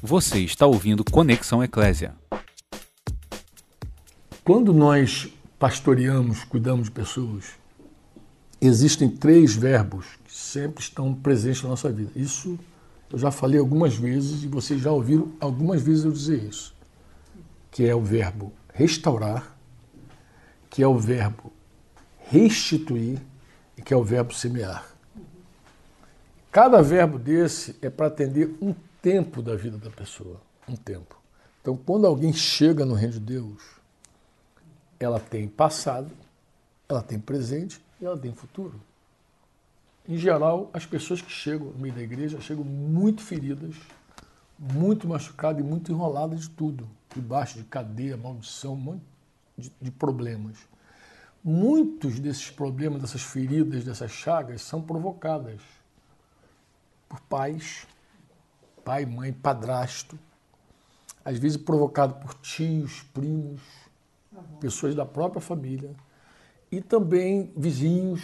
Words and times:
Você 0.00 0.38
está 0.38 0.64
ouvindo 0.64 1.02
Conexão 1.02 1.60
Eclésia. 1.60 2.14
Quando 4.44 4.72
nós 4.72 5.28
pastoreamos, 5.58 6.44
cuidamos 6.44 6.84
de 6.84 6.92
pessoas, 6.92 7.46
existem 8.60 9.10
três 9.10 9.56
verbos 9.56 10.06
que 10.24 10.32
sempre 10.32 10.84
estão 10.84 11.12
presentes 11.12 11.64
na 11.64 11.70
nossa 11.70 11.90
vida. 11.90 12.12
Isso 12.14 12.56
eu 13.12 13.18
já 13.18 13.32
falei 13.32 13.58
algumas 13.58 13.96
vezes 13.96 14.44
e 14.44 14.46
vocês 14.46 14.80
já 14.80 14.92
ouviram 14.92 15.32
algumas 15.40 15.82
vezes 15.82 16.04
eu 16.04 16.12
dizer 16.12 16.44
isso. 16.44 16.72
Que 17.68 17.84
é 17.84 17.94
o 17.94 18.00
verbo 18.00 18.52
restaurar, 18.72 19.52
que 20.70 20.80
é 20.80 20.86
o 20.86 20.96
verbo 20.96 21.52
restituir 22.30 23.20
e 23.76 23.82
que 23.82 23.92
é 23.92 23.96
o 23.96 24.04
verbo 24.04 24.32
semear. 24.32 24.86
Cada 26.52 26.80
verbo 26.82 27.18
desse 27.18 27.74
é 27.82 27.90
para 27.90 28.06
atender 28.06 28.54
um 28.62 28.72
tempo 29.00 29.42
da 29.42 29.54
vida 29.54 29.78
da 29.78 29.90
pessoa, 29.90 30.40
um 30.68 30.76
tempo. 30.76 31.16
Então, 31.60 31.76
quando 31.76 32.06
alguém 32.06 32.32
chega 32.32 32.84
no 32.84 32.94
reino 32.94 33.14
de 33.14 33.20
Deus, 33.20 33.62
ela 34.98 35.20
tem 35.20 35.46
passado, 35.46 36.10
ela 36.88 37.02
tem 37.02 37.18
presente 37.18 37.80
e 38.00 38.04
ela 38.04 38.18
tem 38.18 38.32
futuro. 38.32 38.80
Em 40.08 40.16
geral, 40.16 40.70
as 40.72 40.86
pessoas 40.86 41.20
que 41.20 41.30
chegam 41.30 41.68
no 41.68 41.78
meio 41.78 41.94
da 41.94 42.02
igreja 42.02 42.40
chegam 42.40 42.64
muito 42.64 43.22
feridas, 43.22 43.74
muito 44.58 45.06
machucadas 45.06 45.60
e 45.60 45.64
muito 45.64 45.92
enroladas 45.92 46.40
de 46.40 46.50
tudo, 46.50 46.88
debaixo 47.14 47.58
de 47.58 47.64
cadeia, 47.64 48.16
maldição, 48.16 49.00
de 49.80 49.90
problemas. 49.90 50.56
Muitos 51.44 52.18
desses 52.18 52.50
problemas, 52.50 53.02
dessas 53.02 53.22
feridas, 53.22 53.84
dessas 53.84 54.10
chagas, 54.10 54.62
são 54.62 54.80
provocadas 54.80 55.60
por 57.08 57.20
pais, 57.20 57.86
pai, 58.88 59.04
mãe, 59.04 59.34
padrasto, 59.34 60.18
às 61.22 61.38
vezes 61.38 61.58
provocado 61.58 62.14
por 62.14 62.32
tios, 62.32 63.02
primos, 63.12 63.60
pessoas 64.60 64.94
da 64.94 65.04
própria 65.04 65.42
família 65.42 65.94
e 66.72 66.80
também 66.80 67.52
vizinhos, 67.54 68.22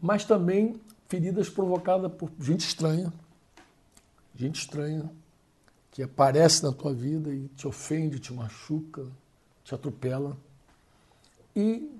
mas 0.00 0.24
também 0.24 0.74
feridas 1.08 1.48
provocadas 1.48 2.12
por 2.14 2.32
gente 2.40 2.66
estranha, 2.66 3.12
gente 4.34 4.62
estranha 4.62 5.08
que 5.92 6.02
aparece 6.02 6.64
na 6.64 6.72
tua 6.72 6.92
vida 6.92 7.32
e 7.32 7.46
te 7.50 7.68
ofende, 7.68 8.18
te 8.18 8.32
machuca, 8.32 9.06
te 9.62 9.72
atropela. 9.72 10.36
E 11.54 11.96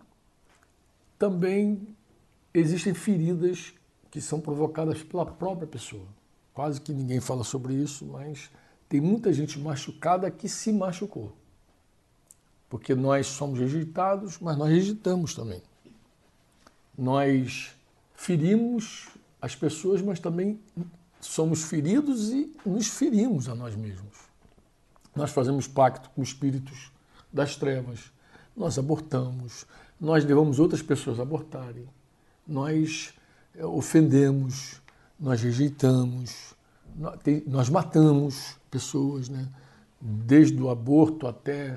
também 1.17 1.87
existem 2.53 2.93
feridas 2.93 3.73
que 4.11 4.21
são 4.21 4.41
provocadas 4.41 5.05
pela 5.05 5.25
própria 5.25 5.69
pessoa. 5.69 6.09
Quase 6.55 6.81
que 6.81 6.93
ninguém 6.93 7.21
fala 7.21 7.45
sobre 7.45 7.75
isso, 7.75 8.07
mas 8.07 8.49
tem 8.89 9.01
muita 9.01 9.33
gente 9.33 9.59
machucada 9.59 10.31
que 10.31 10.49
se 10.49 10.73
machucou. 10.73 11.37
Porque 12.71 12.95
nós 12.95 13.27
somos 13.27 13.59
rejeitados, 13.59 14.39
mas 14.39 14.57
nós 14.57 14.71
rejeitamos 14.71 15.35
também. 15.35 15.61
Nós 16.97 17.73
ferimos 18.15 19.09
as 19.43 19.55
pessoas, 19.55 20.01
mas 20.01 20.21
também 20.21 20.61
somos 21.21 21.65
feridos 21.65 22.31
e 22.31 22.55
nos 22.65 22.87
ferimos 22.87 23.49
a 23.49 23.55
nós 23.55 23.75
mesmos. 23.75 24.17
Nós 25.15 25.31
fazemos 25.31 25.67
pacto 25.67 26.09
com 26.11 26.23
espíritos 26.23 26.91
das 27.33 27.57
trevas, 27.57 28.13
nós 28.57 28.79
abortamos, 28.79 29.67
nós 30.01 30.25
levamos 30.25 30.59
outras 30.59 30.83
pessoas 30.83 31.19
a 31.19 31.23
abortarem, 31.23 31.89
nós 32.47 33.13
é, 33.55 33.65
ofendemos, 33.65 34.81
nós 35.25 35.41
rejeitamos, 35.41 36.55
nós 37.47 37.71
matamos 37.71 38.59
pessoas, 38.71 39.31
né? 39.31 39.49
desde 39.99 40.61
o 40.61 40.69
aborto 40.69 41.27
até 41.27 41.77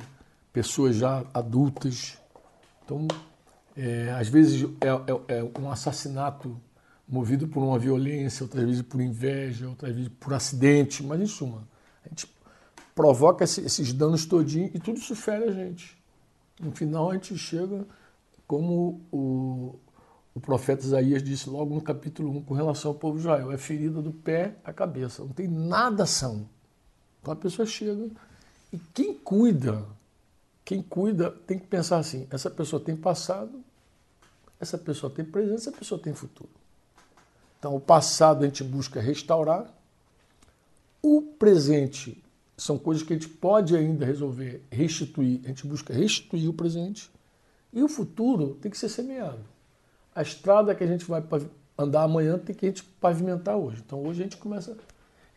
pessoas 0.51 0.97
já 0.97 1.23
adultas. 1.33 2.17
Então, 2.83 3.07
é, 3.77 4.11
às 4.11 4.27
vezes 4.27 4.69
é, 4.81 4.89
é, 4.89 5.37
é, 5.39 5.59
um 5.61 5.71
assassinato 5.71 6.59
movido 7.07 7.47
por 7.47 7.63
uma 7.63 7.79
violência, 7.79 8.43
outras 8.43 8.65
vezes 8.65 8.81
por 8.81 8.99
inveja, 8.99 9.69
outras 9.69 9.95
vezes 9.95 10.11
por 10.19 10.33
acidente, 10.33 11.01
mas 11.01 11.21
em 11.21 11.25
suma, 11.25 11.65
a 12.05 12.09
gente 12.09 12.29
provoca 12.93 13.45
esses 13.45 13.93
danos 13.93 14.25
todinhos 14.25 14.71
e 14.75 14.79
tudo 14.79 14.97
isso 14.97 15.15
fere 15.15 15.45
a 15.45 15.51
gente. 15.53 15.97
No 16.59 16.73
final 16.73 17.11
a 17.11 17.13
gente 17.13 17.37
chega 17.37 17.87
como 18.45 18.99
o, 19.09 19.79
o 20.37 20.39
profeta 20.39 20.85
Isaías 20.85 21.23
disse 21.23 21.49
logo 21.49 21.73
no 21.73 21.81
capítulo 21.81 22.29
1 22.37 22.43
com 22.43 22.53
relação 22.53 22.91
ao 22.91 22.95
povo 22.95 23.15
de 23.15 23.21
Israel: 23.21 23.51
é 23.51 23.57
ferida 23.57 24.03
do 24.03 24.11
pé 24.11 24.55
à 24.63 24.71
cabeça, 24.71 25.23
não 25.23 25.31
tem 25.31 25.47
nada 25.47 26.03
ação. 26.03 26.47
Então 27.19 27.33
a 27.33 27.35
pessoa 27.35 27.65
chega 27.65 28.07
e 28.71 28.77
quem 28.93 29.15
cuida, 29.15 29.83
quem 30.63 30.83
cuida 30.83 31.31
tem 31.31 31.57
que 31.57 31.65
pensar 31.65 31.97
assim: 31.97 32.27
essa 32.29 32.51
pessoa 32.51 32.79
tem 32.79 32.95
passado, 32.95 33.63
essa 34.59 34.77
pessoa 34.77 35.11
tem 35.11 35.25
presente, 35.25 35.55
essa 35.55 35.71
pessoa 35.71 35.99
tem 35.99 36.13
futuro. 36.13 36.51
Então 37.57 37.75
o 37.75 37.79
passado 37.79 38.43
a 38.43 38.45
gente 38.45 38.63
busca 38.63 39.01
restaurar, 39.01 39.73
o 41.01 41.23
presente 41.23 42.23
são 42.55 42.77
coisas 42.77 43.01
que 43.01 43.11
a 43.11 43.15
gente 43.15 43.29
pode 43.29 43.75
ainda 43.75 44.05
resolver, 44.05 44.63
restituir, 44.69 45.41
a 45.45 45.47
gente 45.47 45.65
busca 45.65 45.95
restituir 45.95 46.47
o 46.47 46.53
presente, 46.53 47.09
e 47.73 47.81
o 47.81 47.89
futuro 47.89 48.53
tem 48.61 48.69
que 48.69 48.77
ser 48.77 48.89
semeado 48.89 49.56
a 50.17 50.23
estrada 50.23 50.73
que 50.73 50.83
a 50.83 50.87
gente 50.87 51.05
vai 51.05 51.23
andar 51.77 52.01
amanhã 52.01 52.39
tem 52.39 52.55
que 52.55 52.65
a 52.65 52.69
gente 52.69 52.83
pavimentar 52.83 53.55
hoje. 53.55 53.83
Então 53.85 54.03
hoje 54.03 54.21
a 54.21 54.23
gente 54.23 54.37
começa. 54.37 54.75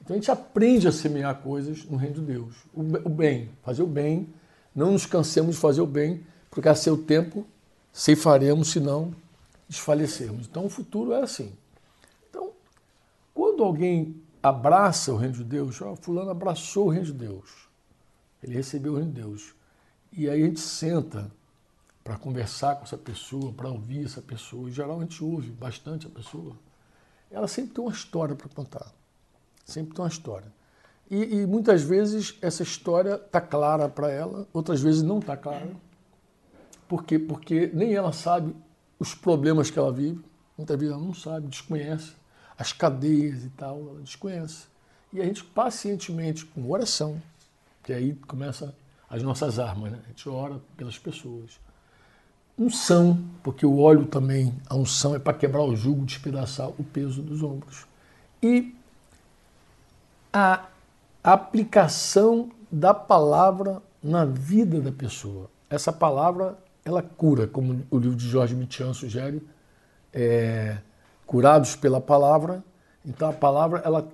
Então 0.01 0.17
a 0.17 0.19
gente 0.19 0.31
aprende 0.31 0.89
a 0.89 0.93
semear 0.93 1.43
coisas 1.43 1.85
no 1.85 1.99
reino 1.99 2.15
de 2.15 2.23
Deus. 2.23 2.57
O 2.73 3.11
bem, 3.11 3.51
fazer 3.63 3.83
o 3.83 3.87
bem. 3.87 4.27
Não 4.75 4.93
nos 4.93 5.05
cansemos 5.05 5.57
de 5.57 5.61
fazer 5.61 5.83
o 5.83 5.87
bem, 5.87 6.25
porque 6.51 6.67
a 6.67 6.75
seu 6.75 6.97
tempo 6.97 7.47
ceifaremos, 7.93 8.71
se 8.71 8.81
não 8.81 9.15
desfalecermos. 9.69 10.47
Então 10.47 10.65
o 10.65 10.71
futuro 10.71 11.13
é 11.13 11.21
assim. 11.21 11.53
Então, 12.31 12.53
quando 13.35 13.63
alguém 13.63 14.17
abraça 14.43 15.13
o 15.13 15.17
reino 15.19 15.35
de 15.35 15.45
Deus, 15.45 15.83
ó, 15.83 15.95
fulano 15.95 16.31
abraçou 16.31 16.87
o 16.87 16.89
reino 16.89 17.05
de 17.05 17.13
Deus. 17.13 17.69
Ele 18.43 18.55
recebeu 18.55 18.95
o 18.95 18.97
reino 18.97 19.13
de 19.13 19.21
Deus. 19.21 19.55
E 20.11 20.27
aí 20.27 20.43
a 20.43 20.47
gente 20.47 20.61
senta 20.61 21.31
para 22.11 22.19
conversar 22.19 22.75
com 22.75 22.83
essa 22.83 22.99
pessoa, 22.99 23.53
para 23.53 23.69
ouvir 23.69 24.05
essa 24.05 24.21
pessoa. 24.21 24.69
Em 24.69 24.73
geral, 24.73 24.99
a 24.99 25.03
gente 25.03 25.23
ouve 25.23 25.49
bastante 25.49 26.09
a 26.09 26.11
pessoa. 26.11 26.57
Ela 27.31 27.47
sempre 27.47 27.73
tem 27.73 27.85
uma 27.85 27.93
história 27.93 28.35
para 28.35 28.49
contar. 28.49 28.93
Sempre 29.65 29.95
tem 29.95 30.03
uma 30.03 30.09
história. 30.09 30.53
E, 31.09 31.37
e 31.37 31.47
muitas 31.47 31.85
vezes 31.85 32.37
essa 32.43 32.65
história 32.65 33.15
está 33.15 33.41
clara 33.41 33.89
para 33.89 34.11
ela, 34.11 34.45
outras 34.53 34.81
vezes 34.81 35.03
não 35.03 35.21
está 35.21 35.37
clara. 35.37 35.71
Por 36.89 37.05
quê? 37.05 37.17
Porque 37.17 37.71
nem 37.73 37.95
ela 37.95 38.13
sabe 38.13 38.57
os 38.99 39.15
problemas 39.15 39.71
que 39.71 39.79
ela 39.79 39.93
vive. 39.93 40.21
Muitas 40.59 40.77
vezes 40.77 40.93
ela 40.93 41.05
não 41.05 41.15
sabe, 41.15 41.47
desconhece. 41.47 42.15
As 42.59 42.73
cadeias 42.73 43.45
e 43.45 43.51
tal, 43.51 43.79
ela 43.79 44.01
desconhece. 44.01 44.67
E 45.13 45.21
a 45.21 45.25
gente 45.25 45.45
pacientemente, 45.45 46.45
com 46.45 46.69
oração, 46.69 47.23
que 47.85 47.93
aí 47.93 48.17
começa 48.27 48.75
as 49.09 49.23
nossas 49.23 49.61
armas, 49.61 49.93
né? 49.93 50.01
A 50.05 50.09
gente 50.09 50.29
ora 50.29 50.61
pelas 50.77 50.99
pessoas 50.99 51.61
unção, 52.61 53.19
porque 53.43 53.65
o 53.65 53.79
óleo 53.79 54.05
também, 54.05 54.55
a 54.69 54.77
unção 54.77 55.15
é 55.15 55.19
para 55.19 55.33
quebrar 55.33 55.63
o 55.63 55.75
jugo, 55.75 56.05
despedaçar 56.05 56.69
o 56.69 56.85
peso 56.85 57.23
dos 57.23 57.43
ombros. 57.43 57.87
E 58.43 58.77
a 60.31 60.67
aplicação 61.25 62.51
da 62.71 62.93
palavra 62.93 63.83
na 64.03 64.27
vida 64.27 64.79
da 64.81 64.93
pessoa. 64.93 65.51
Essa 65.71 65.91
palavra, 65.91 66.59
ela 66.85 67.03
cura, 67.03 67.47
como 67.47 67.83
o 67.91 67.99
livro 67.99 68.17
de 68.17 68.29
Jorge 68.29 68.55
Mitian 68.55 68.93
sugere, 68.93 69.43
é, 70.13 70.79
curados 71.27 71.75
pela 71.75 72.01
palavra. 72.01 72.63
Então 73.05 73.31
a 73.31 73.33
palavra, 73.33 73.81
ela, 73.85 74.07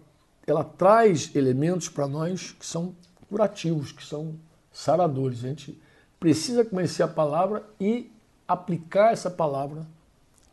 ela 0.46 0.62
traz 0.62 1.34
elementos 1.34 1.88
para 1.88 2.06
nós 2.06 2.52
que 2.52 2.64
são 2.64 2.94
curativos, 3.28 3.90
que 3.90 4.04
são 4.04 4.36
saradores. 4.72 5.44
A 5.44 5.48
gente 5.48 5.80
precisa 6.20 6.64
conhecer 6.64 7.02
a 7.02 7.08
palavra 7.08 7.64
e 7.80 8.10
aplicar 8.46 9.12
essa 9.12 9.30
palavra 9.30 9.86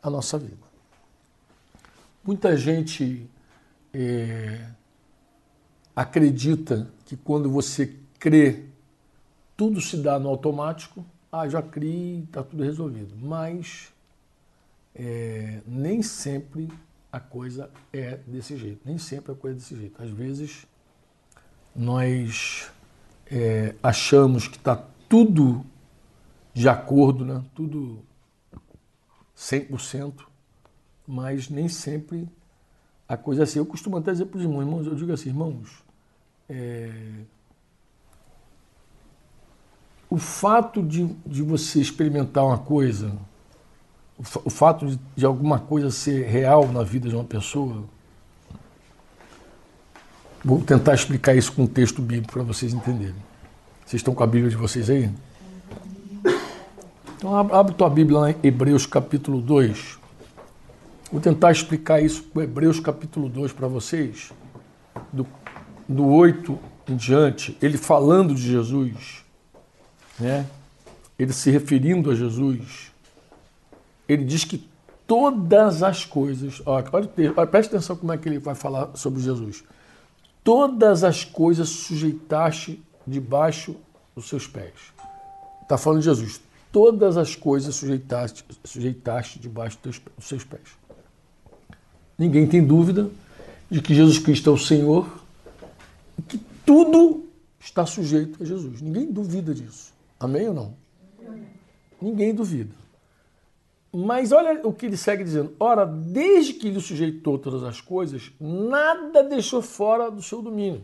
à 0.02 0.10
nossa 0.10 0.38
vida. 0.38 0.64
Muita 2.24 2.56
gente 2.56 3.28
é, 3.92 4.66
acredita 5.94 6.90
que 7.04 7.16
quando 7.16 7.50
você 7.50 7.96
crê, 8.18 8.64
tudo 9.56 9.80
se 9.80 9.98
dá 9.98 10.18
no 10.18 10.28
automático. 10.28 11.04
Ah, 11.30 11.48
já 11.48 11.62
criei, 11.62 12.20
está 12.20 12.42
tudo 12.42 12.62
resolvido. 12.62 13.14
Mas 13.20 13.92
é, 14.94 15.60
nem 15.66 16.02
sempre 16.02 16.70
a 17.12 17.20
coisa 17.20 17.70
é 17.92 18.18
desse 18.26 18.56
jeito. 18.56 18.80
Nem 18.84 18.98
sempre 18.98 19.32
a 19.32 19.34
coisa 19.34 19.56
é 19.56 19.60
desse 19.60 19.76
jeito. 19.76 20.02
Às 20.02 20.10
vezes 20.10 20.66
nós 21.74 22.70
é, 23.26 23.74
achamos 23.82 24.48
que 24.48 24.56
está 24.56 24.82
tudo 25.08 25.64
de 26.54 26.68
acordo, 26.68 27.24
né? 27.24 27.44
tudo 27.54 27.98
100%, 29.36 30.12
mas 31.06 31.50
nem 31.50 31.68
sempre 31.68 32.28
a 33.08 33.16
coisa 33.16 33.42
é 33.42 33.44
assim. 33.44 33.58
Eu 33.58 33.66
costumo 33.66 33.96
até 33.96 34.12
dizer 34.12 34.26
para 34.26 34.38
os 34.38 34.44
irmãos, 34.44 34.62
irmãos, 34.62 34.86
eu 34.86 34.94
digo 34.94 35.12
assim, 35.12 35.30
irmãos, 35.30 35.82
é, 36.48 36.92
o 40.08 40.16
fato 40.16 40.80
de, 40.80 41.06
de 41.26 41.42
você 41.42 41.80
experimentar 41.80 42.44
uma 42.44 42.58
coisa, 42.58 43.12
o, 44.16 44.22
o 44.44 44.50
fato 44.50 44.86
de, 44.86 45.00
de 45.16 45.26
alguma 45.26 45.58
coisa 45.58 45.90
ser 45.90 46.24
real 46.26 46.68
na 46.68 46.84
vida 46.84 47.08
de 47.08 47.16
uma 47.16 47.24
pessoa, 47.24 47.84
vou 50.44 50.62
tentar 50.62 50.94
explicar 50.94 51.34
isso 51.34 51.52
com 51.52 51.62
um 51.62 51.66
texto 51.66 52.00
bíblico 52.00 52.32
para 52.32 52.44
vocês 52.44 52.72
entenderem. 52.72 53.16
Vocês 53.84 54.00
estão 54.00 54.14
com 54.14 54.22
a 54.22 54.26
Bíblia 54.26 54.50
de 54.50 54.56
vocês 54.56 54.88
aí? 54.88 55.10
Então 57.24 57.34
abre 57.56 57.72
tua 57.72 57.88
Bíblia 57.88 58.18
lá 58.18 58.30
em 58.32 58.36
Hebreus 58.42 58.84
capítulo 58.84 59.40
2. 59.40 59.98
Vou 61.10 61.22
tentar 61.22 61.52
explicar 61.52 61.98
isso 61.98 62.22
com 62.24 62.42
Hebreus 62.42 62.78
capítulo 62.78 63.30
2 63.30 63.50
para 63.50 63.66
vocês, 63.66 64.30
do, 65.10 65.26
do 65.88 66.06
8 66.06 66.58
em 66.86 66.96
diante, 66.96 67.56
ele 67.62 67.78
falando 67.78 68.34
de 68.34 68.42
Jesus, 68.42 69.24
né? 70.20 70.46
ele 71.18 71.32
se 71.32 71.50
referindo 71.50 72.10
a 72.10 72.14
Jesus, 72.14 72.92
ele 74.06 74.24
diz 74.24 74.44
que 74.44 74.68
todas 75.06 75.82
as 75.82 76.04
coisas, 76.04 76.60
olha, 76.66 76.86
olha, 76.92 77.46
preste 77.46 77.70
atenção 77.70 77.96
como 77.96 78.12
é 78.12 78.18
que 78.18 78.28
ele 78.28 78.38
vai 78.38 78.54
falar 78.54 78.90
sobre 78.96 79.22
Jesus. 79.22 79.64
Todas 80.44 81.02
as 81.02 81.24
coisas 81.24 81.70
sujeitaste 81.70 82.82
debaixo 83.06 83.76
dos 84.14 84.28
seus 84.28 84.46
pés. 84.46 84.74
Está 85.62 85.78
falando 85.78 86.00
de 86.00 86.04
Jesus. 86.04 86.44
Todas 86.74 87.16
as 87.16 87.36
coisas 87.36 87.76
sujeitaste, 87.76 88.44
sujeitaste 88.64 89.38
debaixo 89.38 89.78
dos 89.84 90.02
seus 90.18 90.42
pés. 90.42 90.76
Ninguém 92.18 92.48
tem 92.48 92.66
dúvida 92.66 93.08
de 93.70 93.80
que 93.80 93.94
Jesus 93.94 94.18
Cristo 94.18 94.50
é 94.50 94.52
o 94.52 94.58
Senhor 94.58 95.06
e 96.18 96.22
que 96.22 96.36
tudo 96.66 97.26
está 97.60 97.86
sujeito 97.86 98.42
a 98.42 98.44
Jesus. 98.44 98.82
Ninguém 98.82 99.06
duvida 99.06 99.54
disso. 99.54 99.92
Amém 100.18 100.48
ou 100.48 100.54
não? 100.54 100.74
Ninguém 102.02 102.34
duvida. 102.34 102.74
Mas 103.92 104.32
olha 104.32 104.66
o 104.66 104.72
que 104.72 104.86
ele 104.86 104.96
segue 104.96 105.22
dizendo. 105.22 105.54
Ora, 105.60 105.86
desde 105.86 106.54
que 106.54 106.66
ele 106.66 106.80
sujeitou 106.80 107.38
todas 107.38 107.62
as 107.62 107.80
coisas, 107.80 108.32
nada 108.40 109.22
deixou 109.22 109.62
fora 109.62 110.10
do 110.10 110.20
seu 110.20 110.42
domínio. 110.42 110.82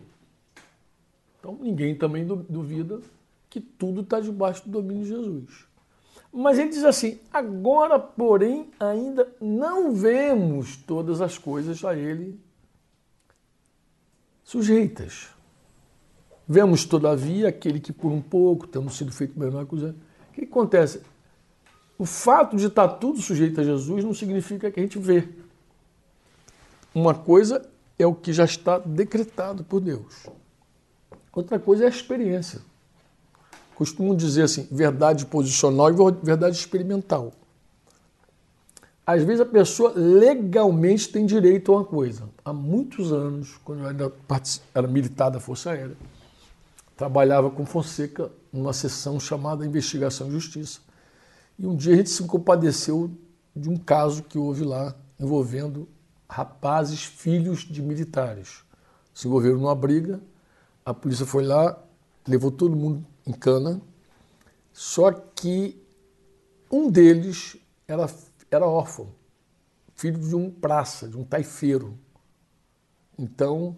Então 1.41 1.59
ninguém 1.61 1.97
também 1.97 2.25
duvida 2.25 3.01
que 3.49 3.61
tudo 3.61 4.03
está 4.03 4.21
debaixo 4.21 4.63
do 4.67 4.71
domínio 4.71 5.03
de 5.03 5.09
Jesus. 5.09 5.70
Mas 6.33 6.59
ele 6.59 6.71
diz 6.71 6.85
assim: 6.85 7.19
agora, 7.33 7.99
porém, 7.99 8.71
ainda 8.79 9.29
não 9.41 9.93
vemos 9.93 10.77
todas 10.77 11.21
as 11.21 11.37
coisas 11.37 11.85
a 11.85 11.95
ele 11.95 12.39
sujeitas. 14.45 15.29
Vemos, 16.47 16.85
todavia, 16.85 17.49
aquele 17.49 17.79
que 17.79 17.93
por 17.93 18.11
um 18.11 18.21
pouco, 18.21 18.67
tendo 18.67 18.91
sido 18.91 19.13
feito 19.13 19.39
menor 19.39 19.67
que 19.67 19.75
O 19.77 19.95
que 20.33 20.45
acontece? 20.45 21.01
O 21.97 22.05
fato 22.05 22.57
de 22.57 22.67
estar 22.67 22.89
tudo 22.89 23.21
sujeito 23.21 23.61
a 23.61 23.65
Jesus 23.65 24.03
não 24.03 24.13
significa 24.13 24.71
que 24.71 24.81
a 24.81 24.83
gente 24.83 24.99
vê. 24.99 25.29
Uma 26.93 27.15
coisa 27.15 27.69
é 27.99 28.07
o 28.07 28.15
que 28.15 28.33
já 28.33 28.45
está 28.45 28.79
decretado 28.79 29.63
por 29.63 29.81
Deus. 29.81 30.27
Outra 31.33 31.59
coisa 31.59 31.85
é 31.85 31.87
a 31.87 31.91
experiência. 31.91 32.61
Costumo 33.81 34.15
dizer 34.15 34.43
assim, 34.43 34.69
verdade 34.71 35.25
posicional 35.25 35.91
e 35.91 35.95
verdade 36.23 36.55
experimental. 36.55 37.33
Às 39.07 39.23
vezes 39.23 39.41
a 39.41 39.47
pessoa 39.47 39.95
legalmente 39.97 41.09
tem 41.09 41.25
direito 41.25 41.73
a 41.73 41.77
uma 41.77 41.85
coisa. 41.87 42.29
Há 42.45 42.53
muitos 42.53 43.11
anos, 43.11 43.59
quando 43.65 43.81
eu 43.81 43.87
ainda 43.87 44.13
era 44.75 44.87
militar 44.87 45.31
da 45.31 45.41
Força 45.41 45.71
Aérea, 45.71 45.97
trabalhava 46.95 47.49
com 47.51 47.65
Fonseca 47.65 48.31
numa 48.53 48.75
sessão 48.75 49.19
chamada 49.19 49.65
Investigação 49.65 50.29
e 50.29 50.33
Justiça. 50.33 50.81
E 51.59 51.67
um 51.67 51.75
dia 51.75 51.95
a 51.95 51.97
gente 51.97 52.11
se 52.11 52.23
compadeceu 52.25 53.11
de 53.57 53.71
um 53.71 53.79
caso 53.79 54.25
que 54.25 54.37
houve 54.37 54.63
lá 54.63 54.95
envolvendo 55.19 55.89
rapazes, 56.29 57.03
filhos 57.03 57.61
de 57.61 57.81
militares. 57.81 58.63
Se 59.15 59.27
envolveram 59.27 59.57
numa 59.57 59.75
briga, 59.75 60.21
a 60.85 60.93
polícia 60.93 61.25
foi 61.25 61.47
lá, 61.47 61.83
levou 62.29 62.51
todo 62.51 62.77
mundo 62.77 63.07
em 63.31 63.33
cana, 63.33 63.81
só 64.73 65.11
que 65.11 65.81
um 66.71 66.91
deles 66.91 67.57
era, 67.87 68.07
era 68.51 68.67
órfão, 68.67 69.13
filho 69.95 70.19
de 70.19 70.35
um 70.35 70.51
praça, 70.51 71.09
de 71.09 71.17
um 71.17 71.25
taifeiro. 71.25 71.99
Então, 73.19 73.77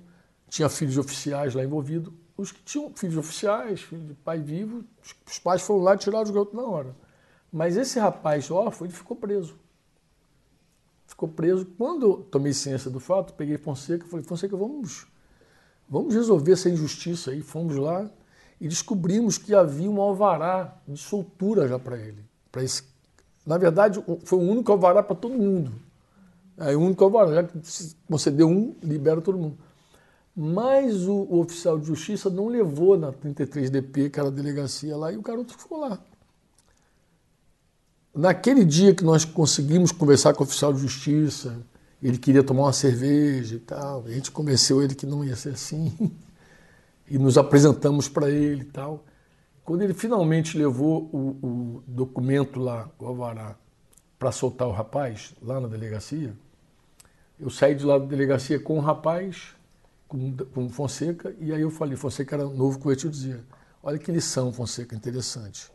tinha 0.49 0.69
filhos 0.69 0.99
oficiais 0.99 1.55
lá 1.55 1.63
envolvidos, 1.65 2.13
os 2.37 2.51
que 2.51 2.63
tinham 2.63 2.93
filhos 2.95 3.17
oficiais, 3.17 3.81
filhos 3.83 4.09
de 4.09 4.15
pai 4.15 4.41
vivo, 4.41 4.85
os 5.27 5.39
pais 5.39 5.63
foram 5.63 5.83
lá 5.83 5.95
e 5.95 5.99
tiraram 5.99 6.25
os 6.25 6.31
garotos 6.31 6.55
na 6.55 6.65
hora. 6.65 6.97
Mas 7.53 7.77
esse 7.77 7.99
rapaz 7.99 8.51
órfão, 8.51 8.87
ele 8.87 8.95
ficou 8.95 9.17
preso. 9.17 9.57
Ficou 11.07 11.29
preso. 11.29 11.67
Quando 11.77 12.07
eu 12.07 12.17
tomei 12.31 12.55
ciência 12.55 12.91
do 12.91 12.99
fato, 12.99 13.35
peguei 13.35 13.59
Fonseca 13.59 14.07
e 14.07 14.09
falei, 14.09 14.25
Fonseca, 14.25 14.57
vamos, 14.57 15.07
vamos 15.89 16.15
resolver 16.15 16.53
essa 16.53 16.71
injustiça 16.71 17.31
aí. 17.31 17.43
Fomos 17.43 17.77
lá 17.77 18.11
e 18.63 18.69
descobrimos 18.69 19.39
que 19.39 19.53
havia 19.53 19.91
um 19.91 20.01
alvará 20.01 20.77
de 20.87 20.97
soltura 20.97 21.67
já 21.67 21.81
para 21.81 21.99
ele. 21.99 22.25
Pra 22.53 22.63
esse... 22.63 22.85
Na 23.45 23.59
verdade, 23.59 24.01
foi 24.23 24.39
o 24.39 24.43
único 24.43 24.71
alvará 24.71 25.03
para 25.03 25.17
todo 25.17 25.35
mundo. 25.35 25.73
É 26.57 26.77
o 26.77 26.81
único 26.81 27.03
alvará. 27.03 27.33
Já 27.33 27.43
que 27.43 27.59
você 28.09 28.31
deu 28.31 28.49
um, 28.49 28.73
libera 28.81 29.21
todo 29.21 29.37
mundo. 29.37 29.59
Mas 30.35 31.09
o, 31.09 31.13
o, 31.13 31.41
oficial 31.41 31.77
de 31.77 31.87
justiça 31.87 32.31
não 32.31 32.47
levou 32.47 32.97
na 32.97 33.13
33DP, 33.13 34.11
que 34.11 34.21
era 34.21 34.29
a 34.29 34.33
delegacia 34.33 34.97
lá, 34.97 35.11
e 35.11 35.17
o 35.17 35.23
garoto 35.23 35.59
ficou 35.59 35.81
lá. 35.81 35.99
Naquele 38.15 38.65
dia 38.65 38.95
que 38.95 39.03
nós 39.03 39.25
conseguimos 39.25 39.91
conversar 39.91 40.35
com 40.35 40.45
o 40.45 40.47
oficial 40.47 40.73
de 40.73 40.79
justiça, 40.79 41.59
ele 42.01 42.17
queria 42.17 42.45
tomar 42.45 42.63
uma 42.63 42.73
cerveja 42.73 43.57
e 43.57 43.59
tal, 43.59 44.05
a 44.07 44.11
gente 44.11 44.31
convenceu 44.31 44.81
ele 44.81 44.95
que 44.95 45.05
não 45.05 45.25
ia 45.25 45.35
ser 45.35 45.51
assim, 45.51 45.93
e 47.13 47.19
nos 47.19 47.37
apresentamos 47.37 48.09
para 48.09 48.31
ele 48.31 48.63
e 48.63 48.65
tal. 48.65 49.05
Quando 49.63 49.83
ele 49.83 49.93
finalmente 49.93 50.57
levou 50.57 51.11
o, 51.13 51.47
o 51.47 51.83
documento 51.87 52.59
lá, 52.59 52.89
o 52.99 53.05
alvará, 53.05 53.55
para 54.19 54.33
soltar 54.33 54.67
o 54.67 54.73
rapaz, 54.73 55.35
lá 55.43 55.61
na 55.61 55.69
delegacia, 55.69 56.35
eu 57.39 57.51
saí 57.51 57.75
de 57.75 57.85
lá 57.85 57.99
da 57.99 58.07
delegacia 58.07 58.59
com 58.59 58.79
o 58.79 58.81
rapaz, 58.81 59.55
com, 60.09 60.35
com 60.55 60.71
Fonseca, 60.71 61.37
e 61.39 61.53
aí 61.53 61.61
eu 61.61 61.71
falei, 61.71 61.97
Fonseca 61.97 62.35
era 62.35 62.45
novo 62.47 62.79
convertido, 62.79 63.11
dizia, 63.11 63.45
olha 63.83 63.99
que 63.99 64.11
lição, 64.11 64.51
Fonseca, 64.51 64.97
interessante. 64.97 65.71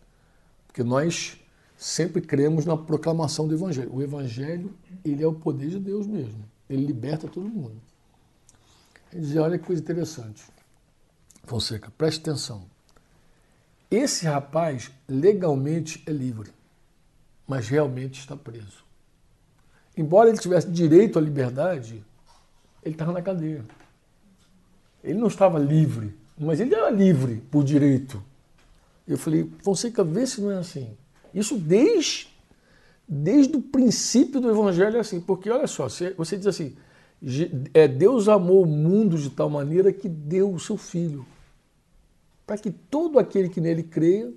Porque 0.65 0.83
nós 0.83 1.39
sempre 1.77 2.19
cremos 2.19 2.65
na 2.65 2.75
proclamação 2.75 3.47
do 3.47 3.53
Evangelho. 3.53 3.93
O 3.93 4.01
Evangelho, 4.01 4.73
ele 5.05 5.23
é 5.23 5.27
o 5.27 5.33
poder 5.33 5.69
de 5.69 5.79
Deus 5.79 6.07
mesmo. 6.07 6.43
Ele 6.67 6.83
liberta 6.83 7.27
todo 7.27 7.47
mundo. 7.47 7.79
Ele 9.13 9.21
dizia, 9.21 9.43
olha 9.43 9.59
que 9.59 9.65
coisa 9.65 9.79
interessante. 9.83 10.56
Fonseca, 11.47 11.91
preste 11.97 12.19
atenção. 12.19 12.65
Esse 13.89 14.25
rapaz 14.25 14.91
legalmente 15.07 16.03
é 16.05 16.11
livre, 16.11 16.51
mas 17.47 17.69
realmente 17.69 18.19
está 18.19 18.35
preso. 18.35 18.85
Embora 19.95 20.29
ele 20.29 20.37
tivesse 20.37 20.69
direito 20.69 21.17
à 21.17 21.21
liberdade, 21.21 22.03
ele 22.83 22.93
estava 22.93 23.11
na 23.11 23.21
cadeia. 23.21 23.65
Ele 25.03 25.17
não 25.17 25.27
estava 25.27 25.57
livre, 25.57 26.15
mas 26.37 26.59
ele 26.59 26.75
era 26.75 26.89
livre 26.89 27.41
por 27.49 27.63
direito. 27.63 28.21
Eu 29.07 29.17
falei, 29.17 29.49
Fonseca, 29.63 30.03
vê 30.03 30.27
se 30.27 30.41
não 30.41 30.51
é 30.51 30.57
assim. 30.57 30.95
Isso 31.33 31.57
desde, 31.57 32.27
desde 33.07 33.55
o 33.55 33.61
princípio 33.61 34.41
do 34.41 34.49
Evangelho 34.49 34.97
é 34.97 34.99
assim. 34.99 35.21
Porque 35.21 35.49
olha 35.49 35.65
só, 35.65 35.87
você 35.87 36.37
diz 36.37 36.45
assim, 36.45 36.75
é, 37.73 37.87
Deus 37.87 38.27
amou 38.27 38.63
o 38.63 38.67
mundo 38.67 39.17
de 39.17 39.29
tal 39.29 39.49
maneira 39.49 39.91
que 39.91 40.07
deu 40.07 40.53
o 40.53 40.59
seu 40.59 40.77
Filho, 40.77 41.25
para 42.47 42.57
que 42.57 42.71
todo 42.71 43.19
aquele 43.19 43.49
que 43.49 43.59
nele 43.59 43.83
creia 43.83 44.33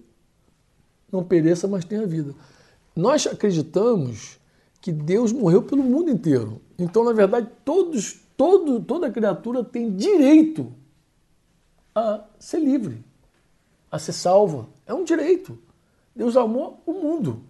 não 1.10 1.24
pereça, 1.24 1.68
mas 1.68 1.84
tenha 1.84 2.06
vida. 2.06 2.34
Nós 2.94 3.26
acreditamos 3.26 4.40
que 4.80 4.90
Deus 4.90 5.32
morreu 5.32 5.62
pelo 5.62 5.82
mundo 5.82 6.10
inteiro. 6.10 6.60
Então, 6.76 7.04
na 7.04 7.12
verdade, 7.12 7.48
todos 7.64 8.20
todo, 8.36 8.80
toda 8.80 9.10
criatura 9.10 9.62
tem 9.62 9.94
direito 9.94 10.72
a 11.94 12.24
ser 12.38 12.58
livre, 12.58 13.04
a 13.90 13.98
ser 13.98 14.12
salva. 14.12 14.66
É 14.86 14.94
um 14.94 15.04
direito. 15.04 15.58
Deus 16.16 16.36
amou 16.36 16.82
o 16.86 16.92
mundo. 16.92 17.42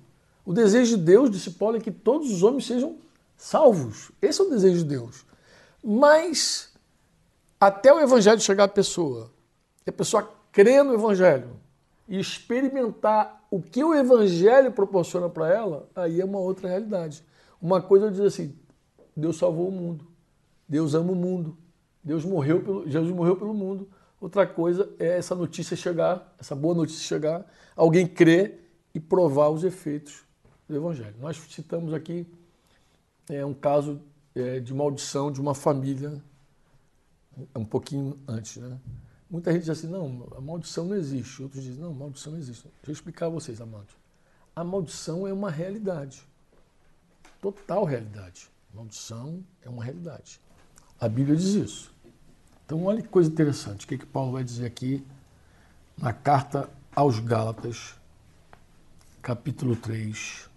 O 0.45 0.53
desejo 0.53 0.97
de 0.97 1.05
Deus, 1.05 1.31
disse 1.31 1.53
Paulo, 1.53 1.77
é 1.77 1.81
que 1.81 1.93
todos 1.93 2.31
os 2.31 2.43
homens 2.43 2.67
sejam 2.67 2.97
salvos. 3.37 4.11
Esse 4.21 4.41
é 4.41 4.45
o 4.45 4.51
desejo 4.51 4.79
de 4.79 4.85
Deus. 4.85 5.25
Mas, 5.83 6.73
até 7.59 7.93
o 7.93 8.01
Evangelho 8.01 8.41
chegar 8.41 8.65
à 8.65 8.69
pessoa, 8.69 9.31
e 9.87 9.91
a 9.91 9.93
pessoa 9.93 10.40
crer 10.53 10.85
no 10.85 10.95
Evangelho 10.95 11.57
e 12.09 12.19
experimentar 12.19 13.45
o 13.51 13.61
que 13.61 13.83
o 13.83 13.95
Evangelho 13.95 14.73
proporciona 14.73 15.29
para 15.29 15.53
ela, 15.53 15.89
aí 15.95 16.21
é 16.21 16.25
uma 16.25 16.39
outra 16.39 16.69
realidade. 16.69 17.25
Uma 17.61 17.83
coisa 17.83 18.07
eu 18.07 18.11
dizer 18.11 18.27
assim: 18.27 18.55
Deus 19.17 19.37
salvou 19.37 19.69
o 19.69 19.73
mundo. 19.73 20.07
Deus 20.69 20.95
ama 20.95 21.13
o 21.13 21.17
mundo. 21.17 21.57
Deus 22.03 22.25
morreu 22.25 22.63
pelo, 22.63 22.89
Jesus 22.89 23.15
morreu 23.15 23.37
pelo 23.37 23.53
mundo. 23.53 23.89
Outra 24.21 24.47
coisa 24.47 24.91
é 24.99 25.19
essa 25.19 25.35
notícia 25.35 25.77
chegar, 25.77 26.35
essa 26.39 26.55
boa 26.55 26.75
notícia 26.75 27.03
chegar, 27.03 27.45
alguém 27.75 28.07
crer 28.07 28.71
e 28.95 29.01
provar 29.01 29.49
os 29.49 29.65
efeitos 29.65 30.25
do 30.69 30.77
Evangelho. 30.77 31.15
Nós 31.21 31.37
citamos 31.49 31.93
aqui 31.95 32.27
é, 33.29 33.45
um 33.45 33.55
caso 33.55 34.01
é, 34.35 34.61
de 34.61 34.75
maldição 34.75 35.31
de 35.31 35.41
uma 35.41 35.55
família 35.55 36.23
um 37.57 37.65
pouquinho 37.65 38.17
antes. 38.29 38.57
Né? 38.57 38.79
Muita 39.31 39.53
gente 39.53 39.61
diz 39.63 39.71
assim, 39.71 39.87
não, 39.87 40.27
a 40.37 40.41
maldição 40.41 40.87
não 40.87 40.97
existe. 40.97 41.43
Outros 41.43 41.63
dizem, 41.63 41.81
não, 41.81 41.95
maldição 41.95 42.33
não 42.33 42.39
existe. 42.39 42.65
Deixa 42.65 42.91
eu 42.91 42.93
explicar 42.93 43.27
a 43.27 43.29
vocês, 43.29 43.61
amados. 43.61 43.95
A 44.57 44.65
maldição 44.65 45.27
é 45.27 45.33
uma 45.33 45.51
realidade. 45.51 46.27
Total 47.41 47.85
realidade. 47.85 48.51
Maldição 48.75 49.45
é 49.63 49.69
uma 49.69 49.85
realidade. 49.85 50.41
A 51.01 51.09
Bíblia 51.09 51.37
diz 51.37 51.55
isso. 51.55 51.95
Então, 52.67 52.85
olha 52.85 53.01
que 53.01 53.09
coisa 53.09 53.31
interessante. 53.31 53.87
O 53.87 53.89
que, 53.89 53.99
que 53.99 54.07
Paulo 54.07 54.33
vai 54.33 54.43
dizer 54.43 54.67
aqui 54.67 55.05
na 55.97 56.13
carta 56.13 56.69
aos 56.95 57.21
Gálatas, 57.21 57.95
capítulo 59.23 59.77
3. 59.77 60.49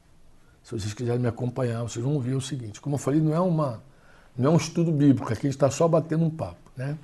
Se 0.64 0.72
vocês 0.72 0.94
quiserem 0.94 1.20
me 1.20 1.28
acompanhar, 1.28 1.84
vocês 1.84 2.04
vão 2.04 2.20
ver 2.20 2.36
o 2.36 2.42
seguinte. 2.42 2.82
Como 2.82 2.96
eu 2.96 3.00
falei, 3.00 3.22
não 3.22 3.34
é, 3.34 3.40
uma, 3.40 3.84
não 4.36 4.52
é 4.52 4.54
um 4.54 4.58
estudo 4.58 4.92
bíblico, 4.92 5.32
aqui 5.32 5.48
a 5.48 5.50
gente 5.50 5.58
está 5.58 5.70
só 5.70 5.88
batendo 5.88 6.24
um 6.24 6.30
papo. 6.30 6.72
Né? 6.76 6.98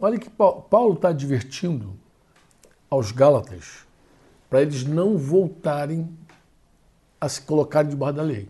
Olha 0.00 0.18
que 0.18 0.30
Paulo 0.30 0.94
está 0.94 1.08
advertindo 1.08 1.94
aos 2.88 3.10
Gálatas 3.10 3.86
para 4.48 4.62
eles 4.62 4.84
não 4.84 5.18
voltarem 5.18 6.08
a 7.20 7.28
se 7.28 7.42
colocarem 7.42 7.90
debaixo 7.90 8.16
da 8.16 8.22
lei. 8.22 8.48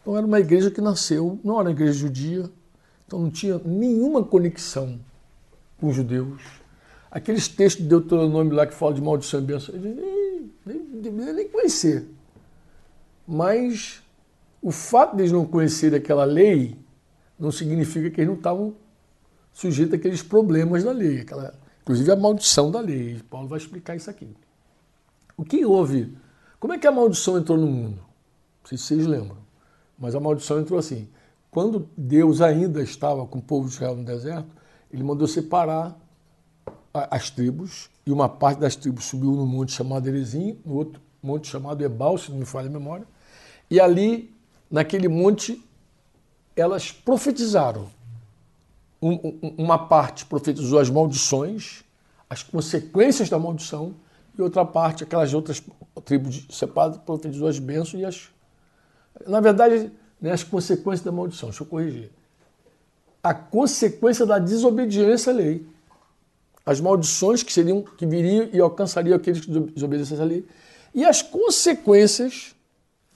Então 0.00 0.16
era 0.16 0.26
uma 0.26 0.40
igreja 0.40 0.70
que 0.70 0.80
nasceu, 0.80 1.38
não 1.44 1.54
era 1.54 1.68
uma 1.68 1.70
igreja 1.70 1.92
judia, 1.92 2.50
então 3.06 3.20
não 3.20 3.30
tinha 3.30 3.58
nenhuma 3.64 4.24
conexão 4.24 4.98
com 5.78 5.88
os 5.88 5.96
judeus. 5.96 6.42
Aqueles 7.10 7.46
textos 7.46 7.84
de 7.84 7.88
Deuteronômio 7.88 8.54
lá 8.54 8.66
que 8.66 8.74
falam 8.74 8.94
de 8.94 9.00
maldição 9.00 9.40
e 9.40 9.42
bênção, 9.44 9.74
eles 9.74 9.96
nem, 9.96 10.50
nem, 10.66 11.34
nem, 11.34 11.48
conhecer. 11.48 12.06
Mas 13.26 14.02
o 14.60 14.72
fato 14.72 15.14
de 15.14 15.22
eles 15.22 15.32
não 15.32 15.46
conhecerem 15.46 15.98
aquela 15.98 16.24
lei 16.24 16.76
não 17.38 17.52
significa 17.52 18.10
que 18.10 18.20
eles 18.20 18.28
não 18.28 18.36
estavam 18.36 18.74
sujeitos 19.58 19.94
àqueles 19.94 20.22
problemas 20.22 20.84
da 20.84 20.92
lei, 20.92 21.22
aquela, 21.22 21.52
inclusive 21.82 22.12
a 22.12 22.14
maldição 22.14 22.70
da 22.70 22.78
lei. 22.78 23.20
Paulo 23.28 23.48
vai 23.48 23.58
explicar 23.58 23.96
isso 23.96 24.08
aqui. 24.08 24.28
O 25.36 25.44
que 25.44 25.66
houve? 25.66 26.16
Como 26.60 26.72
é 26.72 26.78
que 26.78 26.86
a 26.86 26.92
maldição 26.92 27.36
entrou 27.36 27.58
no 27.58 27.66
mundo? 27.66 27.96
Não 27.96 28.68
sei 28.68 28.78
se 28.78 28.84
vocês 28.84 29.04
lembram. 29.04 29.38
Mas 29.98 30.14
a 30.14 30.20
maldição 30.20 30.60
entrou 30.60 30.78
assim. 30.78 31.08
Quando 31.50 31.88
Deus 31.96 32.40
ainda 32.40 32.80
estava 32.80 33.26
com 33.26 33.38
o 33.38 33.42
povo 33.42 33.66
de 33.66 33.74
Israel 33.74 33.96
no 33.96 34.04
deserto, 34.04 34.48
ele 34.92 35.02
mandou 35.02 35.26
separar 35.26 35.98
as 36.94 37.28
tribos, 37.28 37.90
e 38.06 38.12
uma 38.12 38.28
parte 38.28 38.60
das 38.60 38.76
tribos 38.76 39.06
subiu 39.06 39.32
no 39.32 39.44
monte 39.44 39.72
chamado 39.72 40.06
Erezinho, 40.06 40.56
no 40.64 40.74
outro 40.74 41.02
monte 41.20 41.48
chamado 41.48 41.82
Ebal, 41.82 42.16
se 42.16 42.30
não 42.30 42.38
me 42.38 42.44
falha 42.44 42.68
a 42.68 42.72
memória, 42.72 43.06
e 43.68 43.80
ali, 43.80 44.32
naquele 44.70 45.08
monte, 45.08 45.60
elas 46.54 46.92
profetizaram. 46.92 47.97
Uma 49.00 49.78
parte 49.78 50.24
profetizou 50.26 50.78
as 50.78 50.90
maldições, 50.90 51.84
as 52.28 52.42
consequências 52.42 53.28
da 53.28 53.38
maldição, 53.38 53.94
e 54.36 54.42
outra 54.42 54.64
parte, 54.64 55.04
aquelas 55.04 55.34
outras 55.34 55.62
tribos 56.04 56.46
separadas, 56.50 56.98
profetizou 56.98 57.48
as 57.48 57.58
bênçãos 57.58 58.00
e 58.00 58.04
as 58.04 58.30
na 59.26 59.40
verdade, 59.40 59.90
né, 60.20 60.32
as 60.32 60.44
consequências 60.44 61.02
da 61.02 61.12
maldição, 61.12 61.48
deixa 61.48 61.62
eu 61.62 61.66
corrigir. 61.66 62.10
A 63.22 63.34
consequência 63.34 64.24
da 64.24 64.38
desobediência 64.38 65.32
à 65.32 65.34
lei. 65.34 65.66
As 66.64 66.80
maldições 66.80 67.42
que 67.42 67.52
seriam, 67.52 67.82
que 67.82 68.06
viriam 68.06 68.48
e 68.52 68.60
alcançariam 68.60 69.16
aqueles 69.16 69.44
que 69.44 69.50
desobedecessem 69.50 70.22
à 70.22 70.26
lei. 70.26 70.46
E 70.94 71.04
as 71.04 71.22
consequências, 71.22 72.54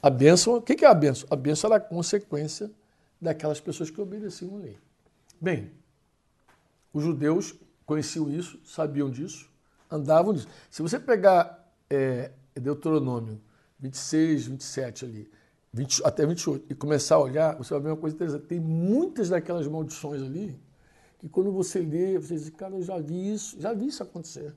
a 0.03 0.11
bênção, 0.11 0.57
o 0.57 0.63
que 0.63 0.85
é 0.85 0.89
a 0.89 0.95
bênção? 0.95 1.29
A 1.31 1.37
bênção 1.37 1.69
era 1.69 1.77
a 1.77 1.81
consequência 1.81 2.71
daquelas 3.21 3.61
pessoas 3.61 3.91
que 3.91 4.01
obedeciam 4.01 4.57
à 4.57 4.61
lei. 4.61 4.79
Bem, 5.43 5.73
os 6.93 7.03
judeus 7.03 7.53
conheciam 7.85 8.31
isso, 8.31 8.61
sabiam 8.65 9.11
disso, 9.11 9.51
andavam 9.91 10.33
disso. 10.33 10.47
Se 10.71 10.83
você 10.83 11.01
pegar 11.01 11.69
é, 11.91 12.31
Deuteronômio 12.55 13.41
26, 13.81 14.47
27 14.47 15.05
ali, 15.05 15.31
20, 15.73 16.03
até 16.05 16.25
28, 16.25 16.67
e 16.71 16.77
começar 16.77 17.17
a 17.17 17.19
olhar, 17.19 17.57
você 17.57 17.75
vai 17.75 17.83
ver 17.83 17.89
uma 17.89 17.97
coisa 17.97 18.15
interessante. 18.15 18.45
Tem 18.45 18.61
muitas 18.61 19.31
daquelas 19.31 19.67
maldições 19.67 20.23
ali 20.23 20.57
que 21.19 21.29
quando 21.29 21.51
você 21.51 21.81
lê, 21.81 22.17
você 22.21 22.37
diz, 22.37 22.49
cara, 22.51 22.77
eu 22.77 22.83
já 22.83 23.01
vi 23.01 23.33
isso, 23.33 23.61
já 23.61 23.75
vi 23.75 23.89
isso 23.89 24.01
acontecer. 24.01 24.55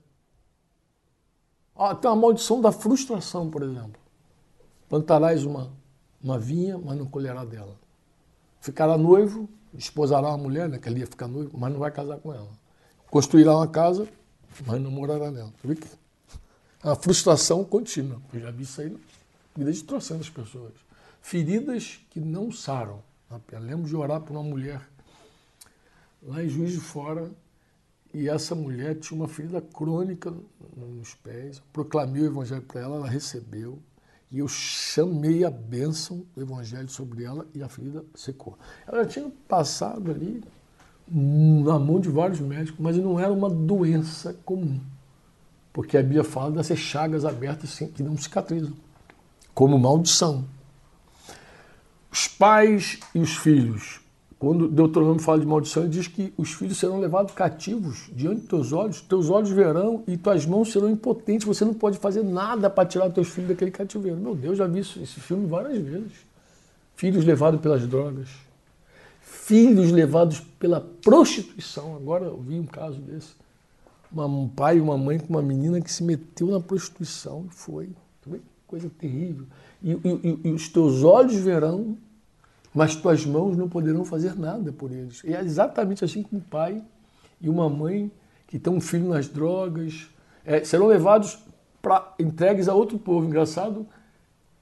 Ah, 1.76 1.96
tem 1.96 2.12
uma 2.12 2.16
maldição 2.16 2.62
da 2.62 2.72
frustração, 2.72 3.50
por 3.50 3.64
exemplo. 3.64 4.00
Plantarás 4.88 5.46
uma, 5.46 5.74
uma 6.22 6.38
vinha, 6.38 6.78
mas 6.78 6.96
não 6.96 7.08
colherá 7.08 7.44
dela. 7.44 7.76
Ficará 8.62 8.96
noivo, 9.00 9.50
esposará 9.78 10.30
uma 10.30 10.38
mulher, 10.38 10.70
né, 10.70 10.78
que 10.78 10.88
ele 10.88 11.00
ia 11.00 11.08
ficar 11.08 11.28
noivo, 11.28 11.58
mas 11.58 11.72
não 11.72 11.80
vai 11.80 11.92
casar 11.92 12.18
com 12.18 12.34
ela. 12.34 12.50
Construirá 13.10 13.56
uma 13.56 13.68
casa, 13.68 14.08
mas 14.66 14.82
não 14.82 14.92
morará 14.92 15.32
nela. 15.32 15.54
A 16.84 16.96
frustração 16.96 17.64
contínua. 17.64 18.22
Eu 18.34 18.42
já 18.42 18.52
vi 18.52 18.64
isso 18.64 18.82
aí 18.82 18.98
desde 19.56 19.84
trocentas 19.84 20.30
pessoas 20.30 20.74
feridas 21.22 22.00
que 22.12 22.20
não 22.20 22.52
saram. 22.52 23.02
Eu 23.52 23.60
lembro 23.60 23.88
de 23.88 23.96
orar 23.96 24.22
por 24.22 24.34
uma 24.34 24.44
mulher 24.44 24.82
lá 26.22 26.44
em 26.44 26.50
Juiz 26.50 26.72
de 26.72 26.80
Fora 26.80 27.32
e 28.14 28.30
essa 28.30 28.54
mulher 28.54 29.00
tinha 29.00 29.20
uma 29.20 29.28
ferida 29.28 29.60
crônica 29.60 30.34
nos 30.78 31.16
pés. 31.16 31.62
Proclamei 31.74 32.22
o 32.22 32.26
evangelho 32.28 32.62
para 32.62 32.82
ela, 32.82 32.98
ela 32.98 33.10
recebeu 33.10 33.80
e 34.36 34.40
eu 34.40 34.50
chamei 34.50 35.46
a 35.46 35.50
bênção 35.50 36.26
do 36.36 36.42
evangelho 36.42 36.90
sobre 36.90 37.24
ela 37.24 37.48
e 37.56 37.64
a 37.64 37.70
ferida 37.70 38.04
secou. 38.14 38.60
Ela 38.86 39.06
tinha 39.06 39.32
passado 39.48 40.12
ali 40.12 40.44
na 41.08 41.80
mão 41.80 42.02
de 42.02 42.10
vários 42.10 42.42
médicos, 42.42 42.78
mas 42.78 42.98
não 42.98 43.18
era 43.18 43.32
uma 43.32 43.50
doença 43.50 44.36
comum. 44.44 44.78
Porque 45.72 45.98
a 45.98 46.02
Bíblia 46.04 46.26
fala 46.26 46.52
dessas 46.52 46.80
chagas 46.80 47.24
abertas 47.24 47.80
que 47.80 48.04
não 48.04 48.18
cicatrizam, 48.18 48.74
como 49.54 49.80
maldição 49.80 50.44
os 52.12 52.28
pais 52.28 53.00
e 53.14 53.20
os 53.20 53.38
filhos. 53.38 54.02
Quando 54.38 54.68
Deuteronômio 54.68 55.22
fala 55.22 55.40
de 55.40 55.46
maldição, 55.46 55.84
ele 55.84 55.92
diz 55.92 56.08
que 56.08 56.34
os 56.38 56.52
filhos 56.52 56.78
serão 56.78 57.00
levados 57.00 57.34
cativos 57.34 58.10
diante 58.14 58.42
dos 58.42 58.50
teus 58.50 58.74
olhos, 58.74 59.02
teus 59.02 59.30
olhos 59.30 59.50
verão 59.50 60.04
e 60.06 60.18
tuas 60.18 60.46
mãos 60.46 60.72
serão 60.72 60.90
impotentes. 60.90 61.48
Você 61.48 61.64
não 61.64 61.74
pode 61.74 61.98
fazer 61.98 62.22
nada 62.22 62.70
para 62.70 62.86
tirar 62.86 63.10
teus 63.12 63.30
filhos 63.30 63.50
daquele 63.50 63.72
cativeiro. 63.72 64.18
Meu 64.18 64.36
Deus, 64.36 64.58
já 64.58 64.68
vi 64.68 64.80
isso, 64.80 65.02
esse 65.02 65.22
filme 65.22 65.48
várias 65.48 65.82
vezes. 65.82 66.12
Filhos 66.98 67.24
levados 67.24 67.62
pelas 67.62 67.88
drogas, 67.88 68.30
filhos 69.22 69.92
levados 69.92 70.42
pela 70.60 70.82
prostituição. 70.82 71.96
Agora 71.96 72.26
eu 72.26 72.38
vi 72.38 72.60
um 72.60 72.66
caso 72.66 73.00
desse. 73.00 73.34
Um 74.14 74.48
pai 74.50 74.78
e 74.78 74.82
uma 74.82 74.98
mãe 74.98 75.18
com 75.18 75.28
uma 75.30 75.42
menina 75.42 75.80
que 75.80 75.92
se 75.92 76.04
meteu 76.04 76.48
na 76.48 76.60
prostituição 76.60 77.46
e 77.50 77.56
foi. 77.56 77.90
Coisa 78.68 78.90
terrível. 78.98 79.46
E, 79.82 79.92
e, 79.92 80.40
e 80.44 80.52
os 80.52 80.68
teus 80.68 81.04
olhos 81.04 81.36
verão 81.36 81.98
mas 82.76 82.94
tuas 82.94 83.26
mãos 83.26 83.56
não 83.56 83.70
poderão 83.70 84.04
fazer 84.04 84.38
nada 84.38 84.74
por 84.74 84.92
eles. 84.92 85.24
E 85.24 85.34
é 85.34 85.42
exatamente 85.42 86.04
assim 86.04 86.22
como 86.22 86.42
um 86.42 86.44
pai 86.44 86.84
e 87.40 87.48
uma 87.48 87.70
mãe 87.70 88.12
que 88.48 88.60
tem 88.60 88.72
um 88.72 88.82
filho 88.82 89.08
nas 89.08 89.30
drogas 89.30 90.10
é, 90.44 90.62
serão 90.66 90.88
levados 90.88 91.40
para 91.82 92.14
entregues 92.20 92.68
a 92.68 92.74
outro 92.74 93.00
povo. 93.00 93.26
Engraçado, 93.26 93.88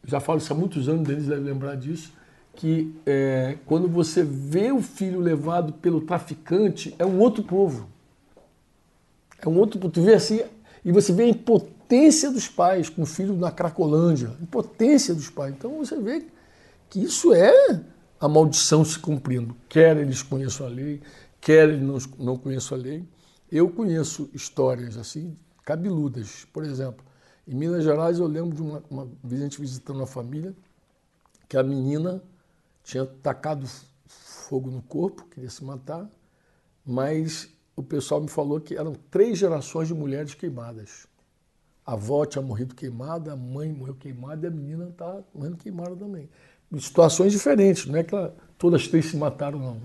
já 0.05 0.20
falo 0.20 0.38
isso 0.38 0.53
há 0.53 0.55
muitos 0.55 0.88
anos, 0.88 1.08
deles 1.08 1.25
devem 1.25 1.43
lembrar 1.43 1.75
disso, 1.75 2.13
que 2.55 2.96
é, 3.03 3.58
quando 3.65 3.88
você 3.88 4.22
vê 4.22 4.72
o 4.72 4.79
filho 4.79 5.20
levado 5.20 5.74
pelo 5.74 6.01
traficante, 6.01 6.93
é 7.00 7.05
um 7.05 7.17
outro 7.20 7.43
povo. 7.43 7.89
É 9.41 9.50
um 9.50 9.58
outro 9.58 9.79
povo. 9.79 9.91
Tu 9.91 10.03
vê 10.03 10.13
assim, 10.13 10.41
e 10.86 10.91
você 10.91 11.12
vê 11.12 11.24
a 11.24 11.29
impotência 11.29 12.29
dos 12.29 12.48
pais 12.48 12.89
com 12.89 13.01
o 13.01 13.08
filho 13.08 13.36
na 13.36 13.51
Cracolândia. 13.51 14.32
Impotência 14.39 15.15
dos 15.15 15.32
pais. 15.32 15.55
Então 15.58 15.79
você 15.79 16.00
vê 16.00 16.27
que 16.91 17.03
isso 17.03 17.34
é 17.34 17.82
a 18.24 18.30
maldição 18.30 18.86
se 18.86 18.98
cumprindo. 18.98 19.53
Quer 19.68 19.98
eles 19.98 20.24
conheçam 20.24 20.65
a 20.65 20.70
lei, 20.70 21.01
quer 21.42 21.68
eles 21.68 22.08
não, 22.18 22.38
conheçam 22.38 22.77
a 22.77 22.82
lei. 22.82 23.06
Eu 23.51 23.70
conheço 23.70 24.30
histórias 24.34 24.96
assim, 24.96 25.36
cabeludas. 25.65 26.46
Por 26.53 26.63
exemplo, 26.63 27.06
em 27.46 27.53
Minas 27.53 27.84
Gerais 27.84 28.20
eu 28.20 28.27
lembro 28.27 28.56
de 28.56 28.62
uma, 28.62 28.82
uma 28.89 29.10
gente 29.30 29.60
visitando 29.60 29.98
uma 29.98 30.08
família 30.08 30.56
que 31.50 31.58
a 31.58 31.63
menina 31.63 32.24
tinha 32.82 33.06
tacado 33.06 33.68
fogo 34.08 34.72
no 34.72 34.82
corpo, 34.82 35.25
queria 35.25 35.50
se 35.50 35.62
matar, 35.62 36.10
mas 36.86 37.50
o 37.75 37.84
pessoal 37.84 38.22
me 38.22 38.30
falou 38.30 38.62
que 38.62 38.77
eram 38.77 38.94
três 39.12 39.38
gerações 39.38 39.89
de 39.89 39.94
mulheres 39.94 40.34
queimadas. 40.34 41.08
A 41.86 41.92
avó 41.92 42.25
tinha 42.25 42.42
morrido 42.42 42.74
queimada, 42.74 43.34
a 43.34 43.36
mãe 43.36 43.74
morreu 43.74 43.96
queimada 43.96 44.48
e 44.48 44.50
a 44.50 44.51
menina 44.51 44.88
está 44.88 45.22
morrendo 45.34 45.58
queimada 45.58 45.94
também 45.98 46.30
situações 46.80 47.32
diferentes, 47.32 47.86
não 47.86 47.98
é 47.98 48.03
que 48.03 48.13
ela, 48.13 48.36
todas 48.58 48.88
três 48.88 49.06
se 49.06 49.18
mataram, 49.18 49.60
não. 49.60 49.77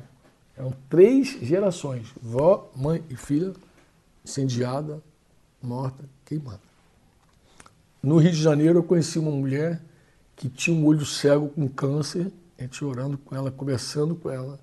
Eram 0.56 0.72
três 0.88 1.38
gerações, 1.40 2.12
vó, 2.20 2.70
mãe 2.74 3.02
e 3.08 3.16
filha, 3.16 3.52
incendiada, 4.24 5.00
morta, 5.62 6.04
queimada. 6.24 6.60
No 8.02 8.18
Rio 8.18 8.32
de 8.32 8.42
Janeiro 8.42 8.78
eu 8.78 8.82
conheci 8.82 9.18
uma 9.18 9.30
mulher 9.30 9.80
que 10.34 10.48
tinha 10.48 10.76
um 10.76 10.84
olho 10.86 11.04
cego 11.04 11.48
com 11.48 11.68
câncer, 11.68 12.32
a 12.58 12.62
gente 12.62 12.84
orando 12.84 13.18
com 13.18 13.34
ela, 13.34 13.50
conversando 13.50 14.14
com 14.14 14.30
ela. 14.30 14.58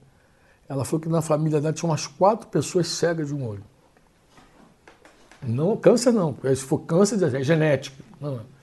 Ela 0.67 0.83
falou 0.83 1.01
que 1.01 1.09
na 1.09 1.21
família 1.21 1.61
dela 1.61 1.73
tinha 1.73 1.89
umas 1.89 2.07
quatro 2.07 2.47
pessoas 2.47 2.87
cegas 2.87 3.27
de 3.27 3.35
um 3.35 3.45
olho. 3.45 3.63
Não, 5.43 5.77
câncer 5.77 6.11
não, 6.11 6.35
se 6.43 6.63
for 6.63 6.79
câncer 6.79 7.21
é 7.35 7.43
genético. 7.43 8.01
Não. 8.19 8.54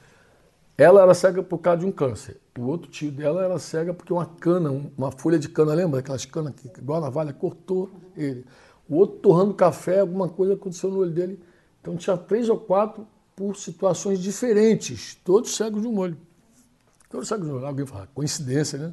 Ela 0.82 1.02
era 1.02 1.14
cega 1.14 1.44
por 1.44 1.58
causa 1.58 1.78
de 1.78 1.86
um 1.86 1.92
câncer. 1.92 2.40
O 2.58 2.62
outro 2.62 2.90
tio 2.90 3.12
dela 3.12 3.44
era 3.44 3.56
cega 3.60 3.94
porque 3.94 4.12
uma 4.12 4.26
cana, 4.26 4.68
uma 4.98 5.12
folha 5.12 5.38
de 5.38 5.48
cana, 5.48 5.72
lembra 5.74 6.00
aquelas 6.00 6.24
canas 6.24 6.54
que 6.56 6.66
igual 6.80 7.00
na 7.00 7.08
valha, 7.08 7.32
cortou 7.32 7.88
ele. 8.16 8.44
O 8.88 8.96
outro 8.96 9.18
torrando 9.18 9.54
café, 9.54 10.00
alguma 10.00 10.28
coisa 10.28 10.54
aconteceu 10.54 10.90
no 10.90 10.98
olho 10.98 11.12
dele. 11.12 11.38
Então 11.80 11.96
tinha 11.96 12.16
três 12.16 12.48
ou 12.48 12.58
quatro 12.58 13.06
por 13.36 13.54
situações 13.54 14.18
diferentes, 14.18 15.16
todos 15.24 15.54
cegos 15.54 15.82
de 15.82 15.86
um 15.86 15.96
olho. 15.96 16.16
Todos 17.08 17.28
cegos 17.28 17.46
de 17.46 17.52
um 17.52 17.58
olho. 17.58 17.66
Alguém 17.66 17.86
fala, 17.86 18.08
coincidência, 18.12 18.76
né? 18.76 18.92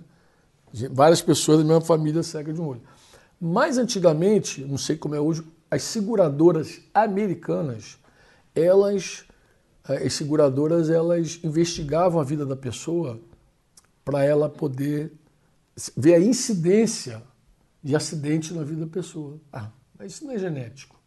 Várias 0.91 1.23
pessoas 1.23 1.57
da 1.57 1.63
mesma 1.63 1.81
família 1.81 2.21
cegas 2.21 2.53
de 2.53 2.61
um 2.61 2.67
olho. 2.67 2.81
Mais 3.41 3.79
antigamente, 3.79 4.63
não 4.63 4.77
sei 4.77 4.95
como 4.95 5.15
é 5.15 5.19
hoje, 5.19 5.43
as 5.71 5.81
seguradoras 5.81 6.81
americanas, 6.93 7.97
elas, 8.53 9.25
as 9.93 10.13
seguradoras, 10.13 10.89
elas 10.89 11.39
investigavam 11.43 12.19
a 12.19 12.23
vida 12.23 12.45
da 12.45 12.55
pessoa 12.55 13.19
para 14.03 14.23
ela 14.23 14.49
poder 14.49 15.11
ver 15.95 16.15
a 16.15 16.19
incidência 16.19 17.23
de 17.83 17.95
acidente 17.95 18.53
na 18.53 18.63
vida 18.63 18.85
da 18.85 18.91
pessoa. 18.91 19.39
Ah, 19.51 19.71
mas 19.97 20.13
isso 20.13 20.25
não 20.25 20.33
é 20.33 20.37
genético. 20.37 20.99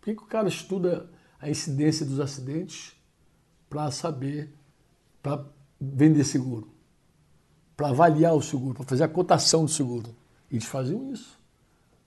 Por 0.00 0.06
que, 0.06 0.14
que 0.14 0.22
o 0.22 0.26
cara 0.26 0.48
estuda 0.48 1.08
a 1.40 1.48
incidência 1.48 2.04
dos 2.04 2.20
acidentes 2.20 2.94
para 3.68 3.90
saber, 3.90 4.52
para 5.22 5.44
vender 5.80 6.24
seguro, 6.24 6.68
para 7.76 7.88
avaliar 7.88 8.34
o 8.34 8.42
seguro, 8.42 8.74
para 8.74 8.84
fazer 8.84 9.04
a 9.04 9.08
cotação 9.08 9.64
do 9.64 9.70
seguro? 9.70 10.14
Eles 10.50 10.64
faziam 10.64 11.12
isso. 11.12 11.38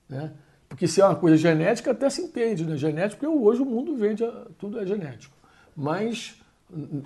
Né? 0.08 0.32
Porque 0.68 0.86
se 0.86 1.00
é 1.00 1.04
uma 1.04 1.16
coisa 1.16 1.36
genética, 1.36 1.90
até 1.90 2.08
se 2.10 2.22
entende, 2.22 2.64
né? 2.64 2.76
Genético, 2.76 3.20
porque 3.20 3.26
hoje 3.26 3.62
o 3.62 3.66
mundo 3.66 3.96
vende, 3.96 4.22
tudo 4.58 4.78
é 4.78 4.86
genético. 4.86 5.37
Mas 5.80 6.34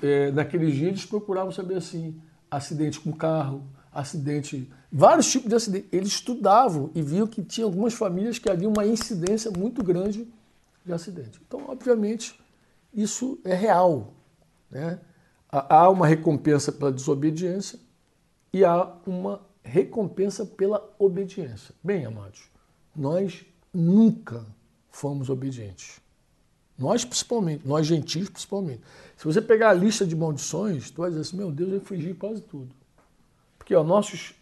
é, 0.02 0.32
naqueles 0.32 0.74
dias 0.74 0.88
eles 0.88 1.04
procuravam 1.04 1.52
saber 1.52 1.74
assim, 1.74 2.18
acidente 2.50 2.98
com 2.98 3.12
carro, 3.12 3.62
acidente, 3.92 4.72
vários 4.90 5.30
tipos 5.30 5.50
de 5.50 5.54
acidente. 5.54 5.88
Eles 5.92 6.08
estudavam 6.08 6.90
e 6.94 7.02
viam 7.02 7.26
que 7.26 7.42
tinha 7.42 7.66
algumas 7.66 7.92
famílias 7.92 8.38
que 8.38 8.48
havia 8.48 8.66
uma 8.66 8.86
incidência 8.86 9.50
muito 9.50 9.84
grande 9.84 10.26
de 10.86 10.90
acidente. 10.90 11.38
Então, 11.46 11.66
obviamente, 11.68 12.40
isso 12.94 13.38
é 13.44 13.52
real. 13.52 14.14
Né? 14.70 14.98
Há 15.50 15.90
uma 15.90 16.06
recompensa 16.06 16.72
pela 16.72 16.90
desobediência 16.90 17.78
e 18.54 18.64
há 18.64 18.90
uma 19.06 19.42
recompensa 19.62 20.46
pela 20.46 20.82
obediência. 20.98 21.74
Bem, 21.84 22.06
amados, 22.06 22.50
nós 22.96 23.44
nunca 23.70 24.46
fomos 24.90 25.28
obedientes. 25.28 26.01
Nós 26.82 27.04
principalmente, 27.04 27.66
nós 27.66 27.86
gentios 27.86 28.28
principalmente. 28.28 28.80
Se 29.16 29.24
você 29.24 29.40
pegar 29.40 29.70
a 29.70 29.72
lista 29.72 30.04
de 30.04 30.16
maldições, 30.16 30.90
tu 30.90 31.02
vai 31.02 31.10
dizer 31.10 31.22
assim, 31.22 31.36
meu 31.36 31.52
Deus, 31.52 31.70
eu 31.70 31.76
infringi 31.76 32.12
quase 32.12 32.42
tudo. 32.42 32.74
Porque 33.56 33.72
ó, 33.72 33.84
nossos. 33.84 34.34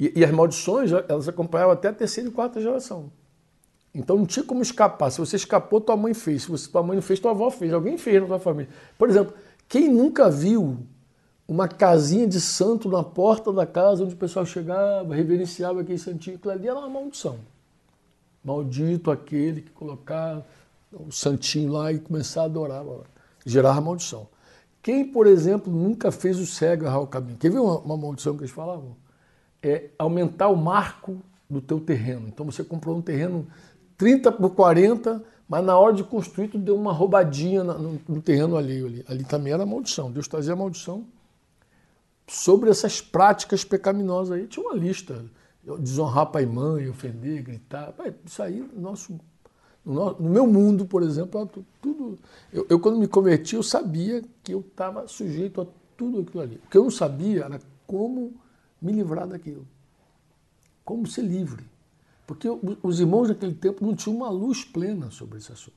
E, 0.00 0.10
e, 0.16 0.24
as 0.24 0.30
maldições, 0.30 0.90
elas 0.90 1.28
acompanhavam 1.28 1.74
até 1.74 1.88
a 1.88 1.92
terceira 1.92 2.30
e 2.30 2.32
quarta 2.32 2.62
geração. 2.62 3.12
Então 3.94 4.16
não 4.16 4.24
tinha 4.24 4.44
como 4.44 4.62
escapar. 4.62 5.10
Se 5.10 5.18
você 5.18 5.36
escapou, 5.36 5.78
tua 5.78 5.96
mãe 5.96 6.14
fez. 6.14 6.44
Se 6.44 6.48
você, 6.48 6.70
tua 6.70 6.82
mãe 6.82 6.96
não 6.96 7.02
fez, 7.02 7.20
tua 7.20 7.32
avó 7.32 7.50
fez. 7.50 7.72
Alguém 7.74 7.98
fez 7.98 8.22
na 8.22 8.26
tua 8.26 8.38
família. 8.38 8.70
Por 8.96 9.10
exemplo, 9.10 9.34
quem 9.68 9.90
nunca 9.90 10.30
viu 10.30 10.78
uma 11.46 11.68
casinha 11.68 12.26
de 12.26 12.40
santo 12.40 12.88
na 12.88 13.02
porta 13.02 13.52
da 13.52 13.66
casa 13.66 14.02
onde 14.02 14.14
o 14.14 14.16
pessoal 14.16 14.46
chegava, 14.46 15.14
reverenciava 15.14 15.82
aquele 15.82 15.98
santinho, 15.98 16.36
aquilo 16.36 16.52
ali 16.52 16.68
era 16.68 16.78
uma 16.78 16.88
maldição. 16.88 17.38
Maldito 18.42 19.10
aquele 19.10 19.60
que 19.60 19.70
colocava 19.70 20.44
o 20.92 21.10
santinho 21.10 21.72
lá 21.72 21.92
e 21.92 21.98
começar 21.98 22.42
a 22.42 22.44
adorar, 22.44 22.84
gerar 23.44 23.80
maldição. 23.80 24.28
Quem, 24.82 25.04
por 25.04 25.26
exemplo, 25.26 25.72
nunca 25.72 26.12
fez 26.12 26.38
o 26.38 26.46
cego 26.46 26.84
errar 26.84 27.00
o 27.00 27.06
caminho? 27.06 27.36
Quer 27.38 27.50
ver 27.50 27.58
uma, 27.58 27.78
uma 27.78 27.96
maldição 27.96 28.36
que 28.36 28.42
eles 28.42 28.52
falavam? 28.52 28.96
É 29.62 29.90
aumentar 29.98 30.48
o 30.48 30.56
marco 30.56 31.20
do 31.50 31.60
teu 31.60 31.80
terreno. 31.80 32.28
Então 32.28 32.46
você 32.46 32.62
comprou 32.62 32.96
um 32.96 33.02
terreno 33.02 33.46
30 33.96 34.30
por 34.32 34.50
40, 34.50 35.22
mas 35.48 35.64
na 35.64 35.76
hora 35.76 35.92
de 35.92 36.04
construir 36.04 36.48
tu 36.48 36.58
deu 36.58 36.76
uma 36.76 36.92
roubadinha 36.92 37.64
no, 37.64 38.00
no 38.06 38.22
terreno 38.22 38.56
alheio 38.56 38.86
ali. 38.86 39.04
Ali 39.08 39.24
também 39.24 39.52
era 39.52 39.66
maldição. 39.66 40.10
Deus 40.10 40.28
trazia 40.28 40.54
maldição 40.54 41.04
sobre 42.28 42.70
essas 42.70 43.00
práticas 43.00 43.64
pecaminosas 43.64 44.36
aí. 44.36 44.46
Tinha 44.46 44.64
uma 44.64 44.74
lista 44.74 45.24
desonrar 45.80 46.26
pai 46.26 46.44
e 46.44 46.46
mãe, 46.46 46.88
ofender, 46.88 47.42
gritar. 47.42 47.92
Isso 48.24 48.42
aí, 48.42 48.64
nosso, 48.76 49.18
no, 49.86 50.14
no 50.14 50.28
meu 50.28 50.46
mundo, 50.48 50.84
por 50.84 51.04
exemplo, 51.04 51.48
tudo. 51.80 52.18
Eu, 52.52 52.66
eu, 52.68 52.80
quando 52.80 52.98
me 52.98 53.06
converti, 53.06 53.54
eu 53.54 53.62
sabia 53.62 54.22
que 54.42 54.52
eu 54.52 54.60
estava 54.60 55.06
sujeito 55.06 55.60
a 55.60 55.66
tudo 55.96 56.20
aquilo 56.20 56.42
ali. 56.42 56.56
O 56.56 56.68
que 56.68 56.76
eu 56.76 56.82
não 56.82 56.90
sabia 56.90 57.44
era 57.44 57.60
como 57.86 58.34
me 58.82 58.92
livrar 58.92 59.28
daquilo. 59.28 59.66
Como 60.84 61.06
ser 61.06 61.22
livre. 61.22 61.64
Porque 62.26 62.48
os 62.82 62.98
irmãos 62.98 63.28
naquele 63.28 63.54
tempo 63.54 63.86
não 63.86 63.94
tinham 63.94 64.16
uma 64.16 64.28
luz 64.28 64.64
plena 64.64 65.12
sobre 65.12 65.38
esse 65.38 65.52
assunto. 65.52 65.76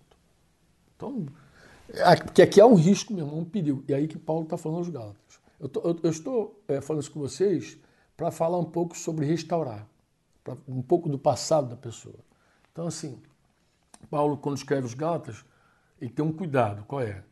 Então, 0.96 1.28
porque 2.26 2.42
aqui 2.42 2.60
há 2.60 2.66
um 2.66 2.74
risco 2.74 3.14
mesmo, 3.14 3.38
um 3.38 3.46
perigo. 3.46 3.84
E 3.88 3.94
aí 3.94 4.08
que 4.08 4.18
Paulo 4.18 4.44
está 4.44 4.58
falando 4.58 4.80
aos 4.80 4.90
Gálatas. 4.90 5.40
Eu, 5.60 5.70
tô, 5.70 5.82
eu, 5.82 6.00
eu 6.02 6.10
estou 6.10 6.60
é, 6.68 6.82
falando 6.82 7.04
isso 7.04 7.12
com 7.12 7.20
vocês 7.20 7.78
para 8.18 8.32
falar 8.32 8.58
um 8.58 8.66
pouco 8.66 8.98
sobre 8.98 9.26
restaurar, 9.26 9.88
um 10.68 10.82
pouco 10.82 11.08
do 11.08 11.20
passado 11.20 11.70
da 11.70 11.76
pessoa. 11.76 12.16
Então, 12.72 12.88
assim, 12.88 13.20
Paulo, 14.08 14.38
quando 14.38 14.58
escreve 14.58 14.86
os 14.86 14.94
Gálatas, 14.94 15.44
ele 16.00 16.12
tem 16.12 16.24
um 16.24 16.32
cuidado, 16.32 16.84
qual 16.86 17.02
é? 17.02 17.24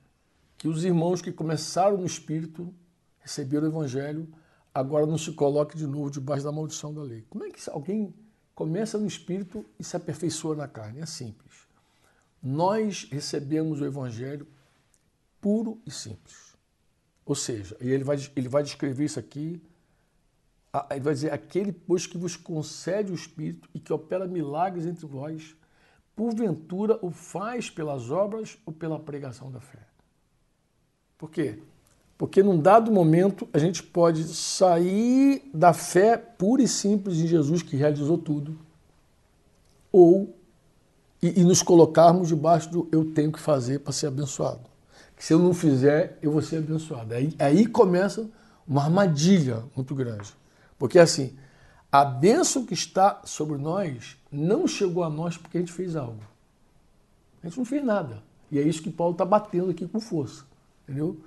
Que 0.58 0.67
os 0.67 0.84
irmãos 0.84 1.21
que 1.21 1.32
começaram 1.32 1.97
no 1.97 2.06
Espírito, 2.06 2.73
receberam 3.19 3.65
o 3.65 3.69
Evangelho, 3.69 4.27
agora 4.73 5.06
não 5.06 5.17
se 5.17 5.32
coloquem 5.34 5.77
de 5.77 5.88
novo 5.88 6.10
debaixo 6.10 6.43
da 6.43 6.51
maldição 6.51 6.93
da 6.93 7.01
lei. 7.01 7.25
Como 7.30 7.43
é 7.43 7.49
que 7.49 7.69
alguém 7.69 8.13
começa 8.53 8.97
no 8.97 9.08
Espírito 9.08 9.65
e 9.80 9.84
se 9.84 9.95
aperfeiçoa 9.95 10.56
na 10.56 10.67
carne? 10.67 10.99
É 10.99 11.06
simples. 11.06 11.67
Nós 12.41 13.08
recebemos 13.12 13.82
o 13.82 13.86
Evangelho 13.86 14.47
puro 15.39 15.80
e 15.86 15.91
simples. 15.91 16.56
Ou 17.25 17.36
seja, 17.36 17.75
ele 17.80 18.03
vai, 18.03 18.17
ele 18.36 18.49
vai 18.49 18.63
descrever 18.63 19.06
isso 19.06 19.19
aqui 19.19 19.62
ele 20.91 20.99
vai 20.99 21.13
dizer, 21.13 21.32
aquele, 21.32 21.71
pois, 21.71 22.06
que 22.06 22.17
vos 22.17 22.36
concede 22.36 23.12
o 23.12 23.15
Espírito 23.15 23.69
e 23.73 23.80
que 23.80 23.91
opera 23.91 24.27
milagres 24.27 24.86
entre 24.86 25.06
vós, 25.06 25.56
porventura 26.17 26.97
o 27.03 27.12
faz 27.12 27.69
pelas 27.69 28.10
obras 28.10 28.58
ou 28.65 28.73
pela 28.73 28.99
pregação 28.99 29.51
da 29.51 29.60
fé. 29.60 29.77
Por 31.15 31.30
quê? 31.30 31.60
Porque 32.17 32.41
num 32.41 32.60
dado 32.60 32.91
momento 32.91 33.47
a 33.53 33.60
gente 33.60 33.84
pode 33.84 34.23
sair 34.23 35.47
da 35.53 35.73
fé 35.73 36.17
pura 36.17 36.63
e 36.63 36.67
simples 36.67 37.19
em 37.19 37.27
Jesus 37.27 37.62
que 37.62 37.77
realizou 37.77 38.17
tudo, 38.17 38.58
ou 39.91 40.36
e, 41.21 41.39
e 41.39 41.43
nos 41.43 41.62
colocarmos 41.62 42.30
debaixo 42.30 42.71
do 42.71 42.89
eu 42.91 43.13
tenho 43.13 43.32
que 43.32 43.39
fazer 43.39 43.80
para 43.80 43.93
ser 43.93 44.08
abençoado. 44.08 44.62
Que 45.15 45.23
se 45.23 45.34
eu 45.34 45.39
não 45.39 45.53
fizer, 45.53 46.17
eu 46.21 46.32
vou 46.32 46.41
ser 46.41 46.58
abençoado. 46.58 47.13
Aí, 47.13 47.34
aí 47.38 47.65
começa 47.67 48.27
uma 48.67 48.84
armadilha 48.84 49.63
muito 49.75 49.93
grande. 49.93 50.34
Porque 50.80 50.97
assim, 50.97 51.36
a 51.99 52.05
bênção 52.05 52.63
que 52.63 52.75
está 52.75 53.21
sobre 53.25 53.57
nós 53.57 54.17
não 54.31 54.67
chegou 54.67 55.03
a 55.03 55.10
nós 55.10 55.36
porque 55.36 55.57
a 55.57 55.60
gente 55.62 55.73
fez 55.73 55.95
algo. 55.95 56.21
A 57.41 57.47
gente 57.47 57.57
não 57.57 57.65
fez 57.65 57.83
nada. 57.83 58.21
E 58.51 58.60
é 58.60 58.62
isso 58.62 58.83
que 58.83 58.91
Paulo 58.91 59.13
está 59.13 59.25
batendo 59.25 59.71
aqui 59.71 59.88
com 59.88 59.99
força. 59.99 60.45
Entendeu? 60.83 61.17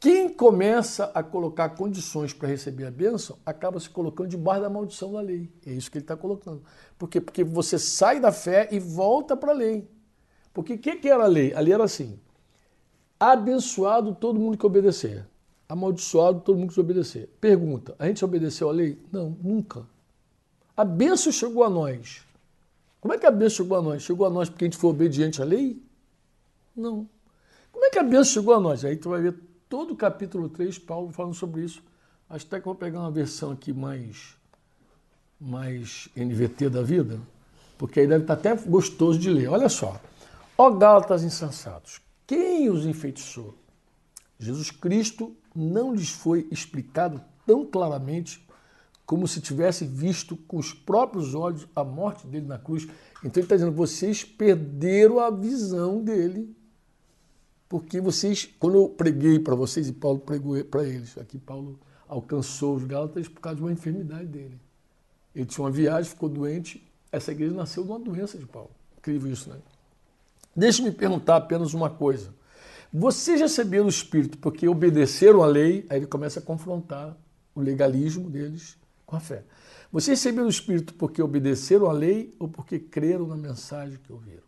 Quem 0.00 0.28
começa 0.28 1.12
a 1.14 1.22
colocar 1.22 1.68
condições 1.70 2.32
para 2.32 2.48
receber 2.48 2.86
a 2.86 2.90
bênção 2.90 3.38
acaba 3.46 3.78
se 3.78 3.88
colocando 3.88 4.30
debaixo 4.30 4.62
da 4.62 4.68
maldição 4.68 5.12
da 5.12 5.20
lei. 5.20 5.48
É 5.64 5.70
isso 5.70 5.88
que 5.88 5.98
ele 5.98 6.04
está 6.04 6.16
colocando. 6.16 6.64
Por 6.98 7.08
quê? 7.08 7.20
Porque 7.20 7.44
você 7.44 7.78
sai 7.78 8.18
da 8.18 8.32
fé 8.32 8.68
e 8.72 8.80
volta 8.80 9.36
para 9.36 9.52
a 9.52 9.54
lei. 9.54 9.88
Porque 10.52 10.74
o 10.74 10.78
que, 10.78 10.96
que 10.96 11.08
era 11.08 11.22
a 11.22 11.28
lei? 11.28 11.54
A 11.54 11.60
lei 11.60 11.72
era 11.72 11.84
assim: 11.84 12.18
abençoado 13.20 14.12
todo 14.12 14.40
mundo 14.40 14.58
que 14.58 14.66
obedecer 14.66 15.24
amaldiçoado 15.68 16.40
todo 16.40 16.58
mundo 16.58 16.72
que 16.72 16.80
obedecer. 16.80 17.28
Pergunta: 17.40 17.94
a 17.98 18.06
gente 18.06 18.24
obedeceu 18.24 18.68
a 18.68 18.72
lei? 18.72 18.98
Não, 19.10 19.36
nunca. 19.42 19.86
A 20.76 20.84
bênção 20.84 21.32
chegou 21.32 21.64
a 21.64 21.70
nós. 21.70 22.22
Como 23.00 23.12
é 23.14 23.18
que 23.18 23.26
a 23.26 23.30
bênção 23.30 23.64
chegou 23.64 23.78
a 23.78 23.82
nós? 23.82 24.02
Chegou 24.02 24.26
a 24.26 24.30
nós 24.30 24.48
porque 24.48 24.64
a 24.64 24.66
gente 24.66 24.76
foi 24.76 24.90
obediente 24.90 25.40
à 25.40 25.44
lei? 25.44 25.80
Não. 26.74 27.08
Como 27.70 27.84
é 27.84 27.90
que 27.90 27.98
a 27.98 28.02
bênção 28.02 28.24
chegou 28.24 28.54
a 28.54 28.60
nós? 28.60 28.84
Aí 28.84 28.96
tu 28.96 29.10
vai 29.10 29.20
ver 29.20 29.36
todo 29.68 29.92
o 29.92 29.96
capítulo 29.96 30.48
3, 30.48 30.78
Paulo 30.78 31.12
falando 31.12 31.34
sobre 31.34 31.62
isso. 31.62 31.82
Acho 32.28 32.46
até 32.46 32.58
que 32.58 32.64
vou 32.64 32.74
pegar 32.74 33.00
uma 33.00 33.10
versão 33.10 33.52
aqui 33.52 33.72
mais, 33.72 34.36
mais 35.40 36.08
NVT 36.16 36.70
da 36.70 36.82
vida, 36.82 37.20
porque 37.76 38.00
aí 38.00 38.06
deve 38.06 38.24
estar 38.24 38.34
até 38.34 38.54
gostoso 38.56 39.18
de 39.18 39.30
ler. 39.30 39.48
Olha 39.48 39.68
só. 39.68 40.00
Ó 40.56 40.70
Gálatas 40.70 41.22
insensatos, 41.22 42.00
quem 42.26 42.70
os 42.70 42.86
enfeitiçou? 42.86 43.54
Jesus 44.38 44.70
Cristo 44.70 45.36
não 45.54 45.94
lhes 45.94 46.10
foi 46.10 46.48
explicado 46.50 47.22
tão 47.46 47.64
claramente 47.64 48.44
como 49.06 49.28
se 49.28 49.40
tivesse 49.40 49.84
visto 49.84 50.36
com 50.36 50.56
os 50.56 50.72
próprios 50.72 51.34
olhos 51.34 51.68
a 51.76 51.84
morte 51.84 52.26
dele 52.26 52.46
na 52.46 52.58
cruz. 52.58 52.84
Então 53.18 53.40
ele 53.40 53.42
está 53.42 53.54
dizendo: 53.56 53.72
vocês 53.72 54.24
perderam 54.24 55.20
a 55.20 55.30
visão 55.30 56.02
dele, 56.02 56.54
porque 57.68 58.00
vocês, 58.00 58.48
quando 58.58 58.76
eu 58.76 58.88
preguei 58.88 59.38
para 59.38 59.54
vocês, 59.54 59.88
e 59.88 59.92
Paulo 59.92 60.20
pregou 60.20 60.62
para 60.64 60.84
eles, 60.84 61.18
aqui 61.18 61.38
Paulo 61.38 61.78
alcançou 62.08 62.76
os 62.76 62.84
Gálatas 62.84 63.28
por 63.28 63.40
causa 63.40 63.56
de 63.56 63.62
uma 63.62 63.72
enfermidade 63.72 64.26
dele. 64.26 64.58
Ele 65.34 65.46
tinha 65.46 65.64
uma 65.64 65.70
viagem, 65.70 66.10
ficou 66.10 66.28
doente. 66.28 66.82
Essa 67.10 67.32
igreja 67.32 67.54
nasceu 67.54 67.82
de 67.82 67.90
uma 67.90 67.98
doença 67.98 68.38
de 68.38 68.46
Paulo. 68.46 68.70
Incrível 68.98 69.32
isso, 69.32 69.50
né? 69.50 69.56
Deixe-me 70.54 70.92
perguntar 70.92 71.36
apenas 71.36 71.74
uma 71.74 71.90
coisa. 71.90 72.32
Vocês 72.96 73.40
receberam 73.40 73.86
o 73.86 73.88
Espírito 73.88 74.38
porque 74.38 74.68
obedeceram 74.68 75.42
à 75.42 75.46
lei, 75.46 75.84
aí 75.90 75.98
ele 75.98 76.06
começa 76.06 76.38
a 76.38 76.42
confrontar 76.42 77.18
o 77.52 77.60
legalismo 77.60 78.30
deles 78.30 78.78
com 79.04 79.16
a 79.16 79.20
fé. 79.20 79.42
Vocês 79.90 80.20
receberam 80.20 80.46
o 80.46 80.50
Espírito 80.50 80.94
porque 80.94 81.20
obedeceram 81.20 81.90
à 81.90 81.92
lei 81.92 82.32
ou 82.38 82.48
porque 82.48 82.78
creram 82.78 83.26
na 83.26 83.34
mensagem 83.34 83.98
que 83.98 84.12
ouviram? 84.12 84.44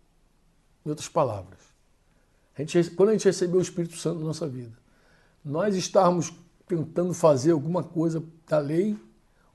Em 0.84 0.88
outras 0.88 1.08
palavras, 1.08 1.58
a 2.56 2.62
gente, 2.62 2.92
quando 2.92 3.08
a 3.08 3.12
gente 3.14 3.24
recebeu 3.24 3.58
o 3.58 3.62
Espírito 3.62 3.96
Santo 3.96 4.20
na 4.20 4.26
nossa 4.26 4.46
vida, 4.46 4.78
nós 5.44 5.74
estávamos 5.74 6.32
tentando 6.68 7.12
fazer 7.12 7.50
alguma 7.50 7.82
coisa 7.82 8.22
da 8.46 8.60
lei 8.60 8.96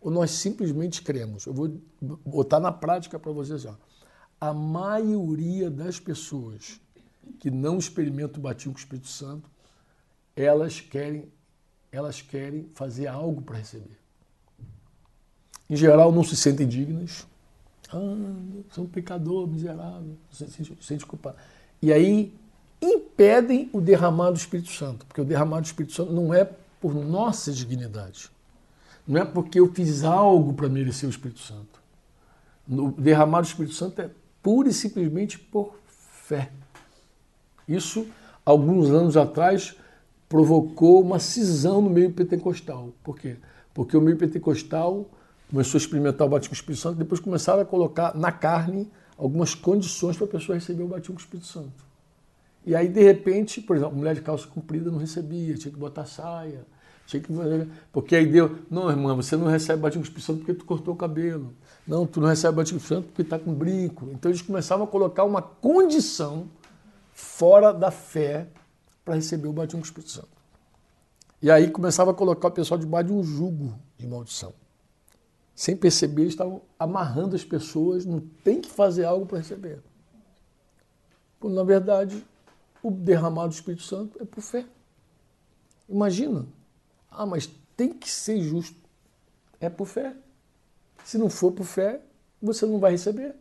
ou 0.01 0.11
nós 0.11 0.31
simplesmente 0.31 1.01
cremos? 1.01 1.45
Eu 1.45 1.53
vou 1.53 1.79
botar 2.25 2.59
na 2.59 2.73
prática 2.73 3.17
para 3.17 3.31
vocês. 3.31 3.65
Ó. 3.65 3.73
A 4.39 4.53
maioria 4.53 5.69
das 5.69 5.97
pessoas 5.97 6.81
que 7.39 7.49
não 7.49 7.77
experimentam 7.77 8.39
o 8.39 8.43
batismo 8.43 8.73
com 8.73 8.79
o 8.79 8.81
Espírito 8.81 9.07
Santo, 9.07 9.49
elas 10.35 10.79
querem, 10.79 11.31
elas 11.91 12.21
querem 12.21 12.69
fazer 12.73 13.07
algo 13.07 13.41
para 13.41 13.57
receber. 13.57 13.99
Em 15.69 15.75
geral, 15.75 16.11
não 16.11 16.23
se 16.23 16.35
sentem 16.35 16.67
dignas. 16.67 17.25
Ah, 17.89 17.97
sou 18.71 18.85
um 18.85 18.87
pecador 18.87 19.47
miserável, 19.47 20.17
se 20.31 20.47
sente 20.81 21.05
culpado. 21.05 21.37
E 21.81 21.91
aí 21.91 22.33
impedem 22.81 23.69
o 23.73 23.79
derramar 23.79 24.31
do 24.31 24.37
Espírito 24.37 24.71
Santo, 24.71 25.05
porque 25.05 25.21
o 25.21 25.25
derramar 25.25 25.61
do 25.61 25.65
Espírito 25.65 25.93
Santo 25.93 26.11
não 26.11 26.33
é 26.33 26.45
por 26.79 26.93
nossa 26.95 27.51
dignidade. 27.51 28.29
Não 29.07 29.21
é 29.21 29.25
porque 29.25 29.59
eu 29.59 29.71
fiz 29.73 30.03
algo 30.03 30.53
para 30.53 30.69
merecer 30.69 31.07
o 31.07 31.11
Espírito 31.11 31.39
Santo. 31.39 31.81
O 32.67 32.91
derramar 32.91 33.41
do 33.41 33.47
Espírito 33.47 33.75
Santo 33.75 34.01
é 34.01 34.09
pura 34.41 34.69
e 34.69 34.73
simplesmente 34.73 35.37
por 35.37 35.75
fé. 35.87 36.51
Isso, 37.67 38.07
alguns 38.45 38.89
anos 38.89 39.17
atrás, 39.17 39.75
provocou 40.27 41.01
uma 41.01 41.19
cisão 41.19 41.81
no 41.81 41.89
meio 41.89 42.11
pentecostal. 42.11 42.89
Por 43.03 43.17
quê? 43.17 43.35
Porque 43.73 43.97
o 43.97 44.01
meio 44.01 44.17
pentecostal 44.17 45.05
começou 45.49 45.77
a 45.77 45.81
experimentar 45.81 46.25
o 46.25 46.29
batismo 46.29 46.51
com 46.51 46.55
o 46.55 46.61
Espírito 46.61 46.81
Santo, 46.81 46.95
depois 46.97 47.19
começaram 47.19 47.61
a 47.61 47.65
colocar 47.65 48.15
na 48.15 48.31
carne 48.31 48.89
algumas 49.17 49.53
condições 49.53 50.15
para 50.15 50.25
a 50.25 50.29
pessoa 50.29 50.57
receber 50.57 50.83
o 50.83 50.87
batismo 50.87 51.15
com 51.15 51.19
o 51.19 51.23
Espírito 51.23 51.47
Santo. 51.47 51.91
E 52.65 52.75
aí, 52.75 52.87
de 52.87 53.03
repente, 53.03 53.59
por 53.59 53.75
exemplo, 53.75 53.95
mulher 53.95 54.15
de 54.15 54.21
calça 54.21 54.47
comprida 54.47 54.89
não 54.89 54.99
recebia, 54.99 55.55
tinha 55.55 55.71
que 55.71 55.79
botar 55.79 56.05
saia, 56.05 56.65
tinha 57.05 57.21
que 57.21 57.33
porque 57.91 58.15
aí 58.15 58.25
deu, 58.25 58.59
não, 58.69 58.89
irmã, 58.89 59.13
você 59.13 59.35
não 59.35 59.47
recebe 59.47 59.81
batismo 59.81 60.03
com 60.03 60.07
o 60.07 60.09
Espírito 60.09 60.25
Santo 60.25 60.37
porque 60.39 60.53
tu 60.53 60.63
cortou 60.63 60.93
o 60.93 60.97
cabelo. 60.97 61.53
Não, 61.85 62.05
tu 62.05 62.21
não 62.21 62.29
recebe 62.29 62.55
batismo 62.55 62.79
com 62.79 62.83
o 62.83 62.85
Espírito 62.85 63.03
Santo 63.03 63.07
porque 63.11 63.21
está 63.23 63.37
com 63.37 63.53
brinco. 63.53 64.07
Então 64.13 64.31
eles 64.31 64.41
começavam 64.41 64.85
a 64.85 64.87
colocar 64.87 65.25
uma 65.25 65.41
condição 65.41 66.47
fora 67.41 67.73
da 67.73 67.89
fé 67.89 68.47
para 69.03 69.15
receber 69.15 69.47
o 69.47 69.51
batismo 69.51 69.79
com 69.79 69.85
o 69.85 69.87
Espírito 69.87 70.11
Santo. 70.11 70.29
E 71.41 71.49
aí 71.49 71.71
começava 71.71 72.11
a 72.11 72.13
colocar 72.13 72.49
o 72.49 72.51
pessoal 72.51 72.79
debaixo 72.79 73.07
de 73.07 73.13
um 73.13 73.23
jugo 73.23 73.79
de 73.97 74.05
maldição. 74.05 74.53
Sem 75.55 75.75
perceber, 75.75 76.21
eles 76.21 76.33
estavam 76.33 76.61
amarrando 76.77 77.35
as 77.35 77.43
pessoas, 77.43 78.05
não 78.05 78.19
tem 78.43 78.61
que 78.61 78.69
fazer 78.69 79.05
algo 79.05 79.25
para 79.25 79.39
receber. 79.39 79.81
Quando, 81.39 81.55
na 81.55 81.63
verdade, 81.63 82.23
o 82.83 82.91
derramado 82.91 83.49
do 83.49 83.55
Espírito 83.55 83.81
Santo 83.81 84.21
é 84.21 84.25
por 84.25 84.41
fé. 84.41 84.63
Imagina. 85.89 86.45
Ah, 87.09 87.25
mas 87.25 87.49
tem 87.75 87.91
que 87.91 88.07
ser 88.07 88.39
justo. 88.39 88.77
É 89.59 89.67
por 89.67 89.87
fé. 89.87 90.15
Se 91.03 91.17
não 91.17 91.27
for 91.27 91.51
por 91.51 91.65
fé, 91.65 92.01
você 92.39 92.67
não 92.67 92.77
vai 92.77 92.91
receber. 92.91 93.35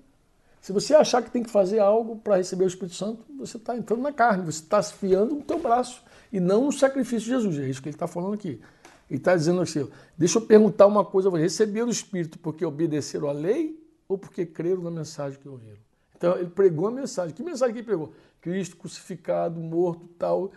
Se 0.61 0.73
você 0.73 0.95
achar 0.95 1.23
que 1.23 1.31
tem 1.31 1.43
que 1.43 1.51
fazer 1.51 1.79
algo 1.79 2.17
para 2.17 2.37
receber 2.37 2.65
o 2.65 2.69
Espírito 2.69 2.95
Santo, 2.95 3.25
você 3.39 3.57
está 3.57 3.77
entrando 3.77 4.03
na 4.03 4.13
carne, 4.13 4.45
você 4.45 4.61
está 4.61 4.83
se 4.83 4.93
fiando 4.93 5.35
no 5.37 5.43
teu 5.43 5.59
braço 5.59 6.03
e 6.31 6.39
não 6.39 6.67
no 6.67 6.73
sacrifício 6.73 7.21
de 7.21 7.31
Jesus. 7.31 7.59
É 7.59 7.69
isso 7.69 7.81
que 7.81 7.89
ele 7.89 7.97
está 7.97 8.07
falando 8.07 8.35
aqui. 8.35 8.61
Ele 9.09 9.19
está 9.19 9.35
dizendo 9.35 9.61
assim: 9.63 9.89
deixa 10.17 10.39
eu 10.39 10.43
perguntar 10.43 10.87
uma 10.87 11.05
coisa 11.05 11.29
a 11.29 11.31
você. 11.31 11.43
Receberam 11.43 11.89
o 11.89 11.91
Espírito 11.91 12.39
porque 12.39 12.65
obedeceram 12.65 13.29
à 13.29 13.33
lei 13.33 13.83
ou 14.07 14.19
porque 14.19 14.45
creram 14.45 14.83
na 14.83 14.91
mensagem 14.91 15.39
que 15.39 15.49
ouviram? 15.49 15.79
Então, 16.15 16.37
ele 16.37 16.51
pregou 16.51 16.87
a 16.87 16.91
mensagem. 16.91 17.35
Que 17.35 17.43
mensagem 17.43 17.73
que 17.73 17.81
ele 17.81 17.87
pregou? 17.87 18.13
Cristo 18.43 18.77
crucificado, 18.77 19.59
morto, 19.59 20.07
tal. 20.19 20.53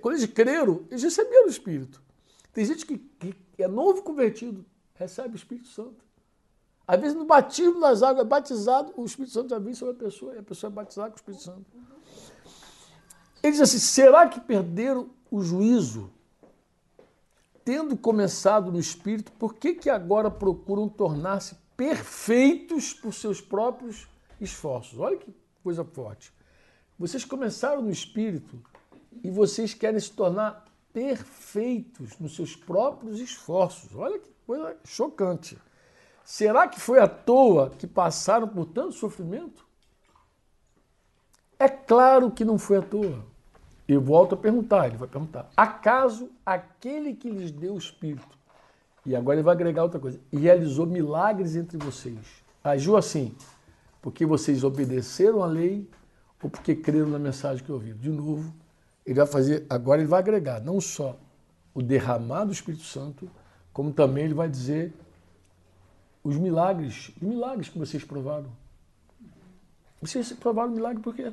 Quando 0.00 0.14
eles 0.14 0.26
creram, 0.26 0.84
eles 0.88 1.02
receberam 1.02 1.46
o 1.46 1.50
Espírito. 1.50 2.00
Tem 2.52 2.64
gente 2.64 2.86
que, 2.86 2.98
que 2.98 3.34
é 3.58 3.66
novo 3.66 4.02
convertido, 4.02 4.64
recebe 4.94 5.34
o 5.34 5.36
Espírito 5.36 5.68
Santo. 5.68 6.07
Às 6.88 6.98
vezes, 6.98 7.16
no 7.16 7.26
batismo 7.26 7.78
nas 7.78 8.02
águas, 8.02 8.24
é 8.24 8.28
batizado, 8.28 8.94
o 8.96 9.04
Espírito 9.04 9.34
Santo 9.34 9.50
já 9.50 9.58
vem 9.58 9.74
sobre 9.74 9.94
a 9.94 9.98
pessoa, 9.98 10.34
e 10.34 10.38
a 10.38 10.42
pessoa 10.42 10.70
é 10.70 10.74
batizada 10.74 11.10
com 11.10 11.16
o 11.16 11.18
Espírito 11.18 11.42
Santo. 11.42 11.66
Ele 13.42 13.52
diz 13.52 13.60
assim: 13.60 13.78
será 13.78 14.26
que 14.26 14.40
perderam 14.40 15.10
o 15.30 15.42
juízo? 15.42 16.10
Tendo 17.62 17.94
começado 17.94 18.72
no 18.72 18.80
Espírito, 18.80 19.30
por 19.32 19.54
que, 19.54 19.74
que 19.74 19.90
agora 19.90 20.30
procuram 20.30 20.88
tornar-se 20.88 21.54
perfeitos 21.78 22.92
por 22.92 23.14
seus 23.14 23.40
próprios 23.40 24.08
esforços. 24.40 24.98
Olha 24.98 25.16
que 25.16 25.32
coisa 25.62 25.84
forte. 25.84 26.32
Vocês 26.98 27.24
começaram 27.24 27.80
no 27.80 27.90
espírito 27.90 28.60
e 29.22 29.30
vocês 29.30 29.74
querem 29.74 30.00
se 30.00 30.10
tornar 30.10 30.64
perfeitos 30.92 32.18
nos 32.18 32.34
seus 32.34 32.56
próprios 32.56 33.20
esforços. 33.20 33.94
Olha 33.94 34.18
que 34.18 34.28
coisa 34.44 34.76
chocante. 34.84 35.56
Será 36.30 36.68
que 36.68 36.78
foi 36.78 36.98
à 37.00 37.08
toa 37.08 37.70
que 37.70 37.86
passaram 37.86 38.46
por 38.46 38.66
tanto 38.66 38.92
sofrimento? 38.92 39.66
É 41.58 41.70
claro 41.70 42.30
que 42.30 42.44
não 42.44 42.58
foi 42.58 42.76
à 42.76 42.82
toa. 42.82 43.24
Eu 43.88 44.02
volto 44.02 44.34
a 44.34 44.36
perguntar, 44.36 44.88
ele 44.88 44.98
vai 44.98 45.08
perguntar: 45.08 45.48
acaso 45.56 46.28
aquele 46.44 47.14
que 47.14 47.30
lhes 47.30 47.50
deu 47.50 47.72
o 47.72 47.78
Espírito, 47.78 48.36
e 49.06 49.16
agora 49.16 49.36
ele 49.36 49.42
vai 49.42 49.54
agregar 49.54 49.84
outra 49.84 49.98
coisa, 49.98 50.20
e 50.30 50.36
realizou 50.36 50.84
milagres 50.84 51.56
entre 51.56 51.78
vocês, 51.78 52.18
agiu 52.62 52.98
assim, 52.98 53.34
porque 54.02 54.26
vocês 54.26 54.62
obedeceram 54.62 55.42
à 55.42 55.46
lei 55.46 55.88
ou 56.42 56.50
porque 56.50 56.76
creram 56.76 57.08
na 57.08 57.18
mensagem 57.18 57.64
que 57.64 57.72
ouviram. 57.72 57.96
De 57.96 58.10
novo, 58.10 58.52
ele 59.06 59.14
vai 59.14 59.26
fazer, 59.26 59.64
agora 59.70 60.02
ele 60.02 60.10
vai 60.10 60.20
agregar 60.20 60.60
não 60.60 60.78
só 60.78 61.18
o 61.72 61.80
derramar 61.80 62.44
do 62.44 62.52
Espírito 62.52 62.84
Santo, 62.84 63.30
como 63.72 63.94
também 63.94 64.26
ele 64.26 64.34
vai 64.34 64.50
dizer 64.50 64.92
os 66.28 66.36
milagres, 66.36 67.10
os 67.16 67.22
milagres 67.22 67.70
que 67.70 67.78
vocês 67.78 68.04
provaram. 68.04 68.50
Vocês 70.00 70.30
provaram 70.34 70.70
milagre 70.70 71.02
porque 71.02 71.32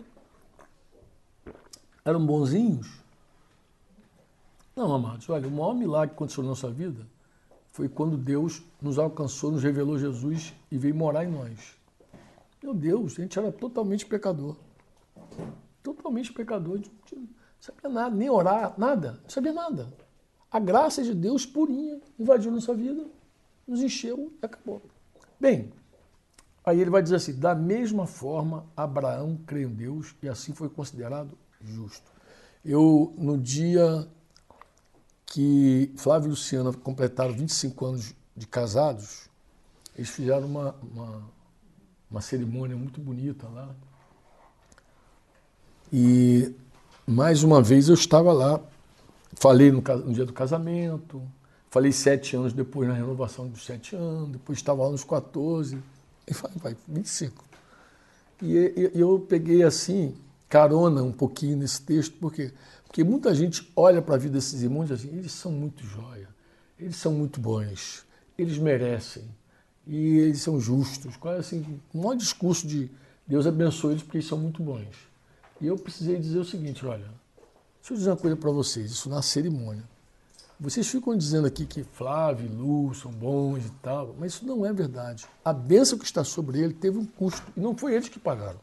eram 2.05 2.25
bonzinhos? 2.25 2.87
Não, 4.75 4.93
amados, 4.93 5.29
olha, 5.29 5.47
o 5.47 5.51
maior 5.51 5.73
milagre 5.73 6.09
que 6.09 6.15
aconteceu 6.15 6.43
na 6.43 6.49
nossa 6.49 6.69
vida 6.69 7.05
foi 7.71 7.89
quando 7.89 8.15
Deus 8.15 8.61
nos 8.81 8.97
alcançou, 8.97 9.51
nos 9.51 9.61
revelou 9.61 9.99
Jesus 9.99 10.53
e 10.71 10.77
veio 10.77 10.95
morar 10.95 11.25
em 11.25 11.31
nós. 11.31 11.75
Meu 12.63 12.73
Deus, 12.73 13.19
a 13.19 13.21
gente 13.21 13.37
era 13.37 13.51
totalmente 13.51 14.05
pecador. 14.05 14.55
Totalmente 15.83 16.31
pecador. 16.31 16.79
Não 17.11 17.27
sabia 17.59 17.89
nada, 17.89 18.15
nem 18.15 18.29
orar, 18.29 18.73
nada. 18.77 19.19
Não 19.23 19.29
sabia 19.29 19.51
nada. 19.51 19.93
A 20.49 20.59
graça 20.59 21.03
de 21.03 21.13
Deus 21.13 21.45
purinha 21.45 21.99
invadiu 22.17 22.49
nossa 22.49 22.73
vida, 22.73 23.05
nos 23.67 23.81
encheu 23.81 24.31
e 24.41 24.45
acabou. 24.45 24.81
Bem, 25.39 25.71
aí 26.63 26.79
ele 26.79 26.89
vai 26.89 27.01
dizer 27.01 27.15
assim: 27.15 27.33
da 27.37 27.55
mesma 27.55 28.05
forma, 28.05 28.65
Abraão 28.75 29.37
creu 29.45 29.69
em 29.69 29.73
Deus 29.73 30.15
e 30.21 30.29
assim 30.29 30.53
foi 30.53 30.69
considerado 30.69 31.37
justo. 31.61 32.11
Eu, 32.63 33.13
no 33.17 33.37
dia 33.37 34.07
que 35.25 35.91
Flávio 35.97 36.27
e 36.27 36.29
Luciana 36.31 36.71
completaram 36.73 37.33
25 37.33 37.85
anos 37.85 38.15
de 38.35 38.47
casados, 38.47 39.29
eles 39.95 40.09
fizeram 40.09 40.47
uma, 40.47 40.75
uma 40.81 41.35
uma 42.15 42.21
cerimônia 42.21 42.77
muito 42.77 43.01
bonita 43.01 43.47
lá. 43.49 43.75
E 45.91 46.53
mais 47.05 47.43
uma 47.43 47.61
vez 47.61 47.89
eu 47.89 47.93
estava 47.93 48.31
lá, 48.31 48.59
falei 49.33 49.71
no, 49.71 49.81
no 49.81 50.13
dia 50.13 50.25
do 50.25 50.31
casamento, 50.31 51.21
falei 51.75 51.91
sete 51.91 52.37
anos 52.37 52.53
depois 52.53 52.87
na 52.87 52.93
renovação 52.93 53.49
dos 53.49 53.65
sete 53.65 53.97
anos, 53.97 54.29
depois 54.29 54.57
estava 54.57 54.81
lá 54.85 54.91
nos 54.91 55.03
14, 55.03 55.77
e 56.25 56.33
falei, 56.33 56.55
vai, 56.57 56.77
25. 56.87 57.43
E, 58.41 58.91
e 58.95 58.97
eu 58.97 59.19
peguei 59.27 59.61
assim, 59.61 60.15
carona 60.47 61.03
um 61.03 61.11
pouquinho 61.11 61.57
nesse 61.57 61.81
texto, 61.81 62.17
por 62.17 62.31
quê? 62.31 62.53
Porque 62.85 63.03
muita 63.03 63.35
gente 63.35 63.69
olha 63.75 64.01
para 64.01 64.15
a 64.15 64.17
vida 64.17 64.35
desses 64.35 64.61
irmãos 64.61 64.85
e 64.85 64.93
diz 64.93 64.99
assim, 65.01 65.17
eles 65.17 65.33
são 65.33 65.51
muito 65.51 65.85
jóia, 65.85 66.29
eles 66.79 66.95
são 66.95 67.11
muito 67.11 67.41
bons, 67.41 68.05
eles 68.37 68.57
merecem, 68.57 69.25
e 69.85 70.19
eles 70.19 70.41
são 70.41 70.61
justos. 70.61 71.17
Qual 71.17 71.33
é 71.33 71.39
assim, 71.39 71.61
o 71.93 71.97
maior 71.97 72.15
discurso 72.15 72.65
de 72.65 72.89
Deus 73.27 73.45
abençoe 73.45 73.91
eles 73.91 74.03
porque 74.03 74.19
eles 74.19 74.27
são 74.29 74.37
muito 74.37 74.63
bons. 74.63 74.95
E 75.59 75.67
eu 75.67 75.75
precisei 75.75 76.17
dizer 76.17 76.39
o 76.39 76.45
seguinte, 76.45 76.85
olha, 76.85 77.11
deixa 77.81 77.91
eu 77.91 77.97
dizer 77.97 78.09
uma 78.11 78.17
coisa 78.17 78.37
para 78.37 78.49
vocês, 78.49 78.91
isso 78.91 79.09
na 79.09 79.21
cerimônia. 79.21 79.83
Vocês 80.59 80.87
ficam 80.87 81.17
dizendo 81.17 81.47
aqui 81.47 81.65
que 81.65 81.83
Flávio 81.83 82.45
e 82.45 82.49
Lu 82.49 82.93
são 82.93 83.11
bons 83.11 83.65
e 83.65 83.69
tal, 83.81 84.15
mas 84.17 84.33
isso 84.33 84.45
não 84.45 84.65
é 84.65 84.71
verdade. 84.71 85.25
A 85.43 85.51
bênção 85.51 85.97
que 85.97 86.05
está 86.05 86.23
sobre 86.23 86.59
ele 86.61 86.73
teve 86.73 86.97
um 86.97 87.05
custo 87.05 87.45
e 87.55 87.59
não 87.59 87.75
foi 87.75 87.93
eles 87.93 88.07
que 88.07 88.19
pagaram. 88.19 88.59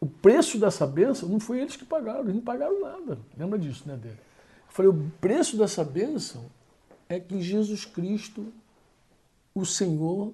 O 0.00 0.06
preço 0.06 0.58
dessa 0.58 0.86
bênção 0.86 1.28
não 1.28 1.38
foi 1.38 1.60
eles 1.60 1.76
que 1.76 1.84
pagaram, 1.84 2.22
eles 2.22 2.34
não 2.34 2.42
pagaram 2.42 2.80
nada. 2.80 3.18
Lembra 3.36 3.58
disso, 3.58 3.84
né, 3.86 3.96
dele? 3.96 4.18
Eu 4.66 4.72
falei, 4.72 4.90
o 4.90 5.12
preço 5.20 5.58
dessa 5.58 5.84
bênção 5.84 6.46
é 7.08 7.20
que 7.20 7.40
Jesus 7.42 7.84
Cristo, 7.84 8.46
o 9.54 9.66
Senhor, 9.66 10.32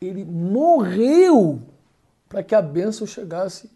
ele 0.00 0.24
morreu 0.24 1.60
para 2.28 2.42
que 2.42 2.54
a 2.54 2.62
bênção 2.62 3.06
chegasse 3.06 3.68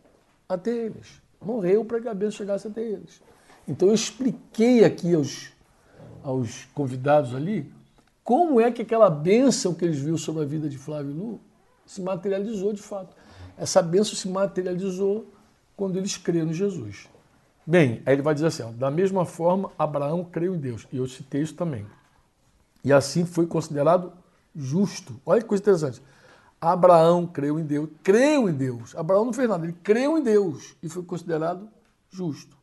até 0.48 0.70
eles. 0.70 1.20
Morreu 1.40 1.85
para 1.85 2.00
que 2.00 2.08
a 2.08 2.14
bênção 2.14 2.38
chegasse 2.38 2.68
até 2.68 2.82
eles. 2.82 3.20
Então 3.66 3.88
eu 3.88 3.94
expliquei 3.94 4.85
aqui 4.85 5.14
aos, 5.14 5.52
aos 6.22 6.66
convidados 6.74 7.35
ali 7.35 7.72
como 8.24 8.61
é 8.61 8.70
que 8.70 8.82
aquela 8.82 9.11
bênção 9.11 9.74
que 9.74 9.85
eles 9.85 9.98
viram 9.98 10.16
sobre 10.16 10.42
a 10.42 10.46
vida 10.46 10.68
de 10.68 10.78
Flávio 10.78 11.12
Lu 11.12 11.40
se 11.85 12.00
materializou 12.00 12.72
de 12.72 12.80
fato. 12.80 13.14
Essa 13.58 13.82
bênção 13.82 14.14
se 14.14 14.28
materializou 14.28 15.26
quando 15.76 15.98
eles 15.98 16.16
creram 16.16 16.50
em 16.50 16.54
Jesus. 16.54 17.08
Bem, 17.66 18.02
aí 18.06 18.14
ele 18.14 18.22
vai 18.22 18.35
dizer 18.35 18.46
assim: 18.46 18.62
ó, 18.62 18.70
da 18.70 18.90
mesma 18.90 19.24
forma, 19.24 19.70
Abraão 19.78 20.24
creu 20.24 20.54
em 20.54 20.58
Deus. 20.58 20.87
E 20.92 20.96
eu 20.96 21.06
citei 21.08 21.42
isso 21.42 21.54
também. 21.54 21.85
E 22.85 22.92
assim 22.92 23.24
foi 23.24 23.46
considerado 23.46 24.12
justo. 24.54 25.14
Olha 25.26 25.40
que 25.40 25.48
coisa 25.48 25.62
interessante. 25.62 26.02
Abraão 26.61 27.26
creu 27.26 27.58
em 27.58 27.64
Deus, 27.64 27.88
creu 28.04 28.48
em 28.48 28.52
Deus. 28.52 28.94
Abraão 28.94 29.24
não 29.24 29.32
fez 29.32 29.48
nada, 29.48 29.64
ele 29.64 29.76
creu 29.82 30.16
em 30.16 30.22
Deus 30.22 30.76
e 30.80 30.88
foi 30.88 31.02
considerado 31.02 31.68
justo. 32.08 32.56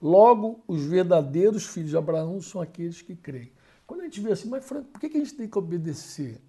Logo, 0.00 0.62
os 0.66 0.84
verdadeiros 0.84 1.66
filhos 1.66 1.90
de 1.90 1.96
Abraão 1.96 2.40
são 2.40 2.60
aqueles 2.60 3.02
que 3.02 3.16
creem. 3.16 3.52
Quando 3.86 4.02
a 4.02 4.04
gente 4.04 4.20
vê 4.20 4.32
assim, 4.32 4.48
mas 4.48 4.64
Franco, 4.64 4.90
por 4.90 5.00
que 5.00 5.06
a 5.06 5.20
gente 5.20 5.34
tem 5.34 5.48
que 5.48 5.58
obedecer 5.58 6.40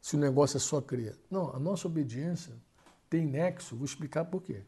se 0.00 0.16
o 0.16 0.18
negócio 0.18 0.58
é 0.58 0.60
só 0.60 0.80
crer? 0.80 1.18
Não, 1.30 1.54
a 1.54 1.58
nossa 1.58 1.88
obediência 1.88 2.54
tem 3.10 3.26
nexo, 3.26 3.74
vou 3.74 3.84
explicar 3.84 4.24
por 4.26 4.42
quê. 4.42 4.62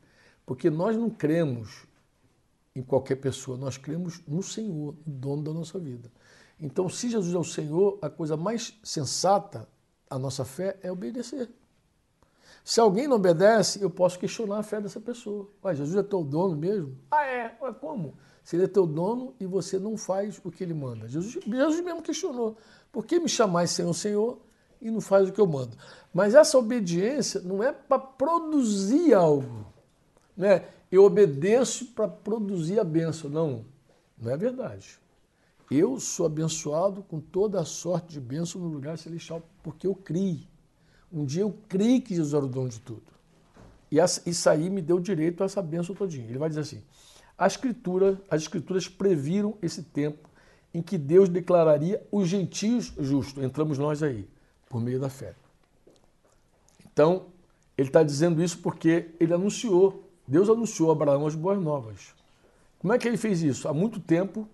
Porque 0.45 0.71
nós 0.71 0.97
não 0.97 1.11
cremos 1.11 1.87
em 2.75 2.83
qualquer 2.83 3.17
pessoa, 3.17 3.57
nós 3.57 3.77
cremos 3.77 4.21
no 4.27 4.43
Senhor, 4.43 4.95
no 5.07 5.13
dono 5.13 5.43
da 5.43 5.53
nossa 5.53 5.79
vida. 5.79 6.11
Então, 6.59 6.89
se 6.89 7.09
Jesus 7.11 7.35
é 7.35 7.39
o 7.39 7.45
Senhor, 7.45 7.99
a 8.03 8.11
coisa 8.11 8.37
mais 8.37 8.79
sensata, 8.83 9.69
a 10.09 10.19
nossa 10.19 10.45
fé, 10.45 10.79
é 10.83 10.91
obedecer. 10.91 11.49
Se 12.65 12.81
alguém 12.81 13.09
não 13.09 13.17
obedece, 13.17 13.83
eu 13.83 13.91
posso 13.91 14.19
questionar 14.19 14.59
a 14.59 14.63
fé 14.63 14.81
dessa 14.81 15.01
pessoa. 15.01 15.49
Ué, 15.65 15.75
Jesus 15.75 15.97
é 15.97 16.03
teu 16.03 16.23
dono 16.23 16.57
mesmo? 16.57 16.97
Ah, 17.11 17.25
é? 17.25 17.57
Ué, 17.61 17.73
como? 17.73 18.15
Se 18.43 18.57
ele 18.57 18.65
é 18.65 18.69
teu 18.69 18.87
dono 18.87 19.35
e 19.41 19.47
você 19.47 19.79
não 19.79 19.97
faz 19.97 20.41
o 20.45 20.51
que 20.51 20.63
ele 20.63 20.75
manda. 20.75 21.09
Jesus, 21.09 21.45
Jesus 21.45 21.81
mesmo 21.81 22.03
questionou. 22.03 22.57
Por 22.93 23.07
que 23.07 23.19
me 23.19 23.29
chamais 23.29 23.71
Senhor, 23.71 23.95
Senhor 23.95 24.39
e 24.81 24.91
não 24.91 25.01
faz 25.01 25.29
o 25.29 25.33
que 25.33 25.41
eu 25.41 25.47
mando? 25.47 25.77
Mas 26.13 26.35
essa 26.35 26.59
obediência 26.59 27.41
não 27.41 27.63
é 27.63 27.73
para 27.73 27.99
produzir 27.99 29.15
algo. 29.15 29.67
Né? 30.37 30.65
Eu 30.91 31.05
obedeço 31.05 31.87
para 31.87 32.09
produzir 32.09 32.81
a 32.81 32.85
bênção. 32.85 33.31
Não, 33.31 33.65
não 34.19 34.31
é 34.31 34.37
verdade. 34.37 34.99
Eu 35.71 36.01
sou 36.01 36.27
abençoado 36.27 37.03
com 37.03 37.21
toda 37.21 37.61
a 37.61 37.65
sorte 37.65 38.09
de 38.09 38.21
bênção 38.21 38.61
no 38.61 38.67
lugar 38.67 38.99
celestial, 38.99 39.41
porque 39.63 39.87
eu 39.87 39.95
criei. 39.95 40.50
Um 41.13 41.25
dia 41.25 41.43
eu 41.43 41.57
criei 41.69 42.01
que 42.01 42.15
Jesus 42.15 42.35
era 42.35 42.45
o 42.45 42.49
dono 42.49 42.69
de 42.69 42.81
tudo. 42.81 43.03
E 43.91 43.99
isso 44.27 44.49
aí 44.49 44.71
me 44.71 44.81
deu 44.81 45.01
direito 45.01 45.43
a 45.43 45.47
essa 45.47 45.61
bênção 45.61 45.95
todinha. 45.95 46.27
Ele 46.27 46.39
vai 46.39 46.49
dizer 46.49 46.61
assim, 46.61 46.83
a 47.37 47.47
escritura, 47.47 48.21
as 48.31 48.43
escrituras 48.43 48.87
previram 48.87 49.57
esse 49.61 49.83
tempo 49.83 50.29
em 50.73 50.81
que 50.81 50.97
Deus 50.97 51.29
declararia 51.29 52.07
os 52.13 52.29
gentios 52.29 52.93
justos. 52.99 53.43
Entramos 53.43 53.79
nós 53.79 54.03
aí, 54.03 54.29
por 54.69 54.81
meio 54.81 55.01
da 55.01 55.09
fé. 55.09 55.35
Então, 56.93 57.27
ele 57.77 57.89
está 57.89 58.03
dizendo 58.03 58.43
isso 58.43 58.59
porque 58.59 59.11
ele 59.19 59.35
anunciou, 59.35 60.09
Deus 60.29 60.49
anunciou 60.49 60.91
a 60.91 60.93
Abraão 60.93 61.27
as 61.27 61.35
boas 61.35 61.59
novas. 61.61 62.15
Como 62.79 62.93
é 62.93 62.99
que 62.99 63.09
ele 63.09 63.17
fez 63.17 63.43
isso? 63.43 63.67
Há 63.67 63.75
muito 63.75 63.99
tempo, 63.99 64.49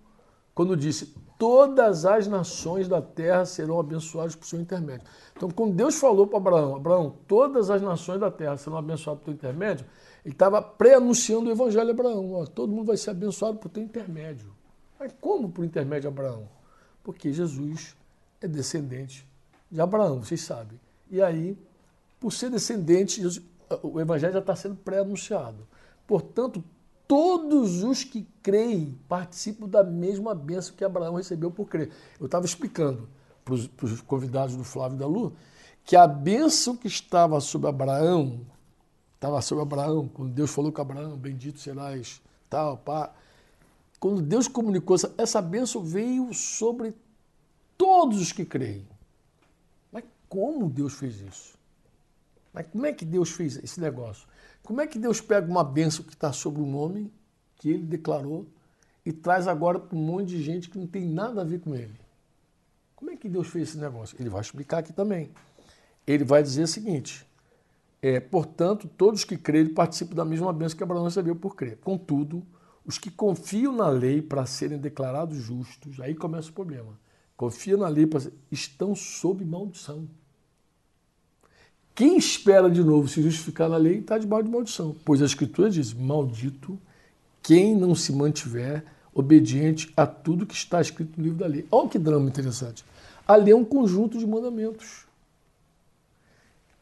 quando 0.57 0.75
disse: 0.75 1.13
Todas 1.37 2.03
as 2.03 2.27
nações 2.27 2.87
da 2.87 2.99
terra 2.99 3.45
serão 3.45 3.79
abençoadas 3.79 4.35
por 4.35 4.47
seu 4.47 4.59
intermédio. 4.59 5.07
Então, 5.35 5.51
quando 5.51 5.75
Deus 5.75 5.99
falou 5.99 6.25
para 6.25 6.37
Abraão: 6.37 6.75
Abraão, 6.75 7.15
todas 7.27 7.69
as 7.69 7.79
nações 7.79 8.19
da 8.19 8.31
terra 8.31 8.57
serão 8.57 8.75
abençoadas 8.75 9.19
por 9.21 9.25
teu 9.25 9.33
intermédio, 9.35 9.85
ele 10.25 10.33
estava 10.33 10.59
pré-anunciando 10.59 11.47
o 11.47 11.51
evangelho 11.51 11.89
a 11.89 11.91
Abraão: 11.91 12.33
ó, 12.33 12.45
todo 12.47 12.73
mundo 12.73 12.87
vai 12.87 12.97
ser 12.97 13.11
abençoado 13.11 13.59
por 13.59 13.69
teu 13.69 13.83
intermédio. 13.83 14.51
Mas 14.99 15.13
como 15.21 15.47
por 15.47 15.63
intermédio 15.63 16.09
de 16.09 16.19
Abraão? 16.19 16.49
Porque 17.03 17.31
Jesus 17.31 17.95
é 18.41 18.47
descendente 18.47 19.27
de 19.69 19.79
Abraão, 19.79 20.23
vocês 20.23 20.41
sabem. 20.41 20.79
E 21.11 21.21
aí, 21.21 21.55
por 22.19 22.33
ser 22.33 22.49
descendente, 22.49 23.21
o 23.83 24.01
evangelho 24.01 24.33
já 24.33 24.39
está 24.39 24.55
sendo 24.55 24.75
pré-anunciado. 24.77 25.67
Portanto, 26.07 26.63
todos 27.07 27.83
os 27.83 28.03
que 28.03 28.27
creem 28.43 28.97
participam 29.07 29.67
da 29.67 29.83
mesma 29.83 30.35
bênção 30.35 30.75
que 30.75 30.83
Abraão 30.83 31.15
recebeu 31.15 31.49
por 31.49 31.67
crer. 31.67 31.91
Eu 32.19 32.25
estava 32.25 32.45
explicando 32.45 33.07
para 33.45 33.53
os 33.53 34.01
convidados 34.01 34.55
do 34.55 34.63
Flávio 34.63 34.97
da 34.97 35.07
Lu 35.07 35.33
que 35.85 35.95
a 35.95 36.05
bênção 36.05 36.75
que 36.75 36.87
estava 36.87 37.39
sobre 37.39 37.69
Abraão, 37.69 38.41
estava 39.15 39.41
sobre 39.41 39.61
Abraão, 39.61 40.09
quando 40.09 40.33
Deus 40.33 40.51
falou 40.51 40.71
com 40.71 40.81
Abraão, 40.81 41.17
bendito 41.17 41.59
serás, 41.59 42.21
tal, 42.49 42.77
pá. 42.77 43.13
Quando 43.99 44.21
Deus 44.21 44.49
comunicou, 44.49 44.95
essa, 44.95 45.13
essa 45.17 45.41
bênção 45.41 45.81
veio 45.81 46.33
sobre 46.33 46.93
todos 47.77 48.19
os 48.19 48.31
que 48.33 48.43
creem. 48.43 48.85
Mas 49.91 50.03
como 50.27 50.69
Deus 50.69 50.93
fez 50.93 51.21
isso? 51.21 51.57
Mas 52.53 52.67
como 52.67 52.85
é 52.85 52.91
que 52.91 53.05
Deus 53.05 53.31
fez 53.31 53.55
esse 53.57 53.79
negócio? 53.79 54.27
Como 54.67 54.81
é 54.81 54.85
que 54.85 54.99
Deus 54.99 55.21
pega 55.21 55.49
uma 55.49 55.63
bênção 55.63 56.03
que 56.03 56.11
está 56.13 56.33
sobre 56.33 56.61
um 56.61 56.69
nome 56.69 57.09
que 57.55 57.69
ele 57.69 57.85
declarou 57.85 58.45
e 59.05 59.13
traz 59.13 59.47
agora 59.47 59.79
para 59.79 59.97
um 59.97 60.01
monte 60.01 60.27
de 60.27 60.43
gente 60.43 60.69
que 60.69 60.77
não 60.77 60.85
tem 60.85 61.07
nada 61.07 61.39
a 61.39 61.45
ver 61.45 61.61
com 61.61 61.73
ele? 61.73 61.97
Como 62.93 63.09
é 63.09 63.15
que 63.15 63.29
Deus 63.29 63.47
fez 63.47 63.69
esse 63.69 63.77
negócio? 63.77 64.17
Ele 64.19 64.27
vai 64.27 64.41
explicar 64.41 64.79
aqui 64.79 64.91
também. 64.91 65.31
Ele 66.05 66.25
vai 66.25 66.43
dizer 66.43 66.63
o 66.63 66.67
seguinte: 66.67 67.25
é, 68.01 68.19
portanto, 68.19 68.89
todos 68.89 69.23
que 69.23 69.37
creem 69.37 69.73
participam 69.73 70.15
da 70.15 70.25
mesma 70.25 70.51
bênção 70.51 70.77
que 70.77 70.83
Abraão 70.83 71.05
recebeu 71.05 71.37
por 71.37 71.55
crer. 71.55 71.77
Contudo, 71.77 72.45
os 72.85 72.97
que 72.97 73.09
confiam 73.09 73.71
na 73.71 73.87
lei 73.87 74.21
para 74.21 74.45
serem 74.45 74.77
declarados 74.77 75.37
justos, 75.37 76.01
aí 76.01 76.13
começa 76.13 76.49
o 76.49 76.53
problema. 76.53 76.99
Confiam 77.37 77.79
na 77.79 77.87
lei 77.87 78.05
para 78.05 78.29
estão 78.51 78.93
sob 78.93 79.45
maldição. 79.45 80.09
Quem 81.97 82.15
espera 82.15 82.69
de 82.69 82.83
novo 82.83 83.07
se 83.07 83.23
justificar 83.23 83.67
na 83.67 83.75
lei 83.75 83.97
está 83.97 84.19
debaixo 84.19 84.45
de 84.45 84.51
maldição. 84.51 84.95
Pois 85.03 85.19
a 85.19 85.25
Escritura 85.25 85.67
diz: 85.67 85.95
Maldito 85.95 86.77
quem 87.41 87.75
não 87.75 87.95
se 87.95 88.13
mantiver 88.13 88.85
obediente 89.15 89.91
a 89.97 90.05
tudo 90.05 90.45
que 90.45 90.53
está 90.53 90.79
escrito 90.79 91.17
no 91.17 91.23
livro 91.23 91.39
da 91.39 91.47
lei. 91.47 91.65
Olha 91.71 91.89
que 91.89 91.97
drama 91.97 92.29
interessante. 92.29 92.85
A 93.27 93.35
lei 93.35 93.51
é 93.51 93.55
um 93.55 93.65
conjunto 93.65 94.19
de 94.19 94.27
mandamentos. 94.27 95.07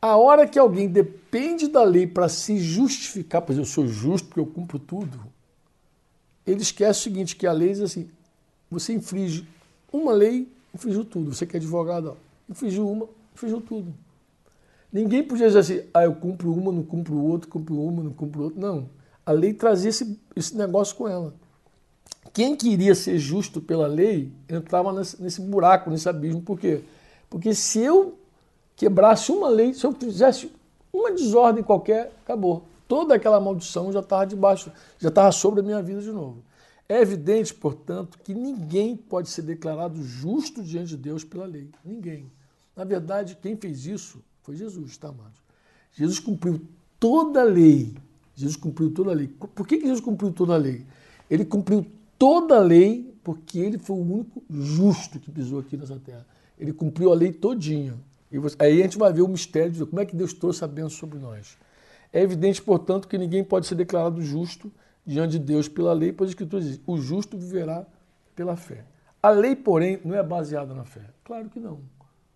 A 0.02 0.18
hora 0.18 0.46
que 0.46 0.60
alguém 0.60 0.90
depende 0.90 1.70
da 1.70 1.84
lei 1.84 2.06
para 2.06 2.28
se 2.28 2.58
justificar, 2.60 3.42
pois 3.42 3.58
eu 3.58 3.64
sou 3.64 3.88
justo 3.88 4.28
porque 4.28 4.42
eu 4.42 4.46
cumpro 4.46 4.78
tudo, 4.78 5.18
ele 6.46 6.62
esquece 6.62 7.00
o 7.00 7.04
seguinte, 7.04 7.38
que 7.38 7.48
a 7.48 7.54
lei 7.54 7.70
diz 7.70 7.80
assim, 7.80 8.10
você 8.70 8.92
infringe 8.92 9.48
uma 9.94 10.12
lei, 10.12 10.52
infringiu 10.74 11.06
tudo. 11.06 11.34
Você 11.34 11.46
que 11.46 11.56
é 11.56 11.60
advogado, 11.60 12.18
infringiu 12.50 12.90
uma, 12.90 13.08
infringiu 13.34 13.62
tudo. 13.62 13.96
Ninguém 14.96 15.22
podia 15.22 15.48
dizer 15.48 15.60
assim, 15.60 15.82
ah, 15.94 16.06
eu 16.06 16.16
cumpro 16.16 16.54
uma, 16.54 16.72
não 16.72 16.82
cumpro 16.82 17.22
outro, 17.22 17.50
cumpro 17.50 17.78
uma, 17.78 18.02
não 18.02 18.14
cumpro 18.14 18.44
outro. 18.44 18.58
Não. 18.58 18.90
A 19.26 19.34
lei 19.34 19.54
trazia 19.54 19.90
esse, 19.90 20.18
esse 20.34 20.56
negócio 20.56 20.96
com 20.96 21.06
ela. 21.06 21.34
Quem 22.32 22.56
queria 22.56 22.96
ser 22.96 23.20
justo 23.20 23.60
pela 23.60 23.88
lei 23.88 24.32
entrava 24.48 24.94
nesse, 24.94 25.22
nesse 25.22 25.42
buraco, 25.42 25.90
nesse 25.90 26.08
abismo. 26.08 26.42
Por 26.42 26.58
quê? 26.58 26.82
Porque 27.30 27.54
se 27.54 27.80
eu 27.80 28.18
quebrasse 28.74 29.34
uma 29.34 29.50
lei, 29.50 29.74
se 29.74 29.86
eu 29.86 29.92
fizesse 29.92 30.50
uma 30.94 31.12
desordem 31.12 31.62
qualquer, 31.62 32.14
acabou. 32.24 32.64
Toda 32.88 33.16
aquela 33.16 33.42
maldição 33.42 33.92
já 33.92 34.00
estava 34.00 34.26
debaixo, 34.26 34.72
já 34.98 35.10
estava 35.10 35.30
sobre 35.34 35.60
a 35.60 35.64
minha 35.64 35.84
vida 35.84 36.00
de 36.00 36.12
novo. 36.14 36.42
É 36.88 37.02
evidente, 37.02 37.54
portanto, 37.54 38.18
que 38.24 38.34
ninguém 38.34 38.96
pode 38.96 39.28
ser 39.28 39.42
declarado 39.42 40.02
justo 40.02 40.64
diante 40.64 40.92
de 40.92 40.98
Deus 40.98 41.26
pela 41.26 41.46
lei. 41.46 41.70
Ninguém. 41.84 42.32
Na 42.74 42.86
verdade, 42.86 43.38
quem 43.42 43.58
fez 43.58 43.86
isso 43.86 44.24
foi 44.46 44.56
Jesus, 44.56 44.98
tá, 44.98 45.10
amados? 45.10 45.42
Jesus 45.92 46.20
cumpriu 46.20 46.62
toda 47.00 47.42
a 47.42 47.44
lei 47.44 47.96
Jesus 48.36 48.58
cumpriu 48.58 48.92
toda 48.92 49.12
a 49.12 49.14
lei. 49.14 49.28
Por 49.28 49.66
que 49.66 49.80
Jesus 49.80 50.02
cumpriu 50.02 50.32
toda 50.32 50.54
a 50.54 50.58
lei? 50.58 50.86
Ele 51.30 51.46
cumpriu 51.46 51.86
toda 52.20 52.58
a 52.58 52.60
lei 52.60 53.16
porque 53.24 53.58
ele 53.58 53.78
foi 53.80 53.96
o 53.96 54.02
único 54.02 54.44
justo 54.50 55.20
que 55.20 55.32
pisou 55.32 55.60
aqui 55.60 55.78
nessa 55.78 55.98
terra. 55.98 56.26
Ele 56.60 56.74
cumpriu 56.74 57.12
a 57.12 57.16
lei 57.16 57.32
todinha. 57.32 57.96
E 58.32 58.38
você, 58.38 58.56
aí 58.60 58.82
a 58.82 58.84
gente 58.84 58.98
vai 58.98 59.12
ver 59.12 59.22
o 59.22 59.28
mistério 59.28 59.72
de 59.72 59.86
como 59.86 60.02
é 60.02 60.06
que 60.06 60.16
Deus 60.16 60.34
trouxe 60.34 60.64
a 60.64 60.68
bênção 60.68 60.92
sobre 60.92 61.18
nós. 61.18 61.58
É 62.12 62.22
evidente, 62.22 62.62
portanto, 62.62 63.08
que 63.08 63.18
ninguém 63.18 63.44
pode 63.44 63.66
ser 63.68 63.76
declarado 63.76 64.22
justo 64.22 64.72
diante 65.06 65.34
de 65.34 65.40
Deus 65.40 65.68
pela 65.68 65.94
lei, 65.94 66.12
pois 66.12 66.30
a 66.30 66.32
Escritura 66.32 66.62
diz: 66.62 66.80
o 66.86 66.98
justo 66.98 67.38
viverá 67.38 67.86
pela 68.36 68.56
fé. 68.56 68.86
A 69.24 69.30
lei, 69.30 69.56
porém, 69.56 70.00
não 70.04 70.14
é 70.14 70.22
baseada 70.22 70.74
na 70.74 70.84
fé. 70.84 71.02
Claro 71.24 71.50
que 71.50 71.60
não. 71.60 71.80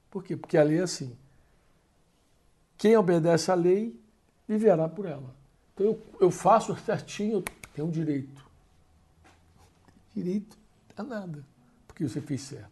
Por 0.10 0.24
quê? 0.24 0.36
Porque 0.36 0.58
a 0.58 0.64
lei 0.64 0.80
é 0.80 0.84
assim. 0.84 1.12
Quem 2.80 2.96
obedece 2.96 3.52
à 3.52 3.56
lei 3.56 4.02
viverá 4.48 4.88
por 4.88 5.06
ela. 5.06 5.36
Então 5.74 5.86
eu, 5.86 6.04
eu 6.22 6.32
faço 6.32 6.74
certinho, 6.78 7.34
eu 7.34 7.44
tenho 7.74 7.88
um 7.90 7.92
direito. 7.92 8.50
Direito 10.16 10.58
a 10.96 11.04
nada, 11.04 11.46
porque 11.86 12.08
você 12.08 12.22
fez 12.22 12.42
certo. 12.42 12.72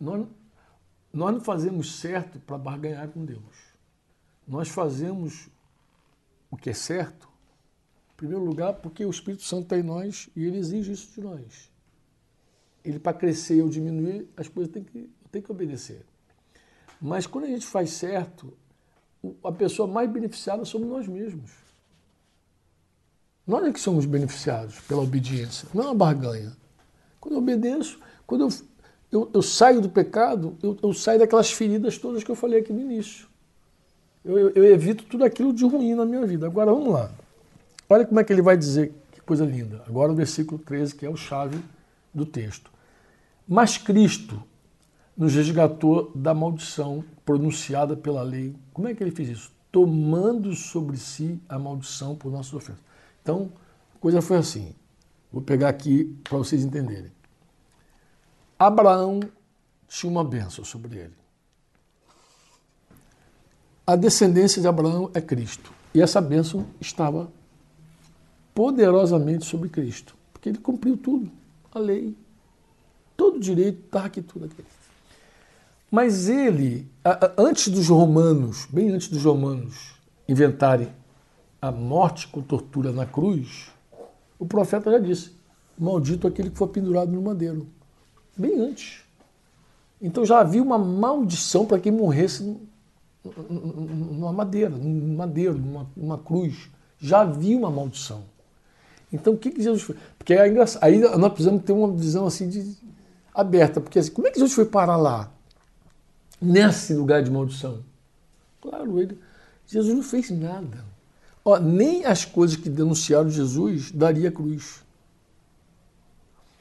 Nós, 0.00 0.26
nós 1.12 1.34
não 1.34 1.40
fazemos 1.40 1.98
certo 1.98 2.38
para 2.38 2.56
barganhar 2.56 3.08
com 3.08 3.24
Deus. 3.24 3.74
Nós 4.46 4.68
fazemos 4.68 5.48
o 6.48 6.56
que 6.56 6.70
é 6.70 6.74
certo, 6.74 7.28
em 8.12 8.16
primeiro 8.16 8.44
lugar, 8.44 8.74
porque 8.74 9.04
o 9.04 9.10
Espírito 9.10 9.42
Santo 9.42 9.64
está 9.64 9.76
em 9.76 9.82
nós 9.82 10.30
e 10.36 10.44
ele 10.44 10.58
exige 10.58 10.92
isso 10.92 11.12
de 11.12 11.20
nós. 11.20 11.68
Ele, 12.84 13.00
para 13.00 13.16
crescer 13.16 13.60
ou 13.60 13.68
diminuir, 13.68 14.28
as 14.36 14.46
coisas 14.46 14.72
têm 14.72 14.84
que, 14.84 15.10
têm 15.32 15.42
que 15.42 15.50
obedecer. 15.50 16.06
Mas 17.02 17.26
quando 17.26 17.44
a 17.44 17.48
gente 17.48 17.66
faz 17.66 17.90
certo, 17.90 18.56
a 19.42 19.50
pessoa 19.50 19.88
mais 19.88 20.08
beneficiada 20.08 20.64
somos 20.64 20.88
nós 20.88 21.08
mesmos. 21.08 21.50
Nós 23.44 23.66
é 23.66 23.72
que 23.72 23.80
somos 23.80 24.06
beneficiados 24.06 24.78
pela 24.82 25.02
obediência, 25.02 25.66
não 25.74 25.82
é 25.82 25.86
uma 25.86 25.94
barganha. 25.96 26.56
Quando 27.20 27.34
eu 27.34 27.38
obedeço, 27.38 27.98
quando 28.24 28.42
eu, 28.42 28.48
eu, 29.10 29.30
eu 29.34 29.42
saio 29.42 29.80
do 29.80 29.88
pecado, 29.88 30.56
eu, 30.62 30.78
eu, 30.80 30.94
saio 30.94 31.18
daquelas 31.18 31.50
feridas 31.50 31.98
todas 31.98 32.22
que 32.22 32.30
eu 32.30 32.36
falei 32.36 32.60
aqui 32.60 32.72
no 32.72 32.80
início. 32.80 33.26
Eu, 34.24 34.64
evito 34.64 35.02
tudo 35.04 35.24
aquilo 35.24 35.52
de 35.52 35.64
ruim 35.64 35.94
na 35.94 36.04
minha 36.04 36.24
vida. 36.24 36.46
Agora 36.46 36.72
vamos 36.72 36.92
lá. 36.92 37.10
Olha 37.88 38.06
como 38.06 38.20
é 38.20 38.24
que 38.24 38.32
ele 38.32 38.42
vai 38.42 38.56
dizer, 38.56 38.94
que 39.10 39.20
coisa 39.20 39.44
linda. 39.44 39.82
Agora 39.88 40.12
o 40.12 40.14
versículo 40.14 40.60
13, 40.60 40.94
que 40.94 41.04
é 41.04 41.10
o 41.10 41.16
chave 41.16 41.58
do 42.14 42.24
texto. 42.24 42.70
Mas 43.46 43.76
Cristo 43.76 44.40
nos 45.22 45.36
resgatou 45.36 46.10
da 46.16 46.34
maldição 46.34 47.04
pronunciada 47.24 47.96
pela 47.96 48.24
lei. 48.24 48.56
Como 48.72 48.88
é 48.88 48.94
que 48.94 49.04
ele 49.04 49.12
fez 49.12 49.28
isso? 49.28 49.52
Tomando 49.70 50.52
sobre 50.52 50.96
si 50.96 51.40
a 51.48 51.60
maldição 51.60 52.16
por 52.16 52.32
nossas 52.32 52.52
ofensas. 52.52 52.82
Então, 53.22 53.52
a 53.94 53.98
coisa 54.00 54.20
foi 54.20 54.38
assim. 54.38 54.74
Vou 55.32 55.40
pegar 55.40 55.68
aqui 55.68 56.12
para 56.24 56.38
vocês 56.38 56.64
entenderem. 56.64 57.12
Abraão 58.58 59.20
tinha 59.86 60.10
uma 60.10 60.24
bênção 60.24 60.64
sobre 60.64 60.98
ele. 60.98 61.14
A 63.86 63.94
descendência 63.94 64.60
de 64.60 64.66
Abraão 64.66 65.08
é 65.14 65.20
Cristo. 65.20 65.72
E 65.94 66.02
essa 66.02 66.20
bênção 66.20 66.66
estava 66.80 67.30
poderosamente 68.52 69.44
sobre 69.46 69.68
Cristo, 69.68 70.16
porque 70.32 70.48
ele 70.48 70.58
cumpriu 70.58 70.96
tudo, 70.96 71.30
a 71.72 71.78
lei, 71.78 72.16
todo 73.16 73.38
direito, 73.38 73.84
está 73.84 74.04
aqui 74.04 74.20
tudo 74.20 74.46
aqui. 74.46 74.64
Mas 75.92 76.26
ele, 76.26 76.90
antes 77.36 77.68
dos 77.68 77.88
romanos, 77.88 78.66
bem 78.70 78.88
antes 78.92 79.08
dos 79.08 79.22
romanos 79.24 79.92
inventarem 80.26 80.88
a 81.60 81.70
morte 81.70 82.28
com 82.28 82.40
tortura 82.40 82.90
na 82.90 83.04
cruz, 83.04 83.70
o 84.38 84.46
profeta 84.46 84.90
já 84.90 84.98
disse: 84.98 85.32
Maldito 85.78 86.26
aquele 86.26 86.48
que 86.48 86.56
for 86.56 86.68
pendurado 86.68 87.12
no 87.12 87.20
madeiro. 87.20 87.66
Bem 88.34 88.58
antes. 88.58 89.02
Então 90.00 90.24
já 90.24 90.40
havia 90.40 90.62
uma 90.62 90.78
maldição 90.78 91.66
para 91.66 91.78
quem 91.78 91.92
morresse 91.92 92.56
numa 93.50 94.32
madeira, 94.32 94.70
num 94.70 95.14
madeiro, 95.14 95.58
numa, 95.58 95.86
numa 95.94 96.16
cruz. 96.16 96.70
Já 96.98 97.20
havia 97.20 97.58
uma 97.58 97.70
maldição. 97.70 98.22
Então 99.12 99.34
o 99.34 99.36
que, 99.36 99.50
que 99.50 99.62
Jesus 99.62 99.82
fez? 99.82 99.98
Porque 100.16 100.32
é 100.32 100.48
engraçado. 100.48 100.82
Aí 100.84 100.98
nós 100.98 101.32
precisamos 101.34 101.62
ter 101.64 101.74
uma 101.74 101.92
visão 101.92 102.24
assim 102.24 102.48
de 102.48 102.78
aberta, 103.34 103.78
porque 103.78 103.98
assim, 103.98 104.10
como 104.10 104.26
é 104.26 104.30
que 104.30 104.38
Jesus 104.38 104.54
foi 104.54 104.64
parar 104.64 104.96
lá? 104.96 105.30
Nesse 106.42 106.94
lugar 106.94 107.22
de 107.22 107.30
maldição? 107.30 107.84
Claro, 108.60 109.00
ele, 109.00 109.18
Jesus 109.66 109.94
não 109.94 110.02
fez 110.02 110.30
nada. 110.30 110.84
Ó, 111.44 111.58
nem 111.58 112.04
as 112.04 112.24
coisas 112.24 112.56
que 112.56 112.68
denunciaram 112.68 113.28
Jesus 113.28 113.90
daria 113.90 114.30
cruz. 114.30 114.84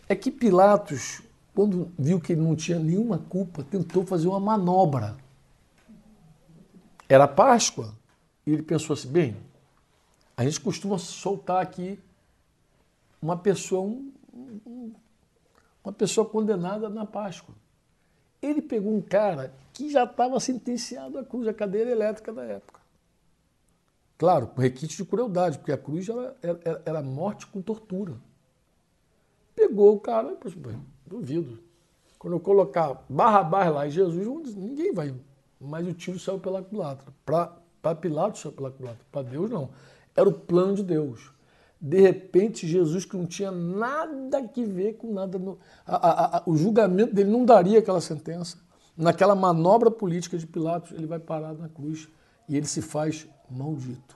É 0.08 0.16
que 0.16 0.32
Pilatos, 0.32 1.22
quando 1.54 1.92
viu 1.98 2.20
que 2.20 2.34
ele 2.34 2.42
não 2.42 2.56
tinha 2.56 2.80
nenhuma 2.80 3.18
culpa, 3.18 3.64
tentou 3.64 4.06
fazer 4.06 4.28
uma 4.28 4.40
manobra. 4.40 5.16
Era 7.08 7.28
Páscoa. 7.28 7.94
E 8.46 8.52
ele 8.52 8.64
pensou 8.64 8.94
assim: 8.94 9.10
bem, 9.10 9.38
a 10.36 10.44
gente 10.44 10.60
costuma 10.60 10.98
soltar 10.98 11.62
aqui 11.62 12.00
uma 13.22 13.38
pessoa, 13.38 13.82
um, 13.84 14.92
uma 15.84 15.94
pessoa 15.94 16.28
condenada 16.28 16.90
na 16.90 17.06
Páscoa. 17.06 17.54
Ele 18.42 18.62
pegou 18.62 18.94
um 18.94 19.02
cara 19.02 19.54
que 19.74 19.90
já 19.90 20.04
estava 20.04 20.40
sentenciado 20.40 21.18
à 21.18 21.24
cruz, 21.24 21.48
a 21.48 21.54
cadeira 21.54 21.90
elétrica 21.90 22.34
da 22.34 22.44
época. 22.44 22.80
Claro, 24.18 24.48
com 24.48 24.62
requinte 24.62 24.98
de 24.98 25.06
crueldade, 25.06 25.58
porque 25.58 25.72
a 25.72 25.78
cruz 25.78 26.08
era, 26.08 26.38
era, 26.42 26.82
era 26.86 27.02
morte 27.02 27.48
com 27.48 27.62
tortura. 27.62 28.16
Pegou 29.56 29.96
o 29.96 30.00
cara, 30.00 30.38
duvido. 31.06 31.60
Quando 32.20 32.34
eu 32.34 32.40
colocar 32.40 33.04
barra 33.10 33.44
barra 33.44 33.70
lá 33.72 33.88
e 33.88 33.90
Jesus, 33.90 34.56
ninguém 34.56 34.94
vai. 34.94 35.14
Mas 35.60 35.88
o 35.88 35.94
tiro 35.94 36.20
saiu 36.20 36.40
pela 36.40 36.62
culatra. 36.62 37.12
Para 37.26 37.96
Pilatos 37.96 38.42
saiu 38.42 38.54
pela 38.54 38.72
culatra. 38.72 39.04
Para 39.12 39.24
Deus, 39.24 39.50
não. 39.50 39.72
Era 40.16 40.30
o 40.30 40.34
plano 40.34 40.76
de 40.76 40.84
Deus. 40.84 41.32
De 41.82 42.00
repente, 42.00 42.68
Jesus, 42.68 43.06
que 43.06 43.18
não 43.18 43.26
tinha 43.26 43.50
nada 43.50 44.48
que 44.48 44.64
ver 44.64 44.94
com 44.98 45.12
nada, 45.12 45.40
no, 45.40 45.58
a, 45.84 45.96
a, 45.96 46.38
a, 46.38 46.44
o 46.46 46.56
julgamento 46.56 47.16
dele 47.16 47.32
não 47.32 47.44
daria 47.44 47.80
aquela 47.80 48.00
sentença. 48.00 48.58
Naquela 48.96 49.34
manobra 49.34 49.90
política 49.90 50.38
de 50.38 50.46
Pilatos, 50.46 50.92
ele 50.92 51.08
vai 51.08 51.18
parar 51.18 51.56
na 51.56 51.68
cruz 51.68 52.08
e 52.48 52.56
ele 52.56 52.68
se 52.68 52.84
faz 52.84 53.28
maldito. 53.50 54.16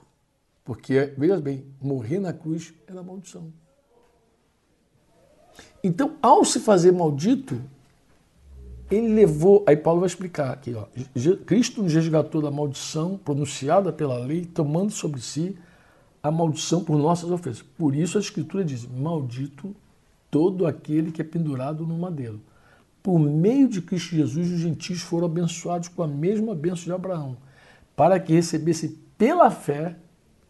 Porque, 0.64 1.12
veja 1.18 1.40
bem, 1.40 1.64
morrer 1.82 2.20
na 2.20 2.32
cruz 2.32 2.72
era 2.86 3.02
maldição. 3.02 3.52
Então, 5.82 6.16
ao 6.22 6.44
se 6.44 6.60
fazer 6.60 6.92
maldito, 6.92 7.60
ele 8.90 9.08
levou. 9.08 9.64
Aí 9.66 9.76
Paulo 9.76 10.00
vai 10.00 10.06
explicar 10.06 10.52
aqui, 10.52 10.72
ó. 10.74 10.86
Cristo 11.44 11.82
nos 11.82 11.92
resgatou 11.92 12.40
da 12.40 12.50
maldição 12.50 13.16
pronunciada 13.16 13.92
pela 13.92 14.18
lei, 14.18 14.44
tomando 14.44 14.92
sobre 14.92 15.20
si 15.20 15.56
a 16.26 16.30
maldição 16.30 16.82
por 16.82 16.96
nossas 16.98 17.30
ofensas. 17.30 17.62
Por 17.62 17.94
isso 17.94 18.18
a 18.18 18.20
Escritura 18.20 18.64
diz: 18.64 18.86
Maldito 18.86 19.74
todo 20.30 20.66
aquele 20.66 21.12
que 21.12 21.20
é 21.20 21.24
pendurado 21.24 21.86
no 21.86 21.96
madeiro. 21.96 22.40
Por 23.02 23.18
meio 23.18 23.68
de 23.68 23.80
Cristo 23.80 24.16
Jesus, 24.16 24.50
os 24.50 24.58
gentios 24.58 25.00
foram 25.00 25.26
abençoados 25.26 25.88
com 25.88 26.02
a 26.02 26.08
mesma 26.08 26.54
bênção 26.54 26.84
de 26.84 26.92
Abraão, 26.92 27.36
para 27.94 28.18
que 28.18 28.32
recebesse 28.32 28.98
pela 29.16 29.50
fé 29.50 29.96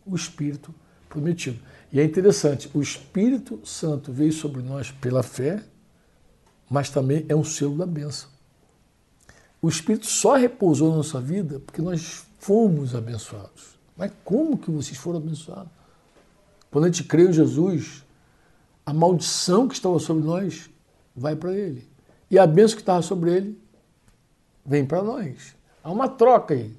o 0.05 0.17
Espírito 0.17 0.75
prometido. 1.09 1.59
E 1.93 2.01
é 2.01 2.05
interessante, 2.05 2.71
o 2.75 2.81
Espírito 2.81 3.61
Santo 3.65 4.13
veio 4.13 4.33
sobre 4.33 4.63
nós 4.63 4.91
pela 4.91 5.23
fé, 5.23 5.63
mas 6.69 6.91
também 6.91 7.25
é 7.29 7.37
um 7.37 7.45
selo 7.45 7.77
da 7.77 7.87
bênção. 7.87 8.29
O 9.61 9.69
Espírito 9.69 10.07
só 10.07 10.35
repousou 10.35 10.91
na 10.91 10.97
nossa 10.97 11.21
vida 11.21 11.61
porque 11.61 11.83
nós 11.83 12.27
fomos 12.39 12.95
abençoados. 12.95 13.76
Mas 13.97 14.13
como 14.25 14.59
que 14.59 14.71
vocês 14.71 14.99
foram 14.99 15.19
abençoados? 15.19 15.73
Quando 16.71 16.85
a 16.85 16.89
gente 16.89 17.05
crê 17.05 17.29
em 17.29 17.33
Jesus, 17.33 18.05
a 18.85 18.93
maldição 18.93 19.67
que 19.67 19.75
estava 19.75 19.99
sobre 19.99 20.25
nós 20.25 20.69
vai 21.15 21.35
para 21.35 21.55
ele. 21.55 21.89
E 22.31 22.39
a 22.39 22.47
bênção 22.47 22.77
que 22.77 22.83
estava 22.83 23.01
sobre 23.01 23.35
ele 23.35 23.59
vem 24.65 24.85
para 24.85 25.03
nós. 25.03 25.57
Há 25.83 25.91
uma 25.91 26.09
troca 26.09 26.53
aí. 26.53 26.77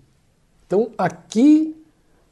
Então 0.66 0.92
aqui 0.98 1.76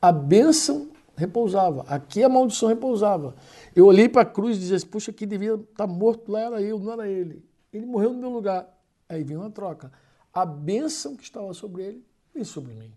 a 0.01 0.11
bênção 0.11 0.89
repousava, 1.17 1.85
aqui 1.87 2.23
a 2.23 2.29
maldição 2.29 2.69
repousava. 2.69 3.33
Eu 3.75 3.85
olhei 3.85 4.07
para 4.07 4.21
a 4.21 4.25
cruz 4.25 4.57
e 4.57 4.59
dizia 4.59 4.75
assim, 4.75 4.85
puxa, 4.85 5.11
aqui 5.11 5.25
devia 5.25 5.55
estar 5.55 5.87
tá 5.87 5.87
morto, 5.87 6.31
lá 6.31 6.41
era 6.41 6.61
eu, 6.61 6.77
não 6.77 6.91
era 6.91 7.07
ele. 7.07 7.43
Ele 7.73 7.85
morreu 7.85 8.13
no 8.13 8.19
meu 8.19 8.29
lugar. 8.29 8.67
Aí 9.07 9.23
vem 9.23 9.37
uma 9.37 9.49
troca. 9.49 9.91
A 10.33 10.45
bênção 10.45 11.15
que 11.15 11.23
estava 11.23 11.53
sobre 11.53 11.83
ele 11.83 12.05
vem 12.33 12.43
sobre 12.43 12.73
mim 12.73 12.91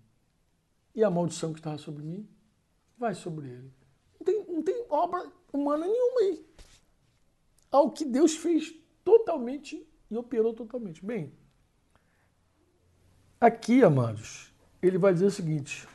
e 0.98 1.04
a 1.04 1.08
maldição 1.08 1.52
que 1.52 1.60
estava 1.60 1.78
sobre 1.78 2.02
mim 2.02 2.28
vai 2.98 3.14
sobre 3.14 3.46
ele. 3.46 3.72
Não 4.18 4.24
tem, 4.24 4.44
não 4.48 4.62
tem 4.64 4.84
obra 4.90 5.30
humana 5.52 5.86
nenhuma 5.86 6.20
aí. 6.22 6.44
Ao 7.70 7.92
que 7.92 8.04
Deus 8.04 8.34
fez 8.34 8.74
totalmente 9.04 9.86
e 10.10 10.16
operou 10.16 10.52
totalmente. 10.52 11.04
Bem, 11.06 11.32
aqui, 13.40 13.84
amados, 13.84 14.52
ele 14.82 14.98
vai 14.98 15.12
dizer 15.12 15.26
o 15.26 15.30
seguinte: 15.30 15.86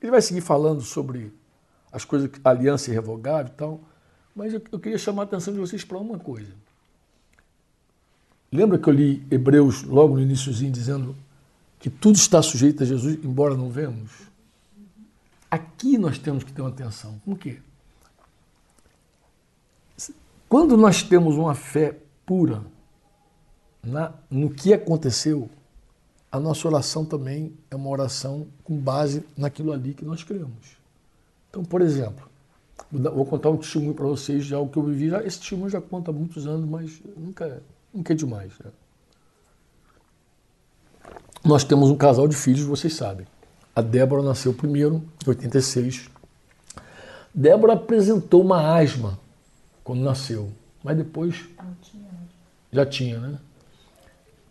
Ele 0.00 0.10
vai 0.10 0.22
seguir 0.22 0.40
falando 0.40 0.80
sobre 0.80 1.30
as 1.92 2.02
coisas, 2.02 2.30
aliança 2.42 2.90
irrevogável 2.90 3.52
e 3.52 3.56
tal, 3.56 3.80
mas 4.34 4.54
eu, 4.54 4.62
eu 4.72 4.80
queria 4.80 4.96
chamar 4.96 5.22
a 5.22 5.24
atenção 5.26 5.52
de 5.52 5.60
vocês 5.60 5.84
para 5.84 5.98
uma 5.98 6.18
coisa. 6.18 6.54
Lembra 8.50 8.78
que 8.78 8.88
eu 8.88 8.94
li 8.94 9.26
Hebreus 9.30 9.82
logo 9.82 10.14
no 10.14 10.22
iníciozinho 10.22 10.72
dizendo 10.72 11.14
que 11.82 11.90
tudo 11.90 12.14
está 12.14 12.40
sujeito 12.40 12.84
a 12.84 12.86
Jesus, 12.86 13.18
embora 13.24 13.56
não 13.56 13.68
vemos? 13.68 14.12
Aqui 15.50 15.98
nós 15.98 16.16
temos 16.16 16.44
que 16.44 16.52
ter 16.52 16.62
uma 16.62 16.70
atenção. 16.70 17.20
Por 17.24 17.36
quê? 17.36 17.58
Quando 20.48 20.76
nós 20.76 21.02
temos 21.02 21.34
uma 21.34 21.56
fé 21.56 21.98
pura 22.24 22.62
na, 23.82 24.12
no 24.30 24.48
que 24.48 24.72
aconteceu, 24.72 25.50
a 26.30 26.38
nossa 26.38 26.68
oração 26.68 27.04
também 27.04 27.52
é 27.68 27.74
uma 27.74 27.90
oração 27.90 28.46
com 28.62 28.78
base 28.78 29.24
naquilo 29.36 29.72
ali 29.72 29.92
que 29.92 30.04
nós 30.04 30.22
cremos. 30.22 30.76
Então, 31.50 31.64
por 31.64 31.82
exemplo, 31.82 32.28
vou 32.92 33.26
contar 33.26 33.50
um 33.50 33.56
testemunho 33.56 33.92
para 33.92 34.06
vocês 34.06 34.46
de 34.46 34.54
algo 34.54 34.70
que 34.70 34.78
eu 34.78 34.84
vivi. 34.84 35.12
Esse 35.26 35.40
testemunho 35.40 35.68
já 35.68 35.80
conta 35.80 36.12
há 36.12 36.14
muitos 36.14 36.46
anos, 36.46 36.68
mas 36.68 37.02
nunca, 37.16 37.60
nunca 37.92 38.12
é 38.12 38.16
demais. 38.16 38.52
Né? 38.64 38.70
Nós 41.44 41.64
temos 41.64 41.90
um 41.90 41.96
casal 41.96 42.28
de 42.28 42.36
filhos, 42.36 42.62
vocês 42.62 42.94
sabem. 42.94 43.26
A 43.74 43.82
Débora 43.82 44.22
nasceu 44.22 44.54
primeiro, 44.54 45.02
em 45.26 45.28
86. 45.28 46.08
Débora 47.34 47.72
apresentou 47.72 48.42
uma 48.42 48.76
asma 48.76 49.18
quando 49.82 50.02
nasceu, 50.02 50.52
mas 50.84 50.96
depois 50.96 51.44
já 52.70 52.86
tinha, 52.86 53.18
né? 53.18 53.38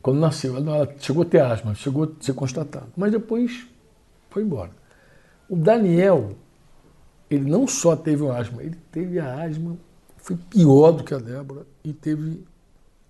Quando 0.02 0.20
nasceu, 0.20 0.58
ela 0.58 0.94
chegou 1.00 1.24
a 1.24 1.26
ter 1.26 1.40
asma, 1.40 1.76
chegou 1.76 2.04
a 2.04 2.24
ser 2.24 2.34
constatado, 2.34 2.88
mas 2.98 3.12
depois 3.12 3.66
foi 4.30 4.44
embora. 4.44 4.72
O 5.48 5.56
Daniel, 5.56 6.36
ele 7.30 7.50
não 7.50 7.68
só 7.68 7.96
teve 7.96 8.24
o 8.24 8.32
asma, 8.34 8.64
ele 8.64 8.78
teve 8.92 9.18
a 9.18 9.44
asma, 9.44 9.78
foi 10.18 10.36
pior 10.36 10.92
do 10.92 11.06
que 11.06 11.14
a 11.14 11.20
Débora 11.20 11.66
e 11.86 11.94
teve, 11.94 12.44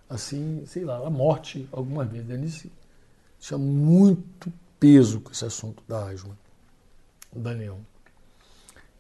assim, 0.08 0.64
sei 0.68 0.86
lá, 0.86 0.98
a 0.98 1.10
morte 1.10 1.68
alguma 1.72 2.06
vez. 2.06 2.26
Denise 2.26 2.72
tinha 3.42 3.58
muito 3.58 4.54
peso 4.80 5.20
com 5.20 5.32
esse 5.32 5.44
assunto 5.44 5.84
da 5.88 6.08
asma, 6.08 6.38
Daniel. 7.36 7.80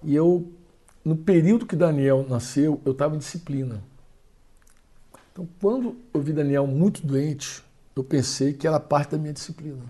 E 0.04 0.14
eu 0.14 0.52
no 1.04 1.16
período 1.16 1.66
que 1.66 1.76
Daniel 1.76 2.26
nasceu, 2.30 2.80
eu 2.86 2.92
estava 2.92 3.16
em 3.16 3.20
disciplina. 3.20 3.84
Então, 5.32 5.48
quando 5.60 5.96
eu 6.14 6.22
vi 6.22 6.32
Daniel 6.32 6.68
muito 6.68 7.06
doente, 7.06 7.64
eu 7.96 8.04
pensei 8.04 8.54
que 8.54 8.68
era 8.68 8.80
parte 8.80 9.12
da 9.12 9.18
minha 9.18 9.34
disciplina. 9.34 9.82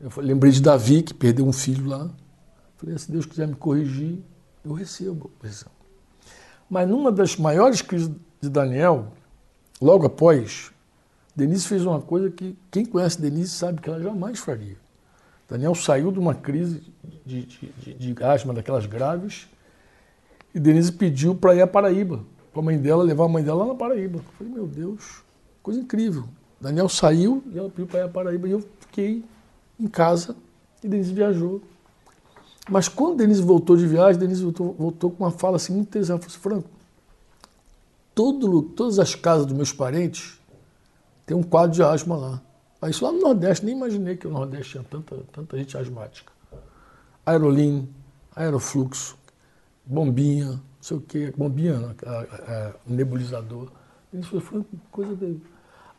Eu 0.00 0.10
lembrei 0.16 0.50
de 0.50 0.60
Davi, 0.60 1.02
que 1.02 1.14
perdeu 1.14 1.46
um 1.46 1.52
filho 1.52 1.86
lá. 1.86 2.10
Falei, 2.76 2.98
se 2.98 3.10
Deus 3.10 3.26
quiser 3.26 3.46
me 3.46 3.54
corrigir, 3.54 4.18
eu 4.64 4.72
recebo 4.72 5.30
a. 5.40 5.70
Mas 6.68 6.88
numa 6.88 7.12
das 7.12 7.36
maiores 7.36 7.80
crises 7.80 8.10
de 8.40 8.48
Daniel, 8.48 9.12
logo 9.80 10.06
após, 10.06 10.72
Denise 11.34 11.66
fez 11.66 11.84
uma 11.84 12.00
coisa 12.00 12.30
que 12.30 12.56
quem 12.70 12.84
conhece 12.84 13.20
Denise 13.20 13.50
sabe 13.50 13.80
que 13.80 13.88
ela 13.88 14.00
jamais 14.00 14.38
faria. 14.38 14.76
Daniel 15.48 15.74
saiu 15.74 16.12
de 16.12 16.18
uma 16.18 16.34
crise 16.34 16.82
de, 17.26 17.44
de, 17.44 17.66
de, 17.78 18.14
de 18.14 18.24
asma 18.24 18.54
daquelas 18.54 18.86
graves 18.86 19.48
e 20.54 20.60
Denise 20.60 20.92
pediu 20.92 21.34
para 21.34 21.54
ir 21.54 21.60
a 21.60 21.66
Paraíba, 21.66 22.20
para 22.52 22.62
a 22.62 22.64
mãe 22.64 22.78
dela, 22.78 23.02
levar 23.02 23.24
a 23.24 23.28
mãe 23.28 23.42
dela 23.42 23.64
lá 23.64 23.72
na 23.72 23.74
Paraíba. 23.74 24.18
Eu 24.18 24.32
falei, 24.38 24.52
meu 24.52 24.66
Deus, 24.66 25.22
coisa 25.62 25.80
incrível. 25.80 26.24
Daniel 26.60 26.88
saiu 26.88 27.42
e 27.52 27.58
ela 27.58 27.68
pediu 27.68 27.86
para 27.86 28.00
ir 28.00 28.02
a 28.04 28.08
Paraíba 28.08 28.48
e 28.48 28.52
eu 28.52 28.64
fiquei 28.80 29.24
em 29.78 29.88
casa 29.88 30.36
e 30.82 30.88
Denise 30.88 31.12
viajou. 31.12 31.60
Mas 32.70 32.88
quando 32.88 33.16
Denise 33.16 33.42
voltou 33.42 33.76
de 33.76 33.86
viagem, 33.86 34.18
Denise 34.18 34.42
voltou, 34.42 34.72
voltou 34.78 35.10
com 35.10 35.24
uma 35.24 35.32
fala 35.32 35.56
assim 35.56 35.74
muito 35.74 35.88
interessante. 35.88 36.12
Ela 36.12 36.20
falou 36.20 36.32
assim, 36.32 36.40
Franco, 36.42 36.70
todo, 38.14 38.62
todas 38.62 38.98
as 38.98 39.14
casas 39.14 39.46
dos 39.46 39.56
meus 39.56 39.72
parentes 39.72 40.38
tem 41.26 41.36
um 41.36 41.42
quadro 41.42 41.72
de 41.72 41.82
asma 41.82 42.16
lá. 42.16 42.42
Aí 42.80 42.90
isso 42.90 43.04
lá 43.04 43.10
no 43.10 43.20
Nordeste, 43.20 43.64
nem 43.64 43.74
imaginei 43.74 44.16
que 44.16 44.26
o 44.26 44.30
Nordeste 44.30 44.72
tinha 44.72 44.84
tanta, 44.84 45.16
tanta 45.32 45.56
gente 45.56 45.76
asmática. 45.76 46.32
Aerolim, 47.24 47.88
aerofluxo, 48.36 49.16
bombinha, 49.86 50.48
não 50.48 50.60
sei 50.80 50.96
o 50.96 51.00
quê, 51.00 51.32
bombinha, 51.36 51.96
a, 52.04 52.10
a, 52.10 52.68
a, 52.68 52.72
nebulizador. 52.86 53.70
Falou, 54.22 54.40
foi 54.40 54.64
coisa 54.92 55.14
dele. 55.14 55.42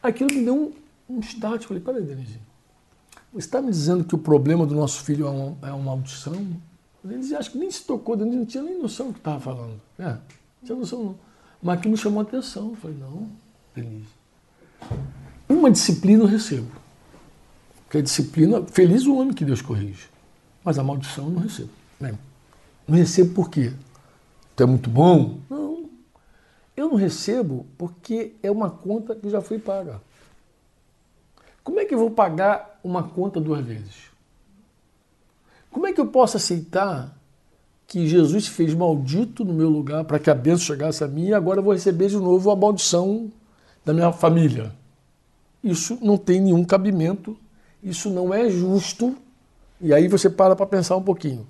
Aquilo 0.02 0.34
me 0.34 0.46
deu 0.46 0.56
um, 0.56 1.16
um 1.16 1.20
start. 1.22 1.64
Eu 1.64 1.68
falei, 1.70 1.84
peraí, 1.84 2.04
Denise, 2.04 2.40
você 3.34 3.48
está 3.48 3.62
me 3.62 3.72
dizendo 3.72 4.04
que 4.04 4.16
o 4.16 4.20
problema 4.20 4.66
do 4.66 4.76
nosso 4.76 5.04
filho 5.04 5.26
é 5.26 5.30
uma, 5.30 5.58
é 5.68 5.72
uma 5.72 5.84
maldição? 5.84 6.56
Eles 7.04 7.34
acho 7.34 7.52
que 7.52 7.58
nem 7.58 7.70
se 7.70 7.84
tocou, 7.84 8.16
Denise 8.16 8.38
não 8.38 8.46
tinha 8.46 8.64
nem 8.64 8.80
noção 8.80 9.08
do 9.08 9.14
que 9.14 9.20
estava 9.20 9.40
falando. 9.40 9.82
É, 9.98 10.10
não 10.10 10.20
tinha 10.64 10.78
noção 10.78 11.04
não. 11.04 11.16
Mas 11.62 11.80
aquilo 11.80 11.92
me 11.94 11.98
chamou 11.98 12.20
a 12.20 12.24
atenção. 12.24 12.70
Eu 12.70 12.76
falei, 12.76 12.98
não, 12.98 13.28
Denise. 13.76 14.08
Uma 15.48 15.70
disciplina 15.70 16.24
eu 16.24 16.28
recebo. 16.28 16.70
Porque 17.84 18.00
a 18.00 18.02
disciplina, 18.02 18.64
feliz 18.66 19.06
o 19.06 19.16
homem 19.16 19.34
que 19.34 19.46
Deus 19.46 19.62
corrige. 19.62 20.10
Mas 20.64 20.80
a 20.80 20.84
maldição 20.84 21.26
eu 21.26 21.32
não 21.32 21.42
recebo. 21.42 21.70
Né? 22.00 22.18
Não 22.88 22.98
recebo 22.98 23.34
por 23.34 23.50
quê? 23.50 23.72
Tu 24.56 24.64
é 24.64 24.66
muito 24.66 24.90
bom? 24.90 25.40
Não. 25.50 25.90
Eu 26.76 26.90
não 26.90 26.96
recebo 26.96 27.66
porque 27.78 28.34
é 28.42 28.50
uma 28.50 28.70
conta 28.70 29.16
que 29.16 29.30
já 29.30 29.42
foi 29.42 29.60
paga. 29.60 30.02
Como 31.64 31.80
é 31.80 31.86
que 31.86 31.94
eu 31.94 32.00
vou 32.00 32.12
pagar 32.12 32.80
uma 32.84 33.04
conta 33.04 33.40
duas 33.40 33.66
vezes? 33.66 34.12
Como 35.72 35.88
é 35.88 35.94
que 35.94 36.00
eu 36.00 36.08
posso 36.08 36.38
aceitar 36.38 37.18
que 37.88 38.08
Jesus 38.08 38.48
fez 38.48 38.74
maldito 38.74 39.46
no 39.46 39.54
meu 39.54 39.70
lugar 39.70 40.04
para 40.06 40.20
que 40.20 40.30
a 40.30 40.36
bênção 40.36 40.66
chegasse 40.66 41.04
a 41.04 41.08
mim 41.08 41.28
e 41.28 41.34
agora 41.34 41.60
eu 41.60 41.64
vou 41.64 41.74
receber 41.74 42.08
de 42.08 42.18
novo 42.18 42.50
a 42.50 42.56
maldição 42.56 43.32
da 43.84 43.94
minha 43.94 44.12
família? 44.12 44.74
Isso 45.66 45.98
não 46.00 46.16
tem 46.16 46.40
nenhum 46.40 46.64
cabimento, 46.64 47.36
isso 47.82 48.08
não 48.12 48.32
é 48.32 48.48
justo. 48.52 49.18
E 49.82 49.92
aí 49.92 50.08
você 50.08 50.30
para 50.30 50.56
para 50.56 50.68
pensar 50.68 50.96
um 50.96 51.02
pouquinho. 51.02 51.48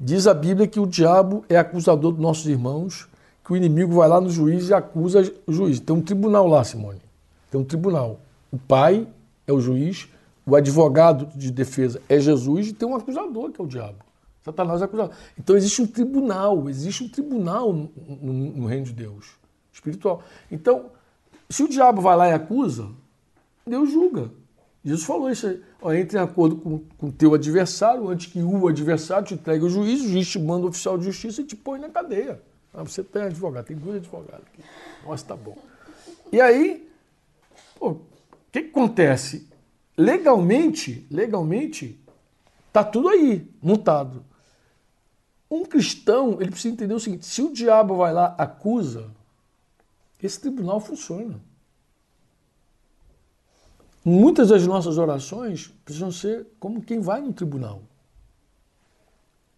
Diz 0.00 0.26
a 0.26 0.32
Bíblia 0.32 0.66
que 0.66 0.80
o 0.80 0.86
diabo 0.86 1.44
é 1.46 1.58
acusador 1.58 2.12
dos 2.12 2.22
nossos 2.22 2.46
irmãos, 2.46 3.06
que 3.44 3.52
o 3.52 3.56
inimigo 3.56 3.96
vai 3.96 4.08
lá 4.08 4.18
no 4.18 4.30
juiz 4.30 4.70
e 4.70 4.74
acusa 4.74 5.30
o 5.46 5.52
juiz. 5.52 5.78
Tem 5.78 5.94
um 5.94 6.00
tribunal 6.00 6.46
lá, 6.46 6.64
Simone. 6.64 7.02
Tem 7.50 7.60
um 7.60 7.64
tribunal. 7.64 8.20
O 8.50 8.56
pai 8.56 9.06
é 9.46 9.52
o 9.52 9.60
juiz, 9.60 10.08
o 10.46 10.56
advogado 10.56 11.26
de 11.36 11.50
defesa 11.50 12.00
é 12.08 12.18
Jesus 12.18 12.68
e 12.68 12.72
tem 12.72 12.88
um 12.88 12.96
acusador 12.96 13.52
que 13.52 13.60
é 13.60 13.64
o 13.64 13.66
diabo. 13.66 13.98
Satanás 14.42 14.80
é 14.80 14.86
acusador. 14.86 15.14
Então 15.38 15.54
existe 15.54 15.82
um 15.82 15.86
tribunal, 15.86 16.66
existe 16.70 17.04
um 17.04 17.08
tribunal 17.10 17.74
no, 17.74 17.90
no, 18.22 18.32
no 18.32 18.66
reino 18.66 18.86
de 18.86 18.94
Deus, 18.94 19.32
espiritual. 19.70 20.22
Então, 20.50 20.86
se 21.50 21.62
o 21.62 21.68
diabo 21.68 22.00
vai 22.00 22.16
lá 22.16 22.28
e 22.30 22.32
acusa, 22.32 22.88
Deus 23.70 23.90
julga. 23.90 24.30
Jesus 24.84 25.04
falou 25.04 25.30
isso. 25.30 25.60
Ó, 25.80 25.92
entre 25.92 26.18
em 26.18 26.20
acordo 26.20 26.56
com 26.56 27.06
o 27.06 27.12
teu 27.12 27.34
adversário, 27.34 28.08
antes 28.08 28.32
que 28.32 28.42
o 28.42 28.68
adversário 28.68 29.26
te 29.26 29.34
entregue 29.34 29.64
ao 29.64 29.70
juiz, 29.70 30.02
o 30.02 30.08
juiz 30.08 30.28
te 30.28 30.38
manda 30.38 30.66
o 30.66 30.68
oficial 30.68 30.98
de 30.98 31.04
justiça 31.04 31.40
e 31.40 31.44
te 31.44 31.56
põe 31.56 31.78
na 31.78 31.88
cadeia. 31.88 32.42
Ah, 32.72 32.82
você 32.82 33.02
tem 33.02 33.22
advogado, 33.22 33.66
tem 33.66 33.76
dois 33.76 33.96
advogados 33.96 34.46
aqui. 34.46 34.62
Nossa, 35.04 35.24
tá 35.24 35.36
bom. 35.36 35.56
E 36.32 36.40
aí, 36.40 36.88
o 37.80 37.96
que, 38.52 38.62
que 38.62 38.70
acontece? 38.70 39.48
Legalmente, 39.96 41.06
legalmente, 41.10 42.00
tá 42.72 42.84
tudo 42.84 43.08
aí, 43.08 43.50
mutado. 43.60 44.24
Um 45.50 45.64
cristão, 45.64 46.40
ele 46.40 46.50
precisa 46.50 46.72
entender 46.72 46.94
o 46.94 47.00
seguinte: 47.00 47.26
se 47.26 47.42
o 47.42 47.52
diabo 47.52 47.96
vai 47.96 48.12
lá, 48.12 48.34
acusa, 48.38 49.10
esse 50.22 50.40
tribunal 50.40 50.80
funciona. 50.80 51.40
Muitas 54.04 54.48
das 54.48 54.66
nossas 54.66 54.96
orações 54.96 55.68
precisam 55.84 56.10
ser 56.10 56.46
como 56.58 56.80
quem 56.80 57.00
vai 57.00 57.20
no 57.20 57.32
tribunal. 57.32 57.82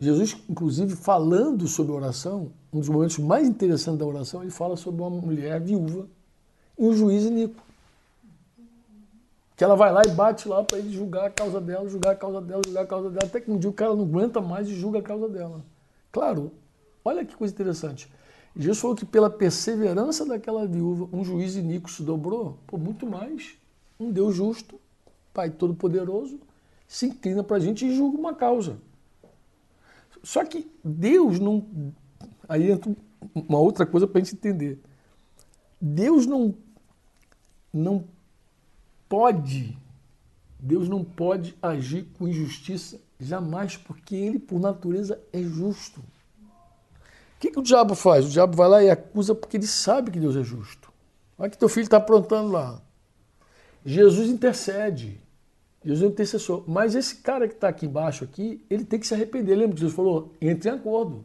Jesus, 0.01 0.37
inclusive, 0.51 0.97
falando 0.97 1.69
sobre 1.69 1.93
oração, 1.93 2.51
um 2.73 2.81
dos 2.81 2.89
momentos 2.89 3.19
mais 3.19 3.47
interessantes 3.47 4.01
da 4.01 4.05
oração, 4.05 4.43
ele 4.43 4.51
fala 4.51 4.77
sobre 4.77 5.01
uma 5.01 5.11
mulher 5.11 5.61
viúva 5.61 6.09
e 6.77 6.85
um 6.85 6.93
juiz 6.93 7.23
iníquo. 7.23 7.63
Que 9.57 9.63
ela 9.63 9.77
vai 9.77 9.93
lá 9.93 10.03
e 10.05 10.11
bate 10.11 10.49
lá 10.49 10.65
para 10.65 10.79
ele 10.79 10.93
julgar 10.93 11.27
a 11.27 11.31
causa 11.31 11.61
dela, 11.61 11.89
julgar 11.89 12.15
a 12.15 12.17
causa 12.17 12.41
dela, 12.41 12.63
julgar 12.67 12.83
a 12.83 12.87
causa 12.87 13.11
dela, 13.11 13.27
até 13.27 13.41
que 13.41 13.49
um 13.49 13.57
dia 13.57 13.71
o 13.71 13.73
cara 13.73 13.95
não 13.95 14.03
aguenta 14.03 14.41
mais 14.41 14.69
e 14.69 14.75
julga 14.75 14.99
a 14.99 15.03
causa 15.03 15.29
dela. 15.29 15.65
Claro, 16.11 16.51
olha 17.05 17.25
que 17.25 17.37
coisa 17.37 17.55
interessante. 17.55 18.13
Jesus 18.57 18.81
falou 18.81 18.97
que 18.97 19.07
pela 19.07 19.31
perseverança 19.31 20.27
daquela 20.27 20.67
viúva, 20.67 21.09
um 21.13 21.25
juiz 21.25 21.55
iníquo 21.55 21.89
se 21.89 22.03
dobrou 22.03 22.59
por 22.67 22.77
muito 22.77 23.07
mais 23.07 23.57
um 24.03 24.11
Deus 24.11 24.35
justo, 24.35 24.81
Pai 25.33 25.51
Todo-Poderoso, 25.51 26.41
se 26.87 27.07
inclina 27.07 27.43
para 27.43 27.57
a 27.57 27.61
gente 27.61 27.87
e 27.87 27.95
julga 27.95 28.19
uma 28.19 28.35
causa. 28.35 28.79
Só 30.23 30.45
que 30.45 30.71
Deus 30.85 31.39
não. 31.39 31.67
Aí 32.49 32.71
entra 32.71 32.95
uma 33.35 33.59
outra 33.59 33.87
coisa 33.87 34.07
para 34.07 34.21
a 34.21 34.25
gente 34.25 34.35
entender. 34.35 34.79
Deus 35.81 36.27
não, 36.27 36.55
não 37.73 38.05
pode, 39.09 39.77
Deus 40.59 40.89
não 40.89 41.03
pode 41.03 41.57
agir 41.61 42.07
com 42.19 42.29
injustiça 42.29 43.01
Jamais, 43.23 43.77
porque 43.77 44.17
ele, 44.17 44.39
por 44.39 44.59
natureza, 44.59 45.21
é 45.33 45.41
justo. 45.41 46.01
O 46.01 46.05
que, 47.39 47.53
que 47.53 47.59
o 47.59 47.63
diabo 47.63 47.95
faz? 47.95 48.27
O 48.27 48.29
diabo 48.29 48.57
vai 48.57 48.69
lá 48.69 48.83
e 48.83 48.91
acusa 48.91 49.33
porque 49.33 49.57
ele 49.57 49.67
sabe 49.67 50.11
que 50.11 50.19
Deus 50.19 50.35
é 50.35 50.43
justo. 50.43 50.93
Olha 51.39 51.49
que 51.49 51.57
teu 51.57 51.69
filho 51.69 51.85
está 51.85 51.99
aprontando 51.99 52.51
lá. 52.51 52.83
Jesus 53.85 54.29
intercede. 54.29 55.21
Jesus 55.85 56.03
é 56.03 56.07
o 56.07 56.11
intercessor. 56.11 56.65
Mas 56.67 56.95
esse 56.95 57.17
cara 57.17 57.49
que 57.49 57.55
está 57.55 57.69
aqui 57.69 57.87
embaixo, 57.87 58.25
aqui, 58.25 58.65
ele 58.71 58.85
tem 58.85 58.99
que 58.99 59.07
se 59.07 59.15
arrepender. 59.15 59.57
Lembra 59.57 59.75
que 59.75 59.81
Jesus 59.81 59.97
falou? 59.97 60.33
Entre 60.41 60.71
em 60.71 60.73
acordo. 60.73 61.25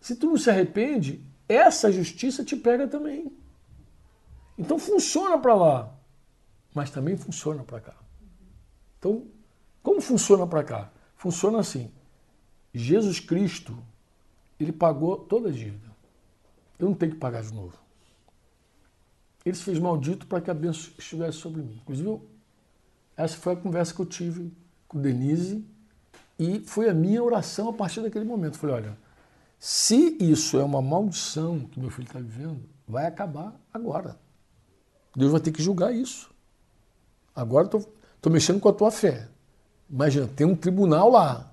Se 0.00 0.16
tu 0.16 0.26
não 0.26 0.36
se 0.36 0.50
arrepende, 0.50 1.24
essa 1.48 1.90
justiça 1.90 2.44
te 2.44 2.56
pega 2.56 2.86
também. 2.86 3.32
Então 4.58 4.78
funciona 4.78 5.38
para 5.38 5.54
lá, 5.54 5.94
mas 6.74 6.90
também 6.90 7.16
funciona 7.16 7.62
para 7.62 7.80
cá. 7.80 7.94
Então, 8.98 9.26
como 9.82 10.00
funciona 10.00 10.46
para 10.46 10.62
cá? 10.62 10.92
Funciona 11.16 11.60
assim. 11.60 11.90
Jesus 12.72 13.20
Cristo, 13.20 13.76
ele 14.58 14.72
pagou 14.72 15.16
toda 15.16 15.48
a 15.48 15.52
dívida. 15.52 15.86
Eu 16.78 16.88
não 16.88 16.94
tenho 16.94 17.12
que 17.12 17.18
pagar 17.18 17.42
de 17.42 17.52
novo. 17.52 17.83
Ele 19.44 19.56
se 19.56 19.62
fez 19.62 19.78
maldito 19.78 20.26
para 20.26 20.40
que 20.40 20.50
a 20.50 20.54
bênção 20.54 20.92
estivesse 20.98 21.38
sobre 21.38 21.62
mim. 21.62 21.78
Inclusive, 21.82 22.20
essa 23.16 23.36
foi 23.36 23.52
a 23.52 23.56
conversa 23.56 23.94
que 23.94 24.00
eu 24.00 24.06
tive 24.06 24.52
com 24.88 25.00
Denise 25.00 25.64
e 26.38 26.60
foi 26.60 26.88
a 26.88 26.94
minha 26.94 27.22
oração 27.22 27.68
a 27.68 27.72
partir 27.72 28.00
daquele 28.00 28.24
momento. 28.24 28.54
Eu 28.54 28.60
falei, 28.60 28.76
olha, 28.76 28.98
se 29.58 30.16
isso 30.20 30.58
é 30.58 30.64
uma 30.64 30.82
maldição 30.82 31.60
que 31.60 31.78
meu 31.78 31.90
filho 31.90 32.06
está 32.06 32.18
vivendo, 32.18 32.60
vai 32.86 33.06
acabar 33.06 33.54
agora. 33.72 34.18
Deus 35.14 35.30
vai 35.32 35.40
ter 35.40 35.52
que 35.52 35.62
julgar 35.62 35.94
isso. 35.94 36.30
Agora 37.34 37.66
estou 37.66 38.32
mexendo 38.32 38.60
com 38.60 38.68
a 38.68 38.72
tua 38.72 38.90
fé. 38.90 39.28
Imagina, 39.88 40.26
tem 40.26 40.46
um 40.46 40.56
tribunal 40.56 41.10
lá. 41.10 41.52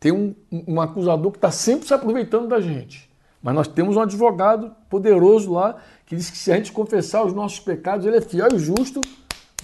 Tem 0.00 0.10
um, 0.10 0.34
um 0.50 0.80
acusador 0.80 1.30
que 1.30 1.38
está 1.38 1.50
sempre 1.50 1.86
se 1.86 1.94
aproveitando 1.94 2.48
da 2.48 2.60
gente. 2.60 3.08
Mas 3.40 3.54
nós 3.54 3.68
temos 3.68 3.96
um 3.96 4.00
advogado 4.00 4.74
poderoso 4.88 5.52
lá 5.52 5.80
que 6.12 6.16
diz 6.16 6.30
que 6.30 6.36
se 6.36 6.52
a 6.52 6.56
gente 6.56 6.72
confessar 6.72 7.24
os 7.24 7.32
nossos 7.32 7.58
pecados, 7.58 8.04
ele 8.04 8.18
é 8.18 8.20
fiel 8.20 8.48
e 8.52 8.58
justo, 8.58 9.00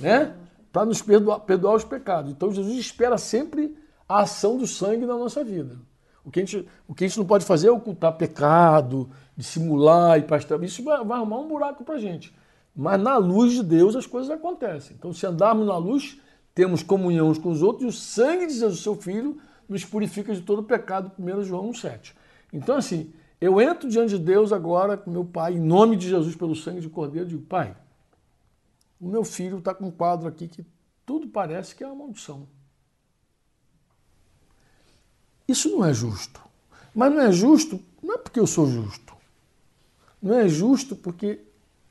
né? 0.00 0.34
Para 0.72 0.86
nos 0.86 1.02
perdoar, 1.02 1.40
perdoar 1.40 1.74
os 1.74 1.84
pecados. 1.84 2.30
Então 2.30 2.50
Jesus 2.50 2.74
espera 2.78 3.18
sempre 3.18 3.76
a 4.08 4.20
ação 4.20 4.56
do 4.56 4.66
sangue 4.66 5.04
na 5.04 5.14
nossa 5.14 5.44
vida. 5.44 5.76
O 6.24 6.30
que 6.30 6.40
a 6.40 6.42
gente, 6.42 6.66
o 6.86 6.94
que 6.94 7.04
a 7.04 7.08
gente 7.08 7.18
não 7.18 7.26
pode 7.26 7.44
fazer 7.44 7.68
é 7.68 7.70
ocultar 7.70 8.16
pecado, 8.16 9.10
dissimular 9.36 10.18
e 10.18 10.22
pastar. 10.22 10.62
Isso 10.62 10.82
vai, 10.82 11.04
vai 11.04 11.18
arrumar 11.18 11.38
um 11.38 11.48
buraco 11.48 11.84
para 11.84 11.96
a 11.96 11.98
gente. 11.98 12.34
Mas 12.74 12.98
na 12.98 13.18
luz 13.18 13.52
de 13.52 13.62
Deus 13.62 13.94
as 13.94 14.06
coisas 14.06 14.30
acontecem. 14.30 14.96
Então, 14.98 15.12
se 15.12 15.26
andarmos 15.26 15.66
na 15.66 15.76
luz, 15.76 16.18
temos 16.54 16.82
comunhão 16.82 17.28
uns 17.28 17.36
com 17.36 17.50
os 17.50 17.62
outros 17.62 17.84
e 17.84 17.88
o 17.88 17.92
sangue 17.92 18.46
de 18.46 18.54
Jesus, 18.54 18.80
seu 18.80 18.94
Filho, 18.94 19.36
nos 19.68 19.84
purifica 19.84 20.34
de 20.34 20.40
todo 20.40 20.62
pecado. 20.62 21.12
1 21.18 21.42
João 21.42 21.70
1,7. 21.72 22.14
Então, 22.54 22.76
assim, 22.76 23.12
eu 23.40 23.60
entro 23.60 23.88
diante 23.88 24.18
de 24.18 24.24
Deus 24.24 24.52
agora 24.52 24.96
com 24.96 25.10
meu 25.10 25.24
pai, 25.24 25.54
em 25.54 25.60
nome 25.60 25.96
de 25.96 26.08
Jesus, 26.08 26.34
pelo 26.34 26.56
sangue 26.56 26.80
de 26.80 26.88
Cordeiro, 26.88 27.28
e 27.28 27.30
digo: 27.30 27.42
Pai, 27.42 27.76
o 29.00 29.06
meu 29.08 29.24
filho 29.24 29.58
está 29.58 29.74
com 29.74 29.86
um 29.86 29.90
quadro 29.90 30.26
aqui 30.28 30.48
que 30.48 30.66
tudo 31.06 31.28
parece 31.28 31.74
que 31.74 31.84
é 31.84 31.86
uma 31.86 31.94
maldição. 31.94 32.48
Isso 35.46 35.70
não 35.70 35.84
é 35.84 35.94
justo. 35.94 36.40
Mas 36.94 37.12
não 37.12 37.20
é 37.20 37.30
justo, 37.30 37.80
não 38.02 38.14
é 38.14 38.18
porque 38.18 38.40
eu 38.40 38.46
sou 38.46 38.66
justo. 38.66 39.14
Não 40.20 40.34
é 40.34 40.48
justo 40.48 40.96
porque 40.96 41.40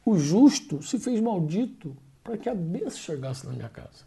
o 0.06 0.18
justo 0.18 0.84
se 0.84 1.00
fez 1.00 1.20
maldito 1.22 1.96
para 2.24 2.38
que 2.38 2.50
a 2.50 2.54
bênção 2.54 3.00
chegasse 3.00 3.46
na 3.48 3.54
minha 3.54 3.70
casa. 3.70 4.06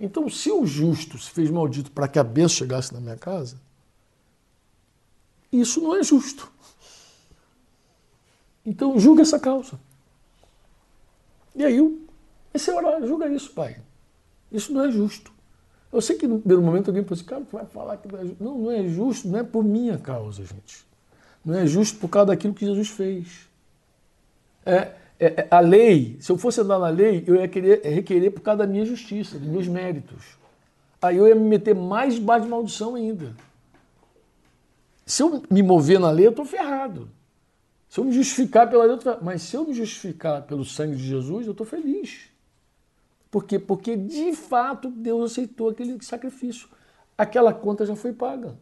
Então, 0.00 0.28
se 0.28 0.50
o 0.50 0.66
justo 0.66 1.18
se 1.18 1.30
fez 1.30 1.50
maldito 1.50 1.90
para 1.90 2.08
que 2.08 2.18
a 2.18 2.24
bênção 2.24 2.58
chegasse 2.58 2.92
na 2.92 3.00
minha 3.00 3.16
casa, 3.16 3.60
isso 5.52 5.80
não 5.80 5.96
é 5.96 6.02
justo. 6.02 6.50
Então, 8.64 8.98
julga 8.98 9.22
essa 9.22 9.40
causa. 9.40 9.78
E 11.54 11.64
aí, 11.64 12.06
esse 12.52 12.70
orar, 12.70 13.04
julga 13.06 13.28
isso, 13.28 13.52
pai. 13.52 13.80
Isso 14.52 14.72
não 14.72 14.84
é 14.84 14.90
justo. 14.90 15.32
Eu 15.92 16.00
sei 16.00 16.16
que 16.16 16.26
no 16.26 16.38
primeiro 16.38 16.62
momento 16.62 16.88
alguém 16.88 17.02
pensa, 17.02 17.22
assim, 17.22 17.24
cara, 17.24 17.42
tu 17.42 17.56
vai 17.56 17.64
falar 17.66 17.96
que 17.96 18.08
não 18.08 18.18
é 18.18 18.24
justo. 18.24 18.44
Não, 18.44 18.58
não 18.58 18.70
é 18.70 18.88
justo, 18.88 19.28
não 19.28 19.38
é 19.38 19.42
por 19.42 19.64
minha 19.64 19.98
causa, 19.98 20.44
gente. 20.44 20.86
Não 21.44 21.54
é 21.54 21.66
justo 21.66 21.98
por 21.98 22.08
causa 22.08 22.26
daquilo 22.26 22.52
que 22.52 22.66
Jesus 22.66 22.88
fez. 22.88 23.48
É, 24.66 24.92
é, 25.18 25.26
é, 25.26 25.48
a 25.50 25.60
lei, 25.60 26.18
se 26.20 26.30
eu 26.30 26.36
fosse 26.36 26.60
andar 26.60 26.78
na 26.78 26.88
lei, 26.88 27.24
eu 27.26 27.36
ia 27.36 27.48
querer 27.48 27.80
requerer 27.82 28.30
por 28.30 28.42
causa 28.42 28.58
da 28.58 28.66
minha 28.66 28.84
justiça, 28.84 29.38
dos 29.38 29.48
meus 29.48 29.66
méritos. 29.66 30.36
Aí 31.00 31.16
eu 31.16 31.26
ia 31.26 31.34
me 31.34 31.48
meter 31.48 31.74
mais 31.74 32.14
debaixo 32.14 32.44
de 32.44 32.50
maldição 32.50 32.94
ainda. 32.94 33.34
Se 35.08 35.22
eu 35.22 35.42
me 35.50 35.62
mover 35.62 35.98
na 35.98 36.10
lei, 36.10 36.26
eu 36.26 36.30
estou 36.30 36.44
ferrado. 36.44 37.10
Se 37.88 37.98
eu 37.98 38.04
me 38.04 38.12
justificar 38.12 38.68
pela 38.68 38.84
lei, 38.84 38.92
eu 38.92 38.98
tô 38.98 39.04
ferrado. 39.04 39.24
Mas 39.24 39.40
se 39.40 39.56
eu 39.56 39.64
me 39.64 39.72
justificar 39.72 40.42
pelo 40.42 40.66
sangue 40.66 40.96
de 40.96 41.02
Jesus, 41.02 41.46
eu 41.46 41.52
estou 41.52 41.66
feliz. 41.66 42.28
Por 43.30 43.44
quê? 43.44 43.58
Porque 43.58 43.96
de 43.96 44.34
fato 44.34 44.90
Deus 44.90 45.32
aceitou 45.32 45.70
aquele 45.70 45.98
sacrifício. 46.04 46.68
Aquela 47.16 47.54
conta 47.54 47.86
já 47.86 47.96
foi 47.96 48.12
paga. 48.12 48.58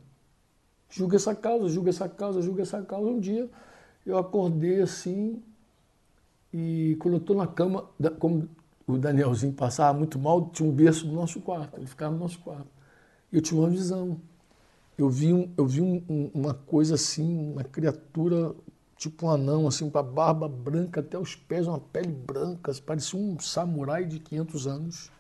Julga 0.89 1.17
essa 1.17 1.35
causa, 1.35 1.69
julga 1.69 1.91
essa 1.91 2.09
causa, 2.09 2.41
julga 2.41 2.63
essa 2.63 2.81
causa. 2.81 3.09
Um 3.09 3.19
dia 3.19 3.51
eu 4.07 4.17
acordei 4.17 4.81
assim, 4.81 5.43
e 6.55 6.97
quando 7.01 7.15
eu 7.15 7.21
estou 7.21 7.35
na 7.35 7.49
cama, 7.49 7.91
como 8.21 8.49
o 8.87 8.97
Danielzinho 8.97 9.53
passava 9.53 9.99
muito 9.99 10.17
mal, 10.17 10.49
tinha 10.51 10.69
um 10.69 10.73
berço 10.73 11.09
no 11.09 11.15
nosso 11.15 11.41
quarto, 11.41 11.77
ele 11.77 11.87
ficava 11.87 12.13
no 12.13 12.21
nosso 12.21 12.39
quarto. 12.39 12.69
E 13.33 13.37
eu 13.37 13.43
tinha 13.43 13.61
uma 13.61 13.69
visão. 13.69 14.21
Eu 14.99 15.11
vi, 15.11 15.33
um, 15.33 15.51
eu 15.57 15.67
vi 15.67 15.81
um, 15.83 16.03
um, 16.09 16.31
uma 16.35 16.55
coisa 16.55 16.95
assim, 16.95 17.53
uma 17.53 17.65
criatura 17.65 18.55
tipo 18.97 19.27
um 19.27 19.31
anão, 19.31 19.69
assim, 19.69 19.89
com 19.91 19.99
a 19.99 20.03
barba 20.03 20.49
branca 20.49 21.01
até 21.01 21.19
os 21.19 21.35
pés, 21.35 21.67
uma 21.67 21.79
pele 21.79 22.09
branca, 22.09 22.73
parecia 22.85 23.19
um 23.19 23.39
samurai 23.39 24.05
de 24.05 24.19
500 24.19 24.67
anos. 24.67 25.11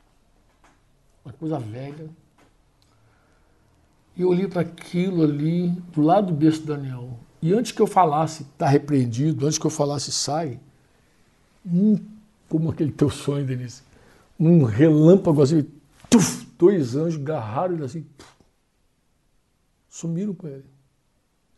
Uma 1.24 1.32
coisa 1.34 1.58
velha. 1.58 2.08
E 4.16 4.22
eu 4.22 4.28
olhei 4.28 4.48
para 4.48 4.62
aquilo 4.62 5.22
ali, 5.22 5.68
do 5.92 6.00
lado 6.00 6.28
do 6.28 6.32
berço 6.32 6.60
do 6.62 6.68
Daniel. 6.68 7.18
E 7.42 7.52
antes 7.52 7.72
que 7.72 7.82
eu 7.82 7.86
falasse, 7.86 8.44
está 8.44 8.66
repreendido, 8.66 9.46
antes 9.46 9.58
que 9.58 9.66
eu 9.66 9.70
falasse, 9.70 10.10
sai, 10.10 10.58
um, 11.64 11.98
como 12.48 12.70
aquele 12.70 12.92
teu 12.92 13.10
sonho, 13.10 13.44
Denise, 13.44 13.82
um 14.40 14.64
relâmpago 14.64 15.42
assim, 15.42 15.66
tuf, 16.08 16.46
dois 16.58 16.96
anjos 16.96 17.20
agarraram 17.20 17.74
ele 17.74 17.84
assim, 17.84 18.06
tuf, 18.16 18.35
sumiram 19.96 20.34
com 20.34 20.48
ele. 20.48 20.64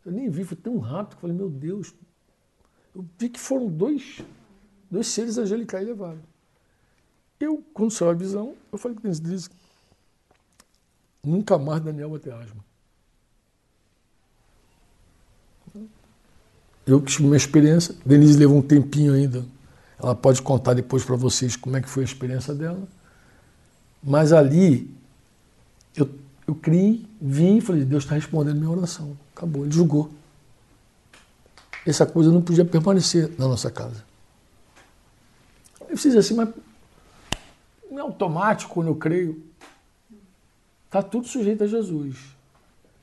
Eu 0.05 0.11
nem 0.11 0.29
vi, 0.29 0.43
foi 0.43 0.57
tão 0.57 0.77
rápido 0.77 1.09
que 1.09 1.15
eu 1.17 1.21
falei, 1.21 1.35
meu 1.35 1.49
Deus. 1.49 1.93
Eu 2.95 3.05
vi 3.17 3.29
que 3.29 3.39
foram 3.39 3.67
dois, 3.67 4.21
dois 4.89 5.07
seres 5.07 5.37
angelicais 5.37 5.85
levaram. 5.85 6.21
Eu, 7.39 7.63
quando 7.73 7.91
saiu 7.91 8.11
a 8.11 8.13
visão, 8.13 8.55
eu 8.71 8.77
falei 8.77 8.95
com 8.95 9.03
Denise, 9.03 9.21
Denise 9.21 9.49
nunca 11.23 11.57
mais 11.57 11.81
Daniel 11.81 12.09
vai 12.09 12.19
ter 12.19 12.33
asma. 12.33 12.63
Eu 16.85 17.01
que 17.01 17.11
tive 17.11 17.25
uma 17.25 17.37
experiência, 17.37 17.95
Denise 18.05 18.37
levou 18.37 18.57
um 18.57 18.61
tempinho 18.61 19.13
ainda 19.13 19.45
ela 20.01 20.15
pode 20.15 20.41
contar 20.41 20.73
depois 20.73 21.03
para 21.03 21.17
vocês 21.17 21.55
como 21.55 21.75
é 21.75 21.81
que 21.81 21.89
foi 21.89 22.03
a 22.03 22.05
experiência 22.05 22.53
dela. 22.55 22.87
Mas 24.01 24.31
ali, 24.31 24.89
eu, 25.95 26.09
eu 26.49 26.55
criei, 26.55 27.05
vi 27.21 27.57
e 27.57 27.61
falei, 27.61 27.85
Deus 27.85 28.03
está 28.03 28.15
respondendo 28.15 28.57
minha 28.57 28.71
oração. 28.71 29.15
Acabou, 29.35 29.63
ele 29.63 29.71
julgou. 29.71 30.09
Essa 31.85 32.05
coisa 32.05 32.31
não 32.31 32.41
podia 32.41 32.65
permanecer 32.65 33.31
na 33.37 33.47
nossa 33.47 33.69
casa. 33.69 34.03
Eu 35.87 35.95
fiz 35.95 36.15
assim, 36.15 36.33
mas 36.33 36.49
não 37.89 37.99
é 37.99 38.01
automático 38.01 38.73
quando 38.73 38.87
eu 38.87 38.95
creio. 38.95 39.43
Está 40.85 41.03
tudo 41.03 41.27
sujeito 41.27 41.63
a 41.63 41.67
Jesus. 41.67 42.17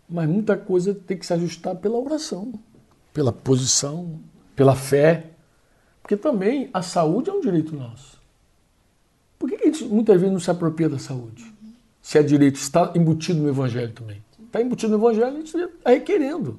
Mas 0.09 0.29
muita 0.29 0.57
coisa 0.57 0.95
tem 0.95 1.17
que 1.17 1.25
se 1.25 1.33
ajustar 1.33 1.77
pela 1.77 1.97
oração, 1.97 2.53
pela 3.13 3.33
posição, 3.33 4.21
pela 4.55 4.75
fé. 4.75 5.31
Porque 6.03 6.17
também 6.17 6.69
a 6.73 6.83
saúde 6.83 7.31
é 7.31 7.33
um 7.33 7.41
direito 7.41 7.75
nosso. 7.75 8.21
Por 9.39 9.49
que 9.49 9.55
a 9.55 9.67
gente 9.67 9.85
muitas 9.85 10.17
vezes 10.17 10.33
não 10.33 10.41
se 10.41 10.51
apropria 10.51 10.89
da 10.89 10.99
saúde? 10.99 11.56
Se 12.07 12.19
é 12.19 12.23
direito, 12.23 12.55
está 12.55 12.93
embutido 12.95 13.43
no 13.43 13.49
Evangelho 13.49 13.91
também. 13.91 14.23
Está 14.47 14.63
embutido 14.63 14.97
no 14.97 15.05
Evangelho, 15.05 15.27
a 15.27 15.41
gente 15.41 15.57
está 15.57 15.91
requerendo 15.91 16.57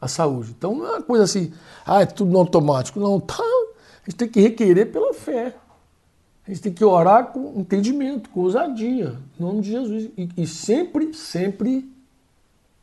a 0.00 0.06
saúde. 0.06 0.54
Então 0.56 0.72
não 0.72 0.86
é 0.86 0.90
uma 0.90 1.02
coisa 1.02 1.24
assim, 1.24 1.52
ah, 1.84 2.02
é 2.02 2.06
tudo 2.06 2.30
no 2.30 2.38
automático. 2.38 3.00
Não, 3.00 3.18
tá, 3.18 3.42
a 3.42 4.04
gente 4.08 4.14
tem 4.16 4.28
que 4.28 4.38
requerer 4.38 4.92
pela 4.92 5.12
fé. 5.12 5.56
A 6.46 6.50
gente 6.50 6.62
tem 6.62 6.72
que 6.72 6.84
orar 6.84 7.32
com 7.32 7.58
entendimento, 7.58 8.30
com 8.30 8.38
ousadia, 8.38 9.18
em 9.36 9.42
nome 9.42 9.62
de 9.62 9.72
Jesus. 9.72 10.10
E, 10.16 10.28
e 10.36 10.46
sempre, 10.46 11.12
sempre 11.12 11.92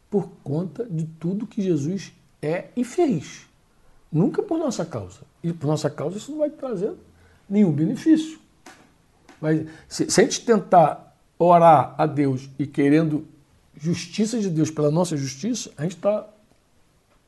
por 0.10 0.28
conta 0.44 0.84
de 0.84 1.06
tudo 1.18 1.48
que 1.48 1.62
Jesus 1.62 2.12
é 2.42 2.66
e 2.76 2.84
fez. 2.84 3.48
Nunca 4.12 4.44
por 4.44 4.60
nossa 4.60 4.84
causa. 4.84 5.22
E 5.42 5.54
por 5.54 5.68
nossa 5.68 5.90
causa 5.90 6.18
isso 6.18 6.30
não 6.32 6.40
vai 6.40 6.50
trazer 6.50 6.92
nenhum 7.50 7.72
benefício. 7.72 8.38
Mas 9.40 9.66
se, 9.88 10.12
se 10.12 10.20
a 10.20 10.24
gente 10.26 10.42
tentar 10.42 11.05
orar 11.38 11.96
a 11.98 12.06
Deus 12.06 12.50
e 12.58 12.66
querendo 12.66 13.26
justiça 13.78 14.40
de 14.40 14.50
Deus 14.50 14.72
pela 14.72 14.90
nossa 14.90 15.18
justiça, 15.18 15.72
a 15.78 15.84
gente 15.84 15.96
está 15.96 16.28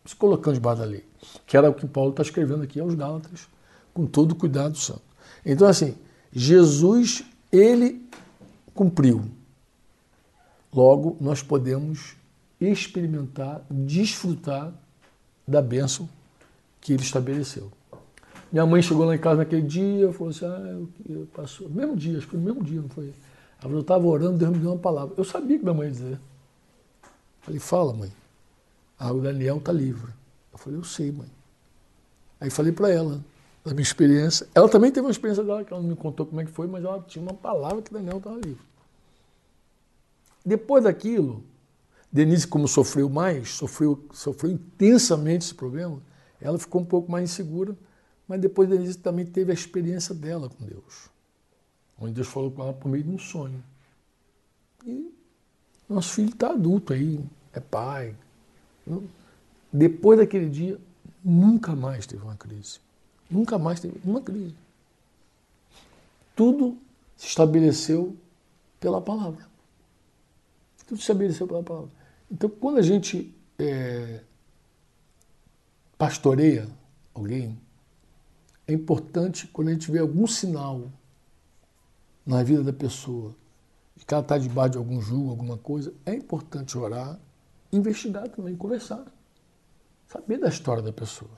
se 0.06 0.16
colocando 0.16 0.56
debaixo 0.56 0.82
da 0.82 0.88
lei. 0.88 1.06
Que 1.46 1.58
era 1.58 1.70
o 1.70 1.74
que 1.74 1.86
Paulo 1.86 2.12
está 2.12 2.24
escrevendo 2.24 2.64
aqui 2.64 2.80
aos 2.80 2.96
Gálatas, 2.96 3.48
com 3.94 4.06
todo 4.06 4.36
cuidado 4.36 4.78
santo. 4.78 5.02
Então, 5.46 5.68
assim, 5.68 5.96
Jesus, 6.32 7.24
ele 7.52 8.08
cumpriu. 8.74 9.26
Logo, 10.74 11.18
nós 11.20 11.42
podemos 11.42 12.16
experimentar, 12.60 13.62
desfrutar 13.70 14.74
da 15.48 15.62
bênção 15.62 16.10
que 16.80 16.94
ele 16.94 17.04
estabeleceu. 17.04 17.72
Minha 18.52 18.66
mãe 18.66 18.82
chegou 18.82 19.06
lá 19.06 19.16
em 19.16 19.20
casa 19.20 19.38
naquele 19.38 19.62
dia, 19.62 20.12
falou 20.14 20.30
assim, 20.30 20.46
ah, 20.46 20.68
eu, 20.70 20.90
eu 21.10 21.28
passou, 21.34 21.70
mesmo 21.70 21.96
dia, 21.96 22.18
acho 22.18 22.28
que 22.28 22.32
foi 22.32 22.40
no 22.40 22.46
mesmo 22.46 22.64
dia, 22.64 22.82
não 22.82 22.90
foi? 22.90 23.14
Eu 23.64 23.80
estava 23.80 24.06
orando, 24.06 24.38
Deus 24.38 24.52
me 24.52 24.60
deu 24.60 24.72
uma 24.72 24.80
palavra. 24.80 25.16
Eu 25.18 25.24
sabia 25.24 25.58
que 25.58 25.64
minha 25.64 25.74
mãe 25.74 25.88
ia 25.88 25.94
dizer. 25.94 26.20
Falei, 27.42 27.60
fala, 27.60 27.94
mãe. 27.94 28.12
Ah, 29.00 29.12
o 29.12 29.22
Daniel 29.22 29.58
está 29.58 29.72
livre. 29.72 30.12
Eu 30.52 30.58
falei, 30.58 30.80
eu 30.80 30.84
sei, 30.84 31.12
mãe. 31.12 31.30
Aí 32.40 32.50
falei 32.50 32.72
para 32.72 32.90
ela, 32.90 33.24
da 33.66 33.72
minha 33.72 33.84
experiência. 33.84 34.48
Ela 34.54 34.70
também 34.70 34.92
teve 34.92 35.06
uma 35.06 35.12
experiência 35.12 35.44
dela, 35.44 35.64
que 35.64 35.74
ela 35.74 35.82
não 35.82 35.90
me 35.90 35.96
contou 35.96 36.26
como 36.26 36.40
é 36.40 36.46
que 36.46 36.52
foi, 36.52 36.68
mas 36.68 36.84
ela 36.84 37.02
tinha 37.02 37.22
uma 37.22 37.34
palavra 37.34 37.82
que 37.82 37.90
o 37.90 37.94
Daniel 37.94 38.18
estava 38.18 38.36
livre. 38.36 38.66
Depois 40.46 40.84
daquilo, 40.84 41.44
Denise, 42.12 42.48
como 42.48 42.68
sofreu 42.68 43.10
mais, 43.10 43.50
sofreu, 43.56 44.02
sofreu 44.14 44.52
intensamente 44.52 45.46
esse 45.46 45.54
problema, 45.54 46.02
ela 46.40 46.58
ficou 46.58 46.82
um 46.82 46.86
pouco 46.86 47.12
mais 47.12 47.30
insegura, 47.30 47.76
mas 48.28 48.40
depois 48.40 48.70
Denise 48.70 48.98
também 48.98 49.26
teve 49.26 49.52
a 49.52 49.54
experiência 49.54 50.16
dela 50.16 50.50
com 50.50 50.66
Deus, 50.66 51.10
onde 52.00 52.14
Deus 52.14 52.28
falou 52.28 52.52
com 52.52 52.64
ela 52.64 52.74
por 52.74 52.90
meio 52.90 53.04
de 53.04 53.10
um 53.10 53.20
sonho. 53.20 53.64
E 54.86 55.12
nosso 55.90 56.14
filho 56.14 56.30
está 56.30 56.52
adulto 56.52 56.94
aí, 56.94 57.24
é 57.54 57.60
pai. 57.60 58.16
Depois 59.72 60.20
daquele 60.20 60.50
dia, 60.50 60.80
nunca 61.24 61.76
mais 61.76 62.06
teve 62.06 62.24
uma 62.24 62.36
crise. 62.36 62.80
Nunca 63.30 63.58
mais 63.58 63.80
teve 63.80 64.00
uma 64.04 64.22
crise. 64.22 64.56
Tudo 66.36 66.78
se 67.16 67.28
estabeleceu 67.28 68.16
pela 68.80 69.02
palavra. 69.02 69.46
Tudo 70.86 70.98
se 70.98 71.04
estabeleceu 71.04 71.48
pela 71.48 71.64
palavra. 71.64 71.90
Então, 72.32 72.50
quando 72.50 72.78
a 72.78 72.82
gente 72.82 73.34
é, 73.58 74.22
pastoreia 75.98 76.70
alguém, 77.14 77.58
é 78.68 78.74
importante 78.74 79.48
quando 79.48 79.70
a 79.70 79.72
gente 79.72 79.90
vê 79.92 80.00
algum 80.00 80.28
sinal 80.28 80.92
na 82.28 82.44
vida 82.44 82.62
da 82.62 82.74
pessoa, 82.74 83.34
de 83.96 84.06
que 84.06 84.14
ela 84.14 84.22
está 84.22 84.38
debaixo 84.38 84.72
de 84.72 84.78
algum 84.78 85.02
julgo, 85.02 85.30
alguma 85.30 85.58
coisa, 85.58 85.94
é 86.06 86.14
importante 86.14 86.78
orar, 86.78 87.18
investigar 87.72 88.28
também, 88.28 88.56
conversar. 88.56 89.06
Saber 90.10 90.38
da 90.38 90.50
história 90.50 90.84
da 90.84 90.92
pessoa. 90.92 91.32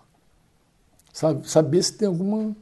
Sabe? 1.13 1.47
Saber 1.49 1.83
se 1.83 1.93
tem 1.93 2.07
alguma, 2.07 2.55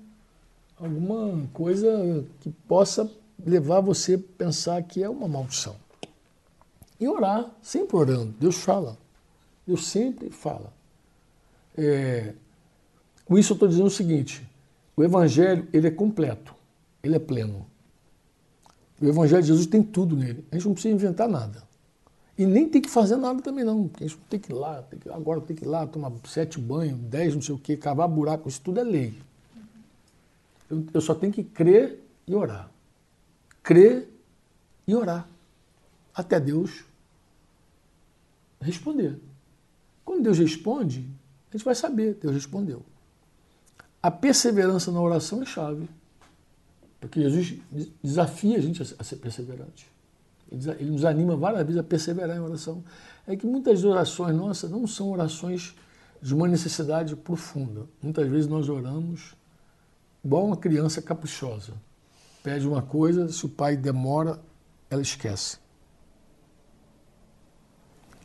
alguma 0.77 1.47
coisa 1.53 2.25
que 2.41 2.49
possa 2.49 3.09
levar 3.43 3.79
você 3.79 4.15
a 4.15 4.37
pensar 4.37 4.83
que 4.83 5.01
é 5.01 5.09
uma 5.09 5.27
maldição. 5.27 5.75
E 6.99 7.07
orar, 7.07 7.49
sempre 7.61 7.95
orando. 7.95 8.33
Deus 8.39 8.57
fala. 8.57 8.97
Deus 9.65 9.87
sempre 9.87 10.29
fala. 10.29 10.73
É, 11.77 12.33
com 13.25 13.37
isso 13.37 13.53
eu 13.53 13.55
estou 13.55 13.67
dizendo 13.67 13.87
o 13.87 13.91
seguinte: 13.91 14.47
o 14.95 15.03
Evangelho 15.03 15.67
ele 15.71 15.87
é 15.87 15.91
completo, 15.91 16.55
ele 17.03 17.15
é 17.15 17.19
pleno. 17.19 17.65
O 18.99 19.05
Evangelho 19.05 19.41
de 19.41 19.47
Jesus 19.49 19.67
tem 19.67 19.83
tudo 19.83 20.15
nele. 20.15 20.45
A 20.51 20.55
gente 20.55 20.65
não 20.65 20.73
precisa 20.73 20.93
inventar 20.93 21.27
nada. 21.27 21.63
E 22.37 22.45
nem 22.45 22.69
tem 22.69 22.81
que 22.81 22.89
fazer 22.89 23.15
nada 23.15 23.41
também, 23.41 23.63
não. 23.63 23.87
Porque 23.87 24.03
a 24.03 24.07
gente 24.07 24.19
tem 24.29 24.39
que 24.39 24.51
ir 24.51 24.55
lá, 24.55 24.81
tem 24.83 24.99
que, 24.99 25.09
agora 25.09 25.41
tem 25.41 25.55
que 25.55 25.65
ir 25.65 25.67
lá, 25.67 25.87
tomar 25.87 26.11
sete 26.25 26.59
banhos, 26.59 26.99
dez, 26.99 27.33
não 27.33 27.41
sei 27.41 27.55
o 27.55 27.57
quê, 27.57 27.75
cavar 27.75 28.07
buraco, 28.07 28.47
isso 28.47 28.61
tudo 28.61 28.79
é 28.79 28.83
lei. 28.83 29.17
Eu, 30.69 30.85
eu 30.93 31.01
só 31.01 31.15
tenho 31.15 31.33
que 31.33 31.43
crer 31.43 31.99
e 32.27 32.35
orar. 32.35 32.69
Crer 33.63 34.07
e 34.87 34.95
orar. 34.95 35.27
Até 36.13 36.39
Deus 36.39 36.83
responder. 38.61 39.19
Quando 40.03 40.23
Deus 40.23 40.37
responde, 40.37 41.07
a 41.49 41.57
gente 41.57 41.65
vai 41.65 41.75
saber, 41.75 42.15
Deus 42.15 42.33
respondeu. 42.33 42.83
A 44.01 44.11
perseverança 44.11 44.91
na 44.91 45.01
oração 45.01 45.41
é 45.41 45.45
chave. 45.45 45.89
Porque 47.07 47.21
Jesus 47.21 47.59
desafia 48.03 48.57
a 48.57 48.61
gente 48.61 48.81
a 48.81 49.03
ser 49.03 49.15
perseverante. 49.15 49.89
Ele 50.51 50.91
nos 50.91 51.05
anima 51.05 51.35
várias 51.35 51.63
vezes 51.65 51.79
a 51.79 51.83
perseverar 51.83 52.35
em 52.35 52.39
oração. 52.39 52.83
É 53.25 53.35
que 53.35 53.45
muitas 53.45 53.83
orações 53.83 54.35
nossas 54.35 54.69
não 54.69 54.85
são 54.85 55.09
orações 55.09 55.75
de 56.21 56.33
uma 56.33 56.47
necessidade 56.47 57.15
profunda. 57.15 57.85
Muitas 58.01 58.27
vezes 58.29 58.47
nós 58.47 58.69
oramos 58.69 59.35
igual 60.23 60.45
uma 60.45 60.57
criança 60.57 61.01
caprichosa. 61.01 61.73
Pede 62.43 62.67
uma 62.67 62.81
coisa, 62.81 63.27
se 63.29 63.45
o 63.45 63.49
pai 63.49 63.75
demora, 63.75 64.39
ela 64.89 65.01
esquece. 65.01 65.57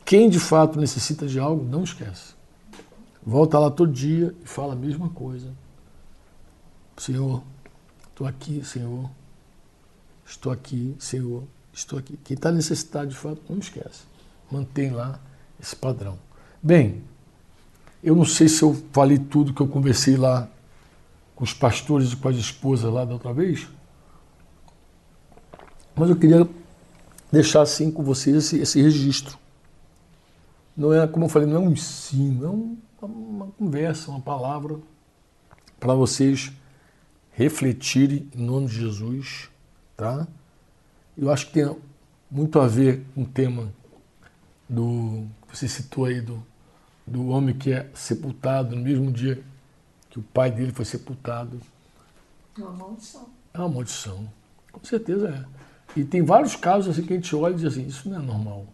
Quem 0.05 0.29
de 0.29 0.39
fato 0.39 0.79
necessita 0.79 1.25
de 1.25 1.39
algo, 1.39 1.63
não 1.63 1.83
esquece. 1.83 2.35
Volta 3.25 3.57
lá 3.57 3.71
todo 3.71 3.91
dia 3.91 4.35
e 4.43 4.47
fala 4.47 4.73
a 4.73 4.75
mesma 4.75 5.09
coisa. 5.09 5.53
Senhor, 6.97 7.43
estou 8.13 8.25
aqui, 8.25 8.63
Senhor. 8.63 9.09
Estou 10.25 10.51
aqui, 10.51 10.95
Senhor. 10.99 11.43
Estou 11.73 11.99
aqui. 11.99 12.17
Quem 12.23 12.35
está 12.35 12.51
necessitado 12.51 13.07
de 13.07 13.15
fato, 13.15 13.41
não 13.49 13.57
esquece. 13.57 14.03
Mantém 14.49 14.91
lá 14.91 15.19
esse 15.59 15.75
padrão. 15.75 16.17
Bem, 16.61 17.03
eu 18.03 18.15
não 18.15 18.25
sei 18.25 18.47
se 18.47 18.61
eu 18.61 18.73
falei 18.91 19.17
tudo 19.17 19.53
que 19.53 19.61
eu 19.61 19.67
conversei 19.67 20.15
lá 20.15 20.47
com 21.35 21.43
os 21.43 21.53
pastores 21.53 22.13
e 22.13 22.15
com 22.15 22.29
as 22.29 22.37
esposas 22.37 22.93
lá 22.93 23.03
da 23.03 23.13
outra 23.13 23.33
vez, 23.33 23.67
mas 25.95 26.09
eu 26.09 26.15
queria 26.15 26.47
deixar 27.31 27.61
assim 27.61 27.91
com 27.91 28.03
vocês 28.03 28.35
esse, 28.35 28.59
esse 28.59 28.81
registro 28.81 29.37
não 30.75 30.91
é, 30.91 31.07
como 31.07 31.25
eu 31.25 31.29
falei, 31.29 31.47
não 31.47 31.57
é 31.57 31.59
um 31.59 31.71
ensino, 31.71 32.79
é 33.01 33.05
uma 33.05 33.47
conversa, 33.57 34.09
uma 34.09 34.19
palavra 34.19 34.79
para 35.79 35.93
vocês 35.93 36.51
refletirem 37.33 38.29
em 38.33 38.41
nome 38.41 38.67
de 38.67 38.75
Jesus, 38.75 39.49
tá? 39.95 40.27
Eu 41.17 41.31
acho 41.31 41.47
que 41.47 41.53
tem 41.53 41.75
muito 42.29 42.59
a 42.59 42.67
ver 42.67 43.03
com 43.13 43.23
o 43.23 43.25
tema 43.25 43.71
do 44.69 45.25
você 45.51 45.67
citou 45.67 46.05
aí 46.05 46.21
do, 46.21 46.43
do 47.05 47.27
homem 47.27 47.55
que 47.55 47.71
é 47.71 47.89
sepultado 47.93 48.75
no 48.75 48.81
mesmo 48.81 49.11
dia 49.11 49.43
que 50.09 50.19
o 50.19 50.23
pai 50.23 50.49
dele 50.49 50.71
foi 50.71 50.85
sepultado. 50.85 51.59
É 52.57 52.61
uma 52.61 52.71
maldição. 52.71 53.29
É 53.53 53.59
uma 53.59 53.69
maldição, 53.69 54.31
com 54.71 54.83
certeza 54.83 55.29
é. 55.29 55.99
E 55.99 56.03
tem 56.03 56.23
vários 56.23 56.55
casos 56.55 56.89
assim 56.89 57.05
que 57.05 57.13
a 57.13 57.15
gente 57.15 57.35
olha 57.35 57.53
e 57.53 57.57
diz 57.57 57.65
assim, 57.65 57.85
isso 57.85 58.09
não 58.09 58.17
é 58.17 58.21
normal 58.21 58.67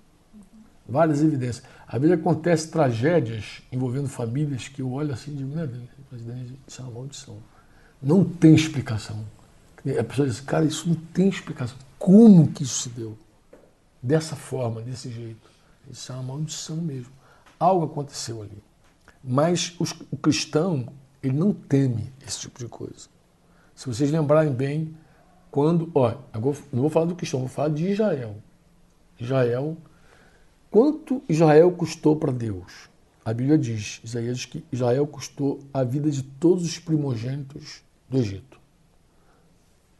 várias 0.89 1.21
evidências. 1.21 1.63
Às 1.87 2.01
vezes 2.01 2.19
acontecem 2.19 2.71
tragédias 2.71 3.61
envolvendo 3.71 4.07
famílias 4.09 4.67
que 4.67 4.81
eu 4.81 4.91
olho 4.91 5.13
assim 5.13 5.31
e 5.31 5.35
digo, 5.35 5.55
né, 5.55 5.69
isso 6.67 6.81
é 6.81 6.83
uma 6.83 6.93
maldição. 6.93 7.37
Não 8.01 8.23
tem 8.23 8.53
explicação. 8.53 9.25
A 9.99 10.03
pessoa 10.03 10.27
diz, 10.27 10.39
cara, 10.39 10.65
isso 10.65 10.87
não 10.87 10.95
tem 10.95 11.29
explicação. 11.29 11.77
Como 11.97 12.51
que 12.51 12.63
isso 12.63 12.83
se 12.83 12.89
deu? 12.89 13.17
Dessa 14.01 14.35
forma, 14.35 14.81
desse 14.81 15.09
jeito. 15.09 15.49
Isso 15.89 16.11
é 16.11 16.15
uma 16.15 16.23
maldição 16.23 16.77
mesmo. 16.77 17.11
Algo 17.59 17.85
aconteceu 17.85 18.41
ali. 18.41 18.63
Mas 19.23 19.75
os, 19.79 19.93
o 20.11 20.17
cristão, 20.17 20.87
ele 21.21 21.37
não 21.37 21.53
teme 21.53 22.11
esse 22.25 22.39
tipo 22.41 22.59
de 22.59 22.67
coisa. 22.67 23.07
Se 23.75 23.87
vocês 23.87 24.11
lembrarem 24.11 24.53
bem, 24.53 24.95
quando. 25.51 25.91
Ó, 25.93 26.15
agora 26.31 26.57
não 26.71 26.81
vou 26.81 26.89
falar 26.89 27.05
do 27.05 27.15
cristão, 27.15 27.41
vou 27.41 27.49
falar 27.49 27.69
de 27.69 27.89
Israel. 27.89 28.35
Israel 29.19 29.77
Quanto 30.71 31.23
Israel 31.27 31.71
custou 31.71 32.15
para 32.15 32.31
Deus? 32.31 32.89
A 33.25 33.33
Bíblia 33.33 33.57
diz, 33.57 33.99
Isaías 34.03 34.45
que 34.45 34.63
Israel 34.71 35.07
custou 35.07 35.59
a 35.73 35.83
vida 35.83 36.11
de 36.11 36.21
todos 36.21 36.63
os 36.63 36.77
primogênitos 36.77 37.81
do 38.09 38.17
Egito. 38.17 38.59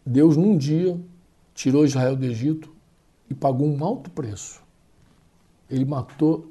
Deus, 0.06 0.36
num 0.36 0.58
dia, 0.58 1.00
tirou 1.54 1.86
Israel 1.86 2.16
do 2.16 2.26
Egito 2.26 2.74
e 3.30 3.34
pagou 3.34 3.68
um 3.68 3.84
alto 3.84 4.10
preço. 4.10 4.62
Ele 5.70 5.86
matou 5.86 6.50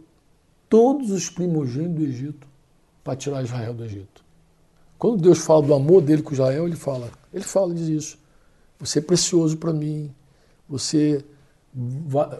todos 0.68 1.10
os 1.10 1.28
primogênitos 1.28 1.96
do 1.96 2.04
Egito 2.04 2.46
para 3.02 3.16
tirar 3.16 3.42
Israel 3.42 3.74
do 3.74 3.84
Egito. 3.84 4.24
Quando 4.98 5.20
Deus 5.20 5.38
fala 5.38 5.62
do 5.62 5.74
amor 5.74 6.02
dele 6.02 6.22
com 6.22 6.32
Israel, 6.32 6.66
ele 6.66 6.76
fala, 6.76 7.10
ele 7.32 7.44
fala, 7.44 7.74
diz 7.74 7.88
isso. 7.88 8.18
Você 8.78 8.98
é 8.98 9.02
precioso 9.02 9.56
para 9.56 9.72
mim, 9.72 10.12
você 10.68 11.24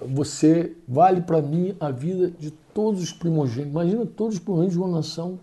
você 0.08 0.74
vale 0.86 1.20
para 1.20 1.40
mim 1.40 1.76
a 1.78 1.90
vida 1.90 2.30
de 2.30 2.50
todos 2.50 3.02
os 3.02 3.12
primogênitos. 3.12 3.70
Imagina 3.70 4.06
todos 4.06 4.34
os 4.34 4.40
primogênitos 4.40 4.76
de 4.76 4.82
uma 4.82 4.96
nação 4.96 5.38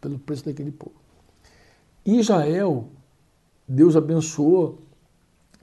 pelo 0.00 0.18
preço 0.18 0.44
daquele 0.44 0.72
povo. 0.72 1.03
Israel, 2.04 2.88
Deus 3.66 3.96
abençoou 3.96 4.78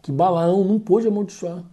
que 0.01 0.11
Balaão 0.11 0.63
não 0.63 0.79
pôde 0.79 1.07
amaldiçoar. 1.07 1.63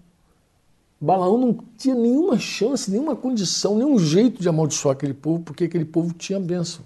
Balaão 1.01 1.39
não 1.39 1.59
tinha 1.77 1.95
nenhuma 1.95 2.39
chance, 2.39 2.91
nenhuma 2.91 3.17
condição, 3.17 3.77
nenhum 3.77 3.99
jeito 3.99 4.43
de 4.43 4.49
amaldiçoar 4.49 4.95
aquele 4.95 5.15
povo, 5.15 5.43
porque 5.43 5.65
aquele 5.65 5.85
povo 5.85 6.13
tinha 6.13 6.39
bênção. 6.39 6.85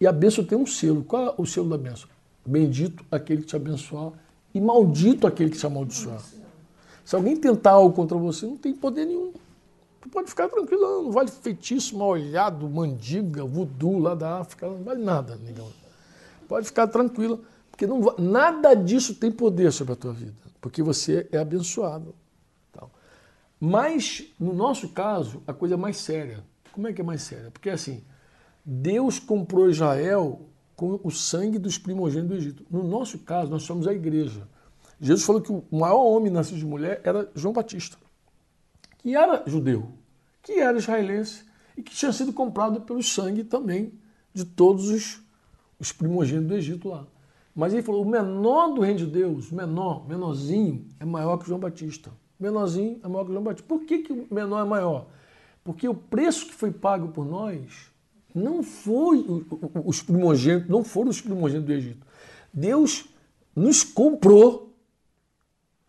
E 0.00 0.06
a 0.06 0.12
bênção 0.12 0.44
tem 0.44 0.56
um 0.56 0.66
selo. 0.66 1.02
Qual 1.02 1.26
é 1.28 1.34
o 1.38 1.46
selo 1.46 1.70
da 1.70 1.78
bênção? 1.78 2.08
Bendito 2.46 3.04
aquele 3.10 3.40
que 3.40 3.48
te 3.48 3.56
abençoar 3.56 4.12
e 4.54 4.60
maldito 4.60 5.26
aquele 5.26 5.50
que 5.50 5.58
te 5.58 5.66
amaldiçoar. 5.66 6.22
Se 7.04 7.16
alguém 7.16 7.36
tentar 7.36 7.72
algo 7.72 7.94
contra 7.94 8.16
você, 8.16 8.46
não 8.46 8.56
tem 8.56 8.74
poder 8.74 9.06
nenhum. 9.06 9.32
Tu 10.00 10.08
pode 10.10 10.28
ficar 10.28 10.48
tranquilo, 10.48 10.82
não, 10.82 11.10
vale 11.10 11.30
feitiço, 11.30 11.96
mal 11.96 12.08
olhado, 12.08 12.68
mandiga, 12.68 13.44
voodoo 13.44 13.98
lá 13.98 14.14
da 14.14 14.40
África, 14.40 14.68
não 14.68 14.84
vale 14.84 15.02
nada, 15.02 15.36
negão. 15.36 15.68
Pode 16.54 16.66
ficar 16.66 16.86
tranquilo, 16.86 17.44
porque 17.68 17.84
não, 17.84 18.00
nada 18.16 18.74
disso 18.74 19.16
tem 19.16 19.32
poder 19.32 19.72
sobre 19.72 19.94
a 19.94 19.96
tua 19.96 20.12
vida, 20.12 20.36
porque 20.60 20.84
você 20.84 21.28
é 21.32 21.38
abençoado. 21.38 22.14
Mas, 23.58 24.24
no 24.38 24.54
nosso 24.54 24.90
caso, 24.90 25.42
a 25.48 25.52
coisa 25.52 25.74
é 25.74 25.76
mais 25.76 25.96
séria. 25.96 26.44
Como 26.70 26.86
é 26.86 26.92
que 26.92 27.00
é 27.00 27.04
mais 27.04 27.22
séria? 27.22 27.50
Porque 27.50 27.68
assim, 27.68 28.04
Deus 28.64 29.18
comprou 29.18 29.68
Israel 29.68 30.42
com 30.76 31.00
o 31.02 31.10
sangue 31.10 31.58
dos 31.58 31.76
primogênitos 31.76 32.36
do 32.36 32.40
Egito. 32.40 32.64
No 32.70 32.84
nosso 32.84 33.18
caso, 33.18 33.50
nós 33.50 33.64
somos 33.64 33.88
a 33.88 33.92
igreja. 33.92 34.46
Jesus 35.00 35.26
falou 35.26 35.42
que 35.42 35.50
o 35.50 35.64
maior 35.72 36.04
homem 36.04 36.30
nascido 36.30 36.58
de 36.58 36.66
mulher 36.66 37.00
era 37.02 37.28
João 37.34 37.52
Batista, 37.52 37.96
que 38.98 39.16
era 39.16 39.42
judeu, 39.44 39.88
que 40.40 40.52
era 40.52 40.78
israelense 40.78 41.42
e 41.76 41.82
que 41.82 41.92
tinha 41.92 42.12
sido 42.12 42.32
comprado 42.32 42.82
pelo 42.82 43.02
sangue 43.02 43.42
também 43.42 43.92
de 44.32 44.44
todos 44.44 44.88
os, 44.88 45.23
os 45.78 45.92
primogênitos 45.92 46.48
do 46.48 46.54
Egito 46.56 46.88
lá. 46.88 47.06
Mas 47.54 47.72
ele 47.72 47.82
falou: 47.82 48.02
o 48.02 48.08
menor 48.08 48.74
do 48.74 48.80
reino 48.80 48.98
de 48.98 49.06
Deus, 49.06 49.50
o 49.50 49.54
menor, 49.54 50.08
menorzinho, 50.08 50.86
é 50.98 51.04
maior 51.04 51.38
que 51.38 51.46
João 51.46 51.60
Batista 51.60 52.10
menorzinho 52.38 53.00
é 53.02 53.08
maior 53.08 53.24
que 53.24 53.32
João 53.32 53.42
Batista. 53.42 53.66
Por 53.66 53.84
que, 53.84 53.98
que 53.98 54.12
o 54.12 54.26
menor 54.30 54.60
é 54.60 54.68
maior? 54.68 55.06
Porque 55.62 55.88
o 55.88 55.94
preço 55.94 56.46
que 56.46 56.54
foi 56.54 56.70
pago 56.70 57.08
por 57.08 57.24
nós 57.24 57.90
não 58.34 58.62
foi 58.62 59.24
os 59.84 60.02
primogênitos, 60.02 60.68
não 60.68 60.84
foram 60.84 61.10
os 61.10 61.20
primogênitos 61.20 61.66
do 61.66 61.72
Egito. 61.72 62.06
Deus 62.52 63.06
nos 63.54 63.82
comprou 63.82 64.74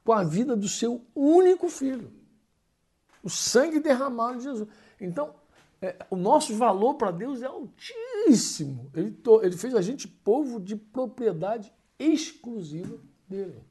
com 0.03 0.13
a 0.13 0.23
vida 0.23 0.55
do 0.55 0.67
seu 0.67 1.01
único 1.15 1.67
filho. 1.67 2.11
O 3.23 3.29
sangue 3.29 3.79
derramado 3.79 4.37
de 4.37 4.43
Jesus. 4.43 4.69
Então, 5.01 5.33
é, 5.85 5.95
o 6.09 6.15
nosso 6.15 6.55
valor 6.55 6.95
para 6.95 7.11
Deus 7.11 7.43
é 7.43 7.45
altíssimo. 7.45 8.89
Ele, 8.91 9.11
to, 9.11 9.41
ele 9.43 9.55
fez 9.55 9.75
a 9.75 9.81
gente 9.81 10.07
povo 10.07 10.59
de 10.59 10.75
propriedade 10.75 11.71
exclusiva 11.99 12.97
dele. 13.29 13.61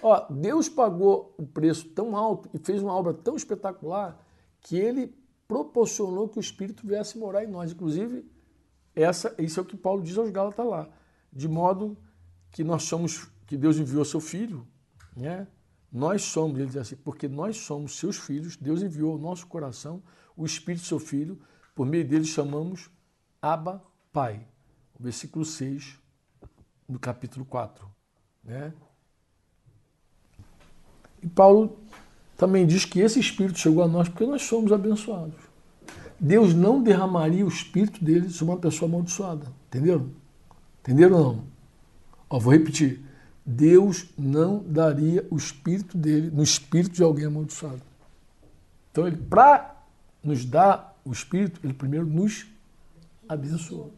Ó, 0.00 0.26
Deus 0.30 0.68
pagou 0.68 1.34
um 1.36 1.44
preço 1.44 1.88
tão 1.88 2.16
alto 2.16 2.48
e 2.54 2.58
fez 2.58 2.80
uma 2.80 2.94
obra 2.94 3.12
tão 3.12 3.34
espetacular 3.34 4.24
que 4.60 4.76
ele 4.76 5.12
proporcionou 5.48 6.28
que 6.28 6.38
o 6.38 6.40
Espírito 6.40 6.86
viesse 6.86 7.18
morar 7.18 7.42
em 7.42 7.48
nós. 7.48 7.72
Inclusive, 7.72 8.24
essa, 8.94 9.34
isso 9.36 9.58
é 9.58 9.62
o 9.64 9.66
que 9.66 9.76
Paulo 9.76 10.02
diz 10.02 10.16
aos 10.16 10.30
Gálatas 10.30 10.64
lá. 10.64 10.88
De 11.32 11.48
modo 11.48 11.96
que 12.52 12.62
nós 12.62 12.84
somos, 12.84 13.28
que 13.44 13.56
Deus 13.56 13.76
enviou 13.76 14.04
seu 14.04 14.20
Filho, 14.20 14.64
né? 15.16 15.48
Nós 15.92 16.22
somos, 16.22 16.56
ele 16.56 16.68
diz 16.68 16.76
assim, 16.76 16.94
porque 16.94 17.26
nós 17.26 17.56
somos 17.56 17.98
seus 17.98 18.16
filhos, 18.16 18.56
Deus 18.56 18.80
enviou 18.80 19.14
ao 19.14 19.18
nosso 19.18 19.48
coração 19.48 20.00
o 20.40 20.46
Espírito 20.46 20.86
seu 20.86 20.98
Filho, 20.98 21.38
por 21.74 21.86
meio 21.86 22.06
dele 22.06 22.24
chamamos 22.24 22.90
Abba 23.42 23.82
Pai. 24.10 24.40
O 24.98 25.02
versículo 25.02 25.44
6 25.44 25.98
do 26.88 26.98
capítulo 26.98 27.44
4. 27.44 27.86
Né? 28.42 28.72
E 31.22 31.28
Paulo 31.28 31.78
também 32.38 32.66
diz 32.66 32.86
que 32.86 33.00
esse 33.00 33.20
Espírito 33.20 33.58
chegou 33.58 33.84
a 33.84 33.88
nós 33.88 34.08
porque 34.08 34.24
nós 34.24 34.42
somos 34.42 34.72
abençoados. 34.72 35.38
Deus 36.18 36.54
não 36.54 36.82
derramaria 36.82 37.44
o 37.44 37.48
Espírito 37.48 38.02
dele 38.02 38.30
sobre 38.30 38.54
uma 38.54 38.60
pessoa 38.60 38.88
amaldiçoada. 38.88 39.46
Entenderam? 39.68 40.10
Entenderam 40.80 41.16
ou 41.16 41.34
não? 41.34 41.44
Ó, 42.30 42.38
vou 42.38 42.52
repetir. 42.52 43.02
Deus 43.44 44.08
não 44.18 44.62
daria 44.66 45.26
o 45.30 45.36
Espírito 45.36 45.98
dele 45.98 46.30
no 46.30 46.42
Espírito 46.42 46.94
de 46.94 47.02
alguém 47.02 47.26
amaldiçoado. 47.26 47.82
Então, 48.90 49.06
ele, 49.06 49.16
para 49.16 49.79
nos 50.22 50.44
dar 50.44 50.98
o 51.04 51.12
Espírito, 51.12 51.60
ele 51.64 51.72
primeiro 51.72 52.06
nos 52.06 52.46
abençoou. 53.28 53.92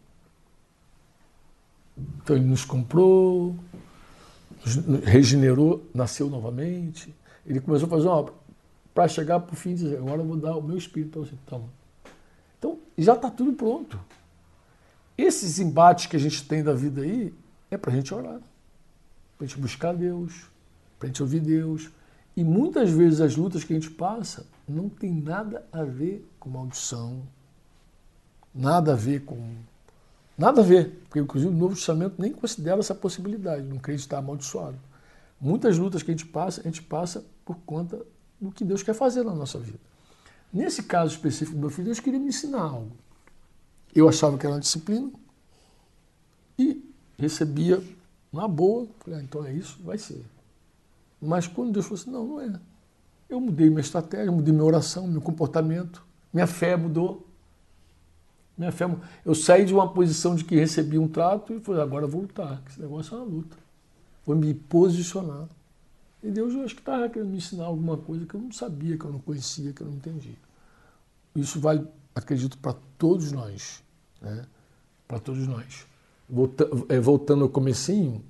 Então, 1.97 2.37
ele 2.37 2.45
nos 2.45 2.65
comprou, 2.65 3.55
regenerou, 5.05 5.85
nasceu 5.95 6.29
novamente. 6.29 7.15
Ele 7.47 7.61
começou 7.61 7.87
a 7.87 7.91
fazer 7.91 8.07
uma 8.07 8.17
obra 8.17 8.35
para 8.95 9.09
chegar 9.09 9.41
para 9.41 9.53
o 9.53 9.57
fim 9.57 9.71
e 9.71 9.75
dizer: 9.75 9.99
agora 9.99 10.21
eu 10.21 10.27
vou 10.27 10.37
dar 10.37 10.57
o 10.57 10.63
meu 10.63 10.77
espírito 10.77 11.13
para 11.13 11.21
você. 11.23 11.37
Toma. 11.47 11.69
Então, 12.59 12.79
já 12.97 13.15
está 13.15 13.31
tudo 13.31 13.53
pronto. 13.53 13.99
Esses 15.17 15.59
embates 15.59 16.07
que 16.07 16.17
a 16.17 16.19
gente 16.19 16.47
tem 16.47 16.63
da 16.63 16.73
vida 16.73 17.03
aí 17.03 17.35
é 17.71 17.77
para 17.77 17.93
a 17.93 17.95
gente 17.95 18.13
orar, 18.15 18.41
para 19.37 19.45
a 19.45 19.47
gente 19.47 19.61
buscar 19.61 19.93
Deus, 19.93 20.47
para 20.99 21.07
a 21.07 21.09
gente 21.09 21.23
ouvir 21.23 21.41
Deus. 21.41 21.91
E 22.37 22.43
muitas 22.43 22.91
vezes 22.91 23.21
as 23.21 23.37
lutas 23.37 23.63
que 23.63 23.73
a 23.73 23.77
gente 23.77 23.91
passa 23.91 24.47
não 24.73 24.89
tem 24.89 25.13
nada 25.13 25.67
a 25.73 25.85
ver 25.85 26.27
com 26.41 26.51
maldição, 26.51 27.23
nada 28.55 28.93
a 28.93 28.97
ver 28.97 29.25
com 29.25 29.37
Nada 30.37 30.61
a 30.61 30.65
ver, 30.65 31.03
porque 31.05 31.21
inclusive 31.21 31.53
o 31.53 31.57
Novo 31.57 31.75
Testamento 31.75 32.15
nem 32.19 32.33
considera 32.33 32.81
essa 32.81 32.95
possibilidade, 32.95 33.63
não 33.63 33.79
crente 33.79 34.01
estar 34.01 34.19
amaldiçoado. 34.19 34.79
Muitas 35.41 35.79
lutas 35.79 36.03
que 36.03 36.11
a 36.11 36.15
gente 36.15 36.27
passa, 36.27 36.61
a 36.61 36.65
gente 36.65 36.83
passa 36.83 37.25
por 37.45 37.57
conta 37.67 38.05
do 38.41 38.51
que 38.51 38.65
Deus 38.65 38.83
quer 38.83 38.95
fazer 38.95 39.23
na 39.25 39.35
nossa 39.35 39.59
vida. 39.59 39.79
Nesse 40.53 40.85
caso 40.85 41.15
específico 41.15 41.57
do 41.57 41.61
meu 41.61 41.71
filho, 41.71 41.87
Deus 41.87 42.01
queria 42.01 42.19
me 42.19 42.29
ensinar 42.29 42.63
algo. 42.63 42.93
Eu 43.95 44.09
achava 44.09 44.39
que 44.39 44.47
era 44.47 44.55
uma 44.55 44.61
disciplina 44.61 45.11
e 46.59 46.83
recebia 47.19 47.83
na 48.33 48.49
boa. 48.49 48.89
Falei, 49.01 49.21
ah, 49.21 49.23
então 49.23 49.45
é 49.45 49.53
isso, 49.53 49.79
vai 49.83 49.99
ser. 49.99 50.25
Mas 51.21 51.47
quando 51.47 51.73
Deus 51.73 51.87
falou 51.87 52.01
assim, 52.01 52.11
não, 52.11 52.27
não 52.27 52.41
é. 52.41 52.61
Eu 53.33 53.41
mudei 53.41 53.71
minha 53.71 53.81
estratégia, 53.81 54.31
mudei 54.31 54.53
minha 54.53 54.67
oração, 54.67 55.07
meu 55.07 55.23
comportamento, 55.23 56.05
minha 56.31 56.47
fé 56.47 56.77
mudou. 56.77 57.27
Minha 58.59 58.71
fé, 58.71 58.85
eu 59.25 59.35
saí 59.35 59.65
de 59.65 59.73
uma 59.73 59.91
posição 59.91 60.35
de 60.35 60.45
que 60.45 60.55
recebi 60.55 60.99
um 60.99 61.09
trato 61.09 61.55
e 61.55 61.59
falei, 61.59 61.81
agora 61.81 62.07
vou 62.07 62.21
lutar, 62.21 62.61
que 62.63 62.73
esse 62.73 62.81
negócio 62.83 63.15
é 63.15 63.17
uma 63.17 63.25
luta. 63.25 63.57
Vou 64.27 64.37
me 64.37 64.53
posicionar. 64.53 65.49
E 66.23 66.31
Deus, 66.31 66.53
eu 66.53 66.63
acho 66.63 66.75
que 66.75 66.83
estava 66.83 67.09
querendo 67.09 67.31
me 67.31 67.39
ensinar 67.39 67.65
alguma 67.65 67.97
coisa 67.97 68.27
que 68.27 68.35
eu 68.35 68.41
não 68.41 68.53
sabia, 68.53 68.99
que 68.99 69.05
eu 69.07 69.11
não 69.11 69.19
conhecia, 69.19 69.73
que 69.73 69.81
eu 69.81 69.87
não 69.87 69.95
entendia. 69.95 70.37
Isso 71.35 71.59
vale, 71.59 71.89
acredito, 72.15 72.59
para 72.59 72.77
todos 72.99 73.33
nós. 73.33 73.83
Né? 74.21 74.45
Para 75.09 75.19
todos 75.19 75.49
nós. 75.49 75.87
É, 76.91 77.01
voltando 77.01 77.45
ao 77.45 77.49
comecinho, 77.49 78.23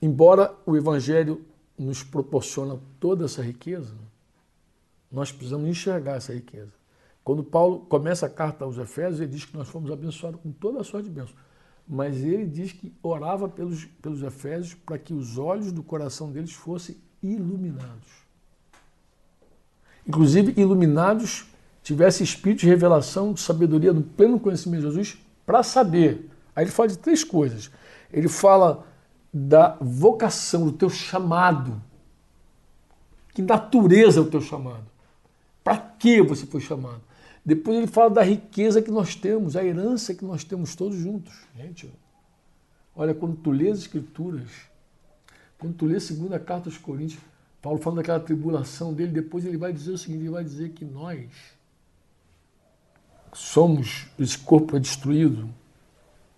embora 0.00 0.54
o 0.64 0.74
Evangelho 0.74 1.44
nos 1.78 2.02
proporciona 2.02 2.78
toda 2.98 3.26
essa 3.26 3.42
riqueza, 3.42 3.94
nós 5.10 5.30
precisamos 5.30 5.68
enxergar 5.68 6.16
essa 6.16 6.32
riqueza. 6.32 6.72
Quando 7.22 7.42
Paulo 7.42 7.80
começa 7.80 8.26
a 8.26 8.30
carta 8.30 8.64
aos 8.64 8.78
Efésios, 8.78 9.20
ele 9.20 9.32
diz 9.32 9.44
que 9.44 9.56
nós 9.56 9.68
fomos 9.68 9.90
abençoados 9.90 10.40
com 10.40 10.52
toda 10.52 10.80
a 10.80 10.84
sorte 10.84 11.08
de 11.08 11.14
bênção. 11.14 11.34
Mas 11.86 12.22
ele 12.22 12.46
diz 12.46 12.72
que 12.72 12.92
orava 13.02 13.48
pelos, 13.48 13.84
pelos 13.84 14.22
Efésios 14.22 14.74
para 14.74 14.98
que 14.98 15.12
os 15.12 15.38
olhos 15.38 15.72
do 15.72 15.82
coração 15.82 16.30
deles 16.30 16.52
fossem 16.52 16.96
iluminados. 17.22 18.26
Inclusive, 20.06 20.54
iluminados, 20.56 21.46
tivesse 21.82 22.22
espírito 22.22 22.60
de 22.60 22.66
revelação, 22.66 23.32
de 23.32 23.40
sabedoria, 23.40 23.92
do 23.92 24.02
pleno 24.02 24.38
conhecimento 24.38 24.82
de 24.82 24.86
Jesus, 24.86 25.18
para 25.44 25.62
saber. 25.62 26.30
Aí 26.54 26.64
ele 26.64 26.70
fala 26.70 26.88
de 26.88 26.98
três 26.98 27.24
coisas. 27.24 27.70
Ele 28.12 28.28
fala 28.28 28.86
da 29.32 29.76
vocação, 29.80 30.64
do 30.64 30.72
teu 30.72 30.88
chamado. 30.88 31.82
Que 33.34 33.42
natureza 33.42 34.20
é 34.20 34.22
o 34.22 34.30
teu 34.30 34.40
chamado? 34.40 34.86
Para 35.62 35.78
que 35.78 36.22
você 36.22 36.46
foi 36.46 36.60
chamado? 36.60 37.02
Depois 37.44 37.76
ele 37.76 37.86
fala 37.86 38.10
da 38.10 38.22
riqueza 38.22 38.82
que 38.82 38.90
nós 38.90 39.14
temos, 39.14 39.56
a 39.56 39.64
herança 39.64 40.14
que 40.14 40.24
nós 40.24 40.42
temos 40.42 40.74
todos 40.74 40.96
juntos. 40.96 41.32
Gente, 41.56 41.92
olha, 42.94 43.14
quando 43.14 43.36
tu 43.36 43.50
lês 43.50 43.72
as 43.72 43.78
escrituras, 43.80 44.50
quando 45.58 45.74
tu 45.74 45.86
lês 45.86 46.02
a 46.02 46.06
segunda 46.06 46.40
carta 46.40 46.68
aos 46.68 46.78
Coríntios, 46.78 47.20
Paulo 47.62 47.80
falando 47.80 47.98
daquela 47.98 48.20
tribulação 48.20 48.92
dele, 48.92 49.12
depois 49.12 49.44
ele 49.44 49.56
vai 49.56 49.72
dizer 49.72 49.92
o 49.92 49.98
seguinte, 49.98 50.22
ele 50.22 50.30
vai 50.30 50.44
dizer 50.44 50.70
que 50.70 50.84
nós 50.84 51.28
somos, 53.32 54.06
esse 54.18 54.38
corpo 54.38 54.76
é 54.76 54.80
destruído, 54.80 55.48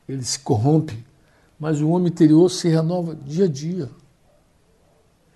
ele 0.08 0.22
se 0.22 0.38
corrompe, 0.38 1.04
mas 1.58 1.80
o 1.80 1.88
homem 1.88 2.08
interior 2.08 2.48
se 2.48 2.68
renova 2.68 3.14
dia 3.14 3.46
a 3.46 3.48
dia. 3.48 3.90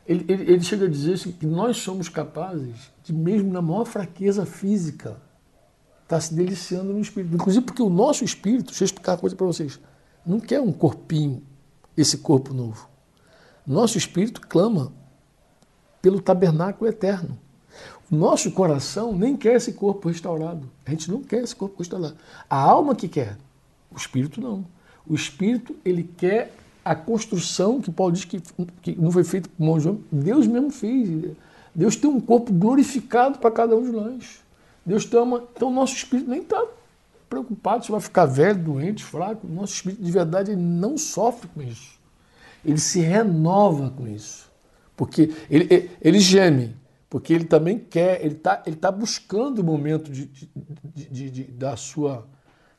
Ele, 0.06 0.24
ele, 0.28 0.52
ele 0.52 0.62
chega 0.62 0.86
a 0.86 0.88
dizer 0.88 1.14
assim, 1.14 1.32
que 1.32 1.46
nós 1.46 1.78
somos 1.78 2.08
capazes 2.08 2.92
de, 3.02 3.12
mesmo 3.12 3.52
na 3.52 3.62
maior 3.62 3.84
fraqueza 3.84 4.44
física, 4.44 5.20
está 6.02 6.20
se 6.20 6.34
deliciando 6.34 6.92
no 6.92 7.00
espírito. 7.00 7.34
Inclusive 7.34 7.64
porque 7.64 7.82
o 7.82 7.90
nosso 7.90 8.24
espírito, 8.24 8.66
deixa 8.66 8.84
eu 8.84 8.86
explicar 8.86 9.12
uma 9.12 9.18
coisa 9.18 9.36
para 9.36 9.46
vocês, 9.46 9.80
não 10.24 10.38
quer 10.38 10.60
um 10.60 10.72
corpinho, 10.72 11.42
esse 11.96 12.18
corpo 12.18 12.54
novo. 12.54 12.88
Nosso 13.66 13.96
espírito 13.98 14.40
clama 14.40 14.92
pelo 16.00 16.20
tabernáculo 16.20 16.88
eterno. 16.88 17.38
Nosso 18.10 18.50
coração 18.50 19.16
nem 19.16 19.36
quer 19.36 19.56
esse 19.56 19.72
corpo 19.72 20.08
restaurado. 20.08 20.70
A 20.84 20.90
gente 20.90 21.10
não 21.10 21.22
quer 21.22 21.42
esse 21.42 21.56
corpo 21.56 21.78
restaurado. 21.78 22.16
A 22.50 22.56
alma 22.56 22.94
que 22.94 23.08
quer, 23.08 23.38
o 23.90 23.96
espírito 23.96 24.40
não. 24.40 24.66
O 25.06 25.14
espírito, 25.14 25.74
ele 25.84 26.02
quer 26.16 26.54
a 26.84 26.94
construção 26.94 27.80
que 27.80 27.90
Paulo 27.90 28.12
diz 28.12 28.24
que, 28.24 28.40
que 28.80 29.00
não 29.00 29.10
foi 29.10 29.24
feita 29.24 29.48
por 29.48 29.64
mão 29.64 29.78
de 29.78 29.88
homem, 29.88 30.04
Deus 30.10 30.46
mesmo 30.46 30.70
fez. 30.70 31.32
Deus 31.74 31.96
tem 31.96 32.10
um 32.10 32.20
corpo 32.20 32.52
glorificado 32.52 33.38
para 33.38 33.50
cada 33.50 33.76
um 33.76 33.82
de 33.82 33.92
nós. 33.92 34.40
Deus 34.84 35.04
tem 35.04 35.20
uma. 35.20 35.44
Então, 35.54 35.68
o 35.68 35.72
nosso 35.72 35.94
espírito 35.94 36.28
nem 36.28 36.40
está 36.40 36.64
preocupado 37.28 37.84
se 37.84 37.90
vai 37.90 38.00
ficar 38.00 38.26
velho, 38.26 38.58
doente, 38.58 39.02
fraco. 39.02 39.46
O 39.46 39.50
nosso 39.50 39.74
espírito 39.74 40.02
de 40.02 40.10
verdade 40.10 40.50
ele 40.50 40.60
não 40.60 40.98
sofre 40.98 41.48
com 41.48 41.62
isso. 41.62 41.98
Ele 42.64 42.78
se 42.78 43.00
renova 43.00 43.90
com 43.90 44.06
isso. 44.06 44.50
Porque 44.96 45.32
ele, 45.48 45.90
ele 46.00 46.20
geme, 46.20 46.76
porque 47.08 47.32
ele 47.32 47.44
também 47.44 47.78
quer, 47.78 48.24
ele 48.24 48.34
está 48.34 48.62
ele 48.66 48.76
tá 48.76 48.92
buscando 48.92 49.60
o 49.60 49.64
momento 49.64 50.12
de, 50.12 50.26
de, 50.26 50.50
de, 51.08 51.30
de, 51.30 51.44
da, 51.44 51.76
sua, 51.76 52.26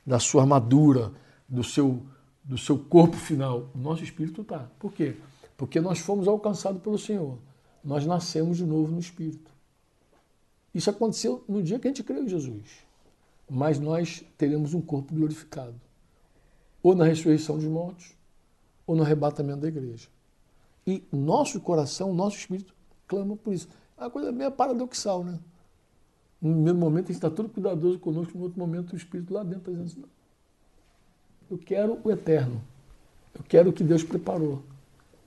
da 0.05 0.19
sua 0.19 0.43
armadura, 0.43 1.11
do 1.49 1.63
seu, 1.63 2.01
do 2.43 2.57
seu 2.57 2.77
corpo 2.77 3.15
final. 3.15 3.69
O 3.73 3.77
nosso 3.77 4.03
espírito 4.03 4.41
está. 4.41 4.69
Por 4.79 4.93
quê? 4.93 5.15
Porque 5.55 5.79
nós 5.79 5.99
fomos 5.99 6.27
alcançados 6.27 6.81
pelo 6.81 6.97
Senhor. 6.97 7.37
Nós 7.83 8.05
nascemos 8.05 8.57
de 8.57 8.65
novo 8.65 8.91
no 8.91 8.99
espírito. 8.99 9.51
Isso 10.73 10.89
aconteceu 10.89 11.43
no 11.47 11.61
dia 11.61 11.79
que 11.79 11.87
a 11.87 11.91
gente 11.91 12.03
creu 12.03 12.23
em 12.23 12.27
Jesus. 12.27 12.83
Mas 13.49 13.79
nós 13.79 14.23
teremos 14.37 14.73
um 14.73 14.81
corpo 14.81 15.13
glorificado. 15.13 15.79
Ou 16.81 16.95
na 16.95 17.05
ressurreição 17.05 17.57
dos 17.57 17.65
mortos, 17.65 18.13
ou 18.85 18.95
no 18.95 19.03
arrebatamento 19.03 19.61
da 19.61 19.67
igreja. 19.67 20.07
E 20.85 21.03
nosso 21.11 21.61
coração, 21.61 22.13
nosso 22.13 22.37
espírito 22.37 22.73
clama 23.07 23.35
por 23.35 23.53
isso. 23.53 23.69
É 23.97 24.01
uma 24.01 24.09
coisa 24.09 24.31
meio 24.31 24.51
paradoxal, 24.51 25.23
né? 25.23 25.39
No 26.41 26.51
primeiro 26.51 26.77
momento 26.77 27.05
a 27.05 27.07
gente 27.07 27.15
está 27.15 27.29
todo 27.29 27.47
cuidadoso 27.47 27.99
conosco, 27.99 28.37
no 28.37 28.43
outro 28.43 28.59
momento 28.59 28.93
o 28.93 28.97
espírito 28.97 29.33
lá 29.33 29.43
dentro 29.43 29.71
está 29.71 29.71
dizendo 29.71 29.85
assim, 29.85 30.12
eu 31.53 31.59
quero 31.63 31.99
o 32.03 32.11
eterno. 32.11 32.61
Eu 33.35 33.43
quero 33.47 33.69
o 33.69 33.73
que 33.73 33.83
Deus 33.83 34.03
preparou. 34.03 34.63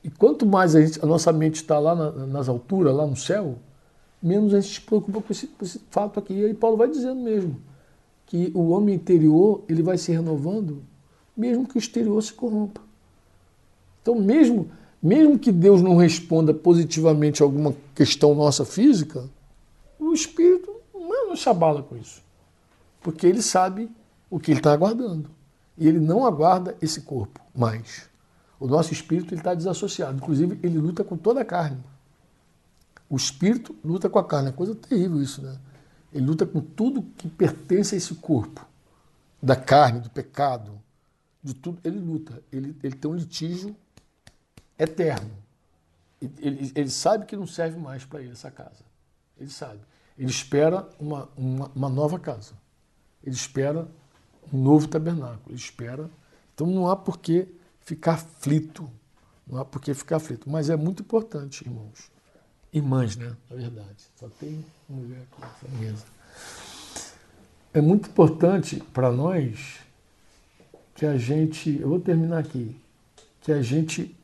E 0.03 0.11
quanto 0.11 0.45
mais 0.45 0.75
a, 0.75 0.81
gente, 0.81 1.03
a 1.03 1.07
nossa 1.07 1.33
mente 1.33 1.57
está 1.57 1.79
lá 1.79 1.95
na, 1.95 2.27
nas 2.27 2.49
alturas, 2.49 2.95
lá 2.95 3.07
no 3.07 3.17
céu, 3.17 3.57
menos 4.23 4.53
a 4.53 4.61
gente 4.61 4.75
se 4.75 4.81
preocupa 4.81 5.23
com 5.23 5.33
esse, 5.33 5.47
com 5.47 5.65
esse 5.65 5.81
fato 5.91 6.19
aqui. 6.19 6.35
E 6.35 6.45
aí 6.47 6.55
Paulo 6.55 6.77
vai 6.77 6.89
dizendo 6.89 7.21
mesmo 7.21 7.61
que 8.27 8.51
o 8.55 8.71
homem 8.71 8.97
interior 8.97 9.63
ele 9.69 9.83
vai 9.83 9.97
se 9.97 10.11
renovando, 10.11 10.83
mesmo 11.37 11.67
que 11.67 11.77
o 11.77 11.79
exterior 11.79 12.21
se 12.21 12.33
corrompa. 12.33 12.81
Então, 14.03 14.17
mesmo, 14.17 14.69
mesmo 15.01 15.39
que 15.39 15.53
Deus 15.53 15.81
não 15.81 15.97
responda 15.97 16.53
positivamente 16.53 17.43
a 17.43 17.47
alguma 17.47 17.75
questão 17.95 18.35
nossa 18.35 18.65
física, 18.65 19.29
o 19.99 20.13
espírito 20.13 20.73
não 20.93 21.37
se 21.37 21.49
abala 21.49 21.83
com 21.83 21.97
isso. 21.97 22.21
Porque 23.01 23.27
ele 23.27 23.43
sabe 23.43 23.89
o 24.29 24.41
que 24.41 24.51
ele 24.51 24.59
está 24.59 24.73
aguardando. 24.73 25.36
E 25.77 25.87
ele 25.87 26.01
não 26.01 26.25
aguarda 26.25 26.77
esse 26.81 27.03
corpo 27.03 27.41
mais. 27.55 28.09
O 28.59 28.67
nosso 28.67 28.93
espírito 28.93 29.35
está 29.35 29.55
desassociado. 29.55 30.17
Inclusive, 30.17 30.59
ele 30.63 30.79
luta 30.79 31.05
com 31.05 31.17
toda 31.17 31.41
a 31.41 31.45
carne. 31.45 31.83
O 33.09 33.17
espírito 33.17 33.77
luta 33.85 34.09
com 34.09 34.19
a 34.19 34.25
carne. 34.25 34.49
É 34.49 34.53
coisa 34.53 34.75
terrível 34.75 35.21
isso, 35.23 35.43
né? 35.43 35.59
Ele 36.13 36.25
luta 36.25 36.47
com 36.47 36.61
tudo 36.61 37.03
que 37.03 37.29
pertence 37.29 37.95
a 37.95 37.99
esse 37.99 38.15
corpo. 38.15 38.67
Da 39.43 39.55
carne, 39.55 40.01
do 40.01 40.09
pecado, 40.09 40.81
de 41.43 41.53
tudo. 41.53 41.79
Ele 41.85 41.99
luta. 41.99 42.43
Ele, 42.51 42.75
ele 42.83 42.97
tem 42.97 43.11
um 43.11 43.15
litígio 43.15 43.77
eterno. 44.79 45.31
Ele, 46.39 46.73
ele 46.75 46.91
sabe 46.91 47.27
que 47.27 47.37
não 47.37 47.47
serve 47.47 47.79
mais 47.79 48.05
para 48.05 48.23
ele 48.23 48.33
essa 48.33 48.51
casa. 48.51 48.83
Ele 49.39 49.51
sabe. 49.51 49.81
Ele 50.19 50.31
espera 50.31 50.89
uma, 50.99 51.29
uma, 51.37 51.71
uma 51.75 51.89
nova 51.91 52.19
casa. 52.19 52.55
Ele 53.23 53.35
espera 53.35 53.87
um 54.53 54.63
novo 54.63 54.89
tabernáculo. 54.89 55.43
Ele 55.49 55.57
espera. 55.57 56.11
Então 56.55 56.67
não 56.67 56.89
há 56.89 56.97
por 56.97 57.19
que 57.19 57.49
ficar 57.81 58.15
aflito. 58.15 58.91
Não 59.47 59.61
há 59.61 59.65
por 59.65 59.81
que 59.81 59.93
ficar 59.95 60.17
aflito. 60.17 60.49
Mas 60.51 60.71
é 60.71 60.77
muito 60.77 61.03
importante, 61.03 61.65
irmãos. 61.65 62.11
Irmãs, 62.73 63.17
né? 63.17 63.37
Na 63.49 63.57
verdade. 63.57 64.05
Só 64.17 64.29
tem 64.29 64.65
mulher 64.89 65.23
aqui 65.23 65.41
nessa 65.41 65.79
mesa. 65.79 66.05
É 67.73 67.81
muito 67.81 68.09
importante 68.09 68.83
para 68.93 69.13
nós 69.13 69.81
que 70.95 71.07
a 71.07 71.17
gente. 71.17 71.79
Eu 71.81 71.89
vou 71.89 72.01
terminar 72.01 72.39
aqui. 72.39 72.81
Que 73.41 73.53
a 73.53 73.63
gente 73.63 74.17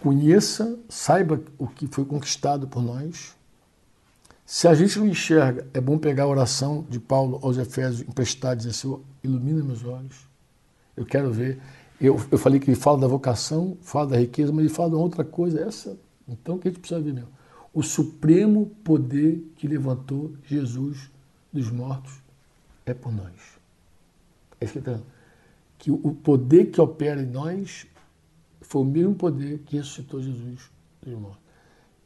conheça, 0.00 0.78
saiba 0.88 1.42
o 1.58 1.66
que 1.66 1.86
foi 1.86 2.04
conquistado 2.04 2.68
por 2.68 2.82
nós. 2.82 3.34
Se 4.46 4.68
a 4.68 4.74
gente 4.74 4.98
não 4.98 5.06
enxerga, 5.06 5.66
é 5.72 5.80
bom 5.80 5.96
pegar 5.98 6.24
a 6.24 6.28
oração 6.28 6.84
de 6.90 7.00
Paulo 7.00 7.38
aos 7.42 7.56
Efésios 7.56 8.06
emprestar 8.06 8.52
e 8.52 8.56
dizer: 8.56 8.72
Senhor, 8.74 9.00
ilumina 9.22 9.64
meus 9.64 9.84
olhos. 9.84 10.26
Eu 10.96 11.06
quero 11.06 11.32
ver. 11.32 11.58
Eu, 12.00 12.20
eu 12.30 12.36
falei 12.36 12.60
que 12.60 12.68
ele 12.68 12.76
fala 12.76 12.98
da 12.98 13.06
vocação, 13.06 13.78
fala 13.80 14.10
da 14.10 14.18
riqueza, 14.18 14.52
mas 14.52 14.66
ele 14.66 14.74
fala 14.74 14.90
de 14.90 14.96
outra 14.96 15.24
coisa. 15.24 15.60
Essa, 15.60 15.96
então, 16.28 16.56
o 16.56 16.58
que 16.58 16.68
a 16.68 16.70
gente 16.70 16.80
precisa 16.80 17.00
ver 17.00 17.14
mesmo? 17.14 17.30
O 17.72 17.82
supremo 17.82 18.66
poder 18.84 19.52
que 19.56 19.66
levantou 19.66 20.34
Jesus 20.44 21.10
dos 21.52 21.70
mortos 21.70 22.12
é 22.84 22.92
por 22.92 23.12
nós. 23.12 23.58
É 24.60 24.66
que, 24.66 24.80
tá, 24.80 25.00
que 25.78 25.90
o 25.90 26.14
poder 26.22 26.66
que 26.66 26.80
opera 26.80 27.22
em 27.22 27.26
nós 27.26 27.86
foi 28.60 28.82
o 28.82 28.84
mesmo 28.84 29.14
poder 29.14 29.60
que 29.66 29.76
ressuscitou 29.76 30.22
Jesus 30.22 30.70
dos 31.02 31.18
mortos. 31.18 31.43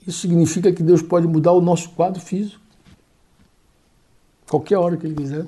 Isso 0.07 0.21
significa 0.21 0.73
que 0.73 0.83
Deus 0.83 1.03
pode 1.03 1.27
mudar 1.27 1.53
o 1.53 1.61
nosso 1.61 1.91
quadro 1.91 2.21
físico. 2.21 2.61
Qualquer 4.49 4.79
hora 4.79 4.97
que 4.97 5.07
Ele 5.07 5.15
quiser. 5.15 5.47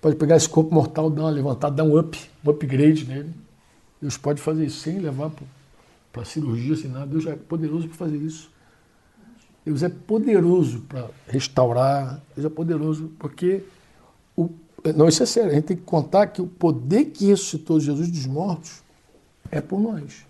Pode 0.00 0.16
pegar 0.16 0.36
esse 0.36 0.48
corpo 0.48 0.74
mortal, 0.74 1.08
dar 1.10 1.22
uma 1.22 1.30
levantada, 1.30 1.76
dar 1.76 1.84
um 1.84 1.98
up, 1.98 2.18
um 2.44 2.50
upgrade 2.50 3.04
nele. 3.04 3.32
Deus 4.00 4.16
pode 4.16 4.40
fazer 4.40 4.66
isso 4.66 4.80
sem 4.80 4.98
levar 4.98 5.30
para 6.12 6.24
cirurgia, 6.24 6.74
sem 6.74 6.90
nada. 6.90 7.06
Deus 7.06 7.24
é 7.26 7.36
poderoso 7.36 7.86
para 7.88 7.96
fazer 7.96 8.16
isso. 8.16 8.50
Deus 9.64 9.82
é 9.82 9.88
poderoso 9.88 10.80
para 10.88 11.08
restaurar. 11.28 12.20
Deus 12.34 12.46
é 12.46 12.48
poderoso 12.48 13.12
porque 13.18 13.62
o, 14.36 14.50
não, 14.96 15.08
isso 15.08 15.22
é 15.22 15.26
sério. 15.26 15.50
A 15.50 15.54
gente 15.54 15.66
tem 15.66 15.76
que 15.76 15.84
contar 15.84 16.26
que 16.26 16.42
o 16.42 16.46
poder 16.46 17.06
que 17.06 17.26
ressuscitou 17.26 17.78
Jesus 17.78 18.10
dos 18.10 18.26
mortos 18.26 18.82
é 19.50 19.60
por 19.60 19.78
nós. 19.78 20.26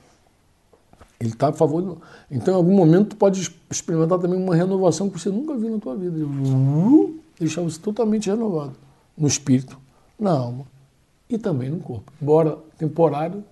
Ele 1.23 1.31
está 1.31 1.51
a 1.51 1.53
favor. 1.53 1.81
Do... 1.81 2.03
Então, 2.29 2.53
em 2.53 2.57
algum 2.57 2.75
momento, 2.75 3.11
tu 3.11 3.17
pode 3.17 3.49
experimentar 3.71 4.19
também 4.19 4.37
uma 4.37 4.57
renovação 4.57 5.09
que 5.09 5.21
você 5.21 5.31
nunca 5.31 5.57
viu 5.57 5.71
na 5.71 5.79
tua 5.79 5.95
vida. 5.95 6.19
Deixar 7.39 7.63
você 7.63 7.79
totalmente 7.79 8.29
renovado 8.29 8.73
no 9.17 9.29
espírito, 9.29 9.79
na 10.19 10.33
alma 10.33 10.65
e 11.31 11.39
também 11.39 11.71
no 11.71 11.79
corpo. 11.79 12.13
Embora 12.21 12.59
temporário, 12.77 13.45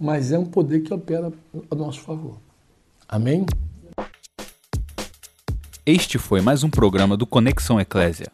mas 0.00 0.32
é 0.32 0.38
um 0.38 0.46
poder 0.46 0.80
que 0.80 0.94
opera 0.94 1.30
a 1.70 1.74
nosso 1.74 2.00
favor. 2.00 2.38
Amém? 3.06 3.44
Este 5.84 6.16
foi 6.16 6.40
mais 6.40 6.64
um 6.64 6.70
programa 6.70 7.14
do 7.14 7.26
Conexão 7.26 7.78
Eclésia. 7.78 8.32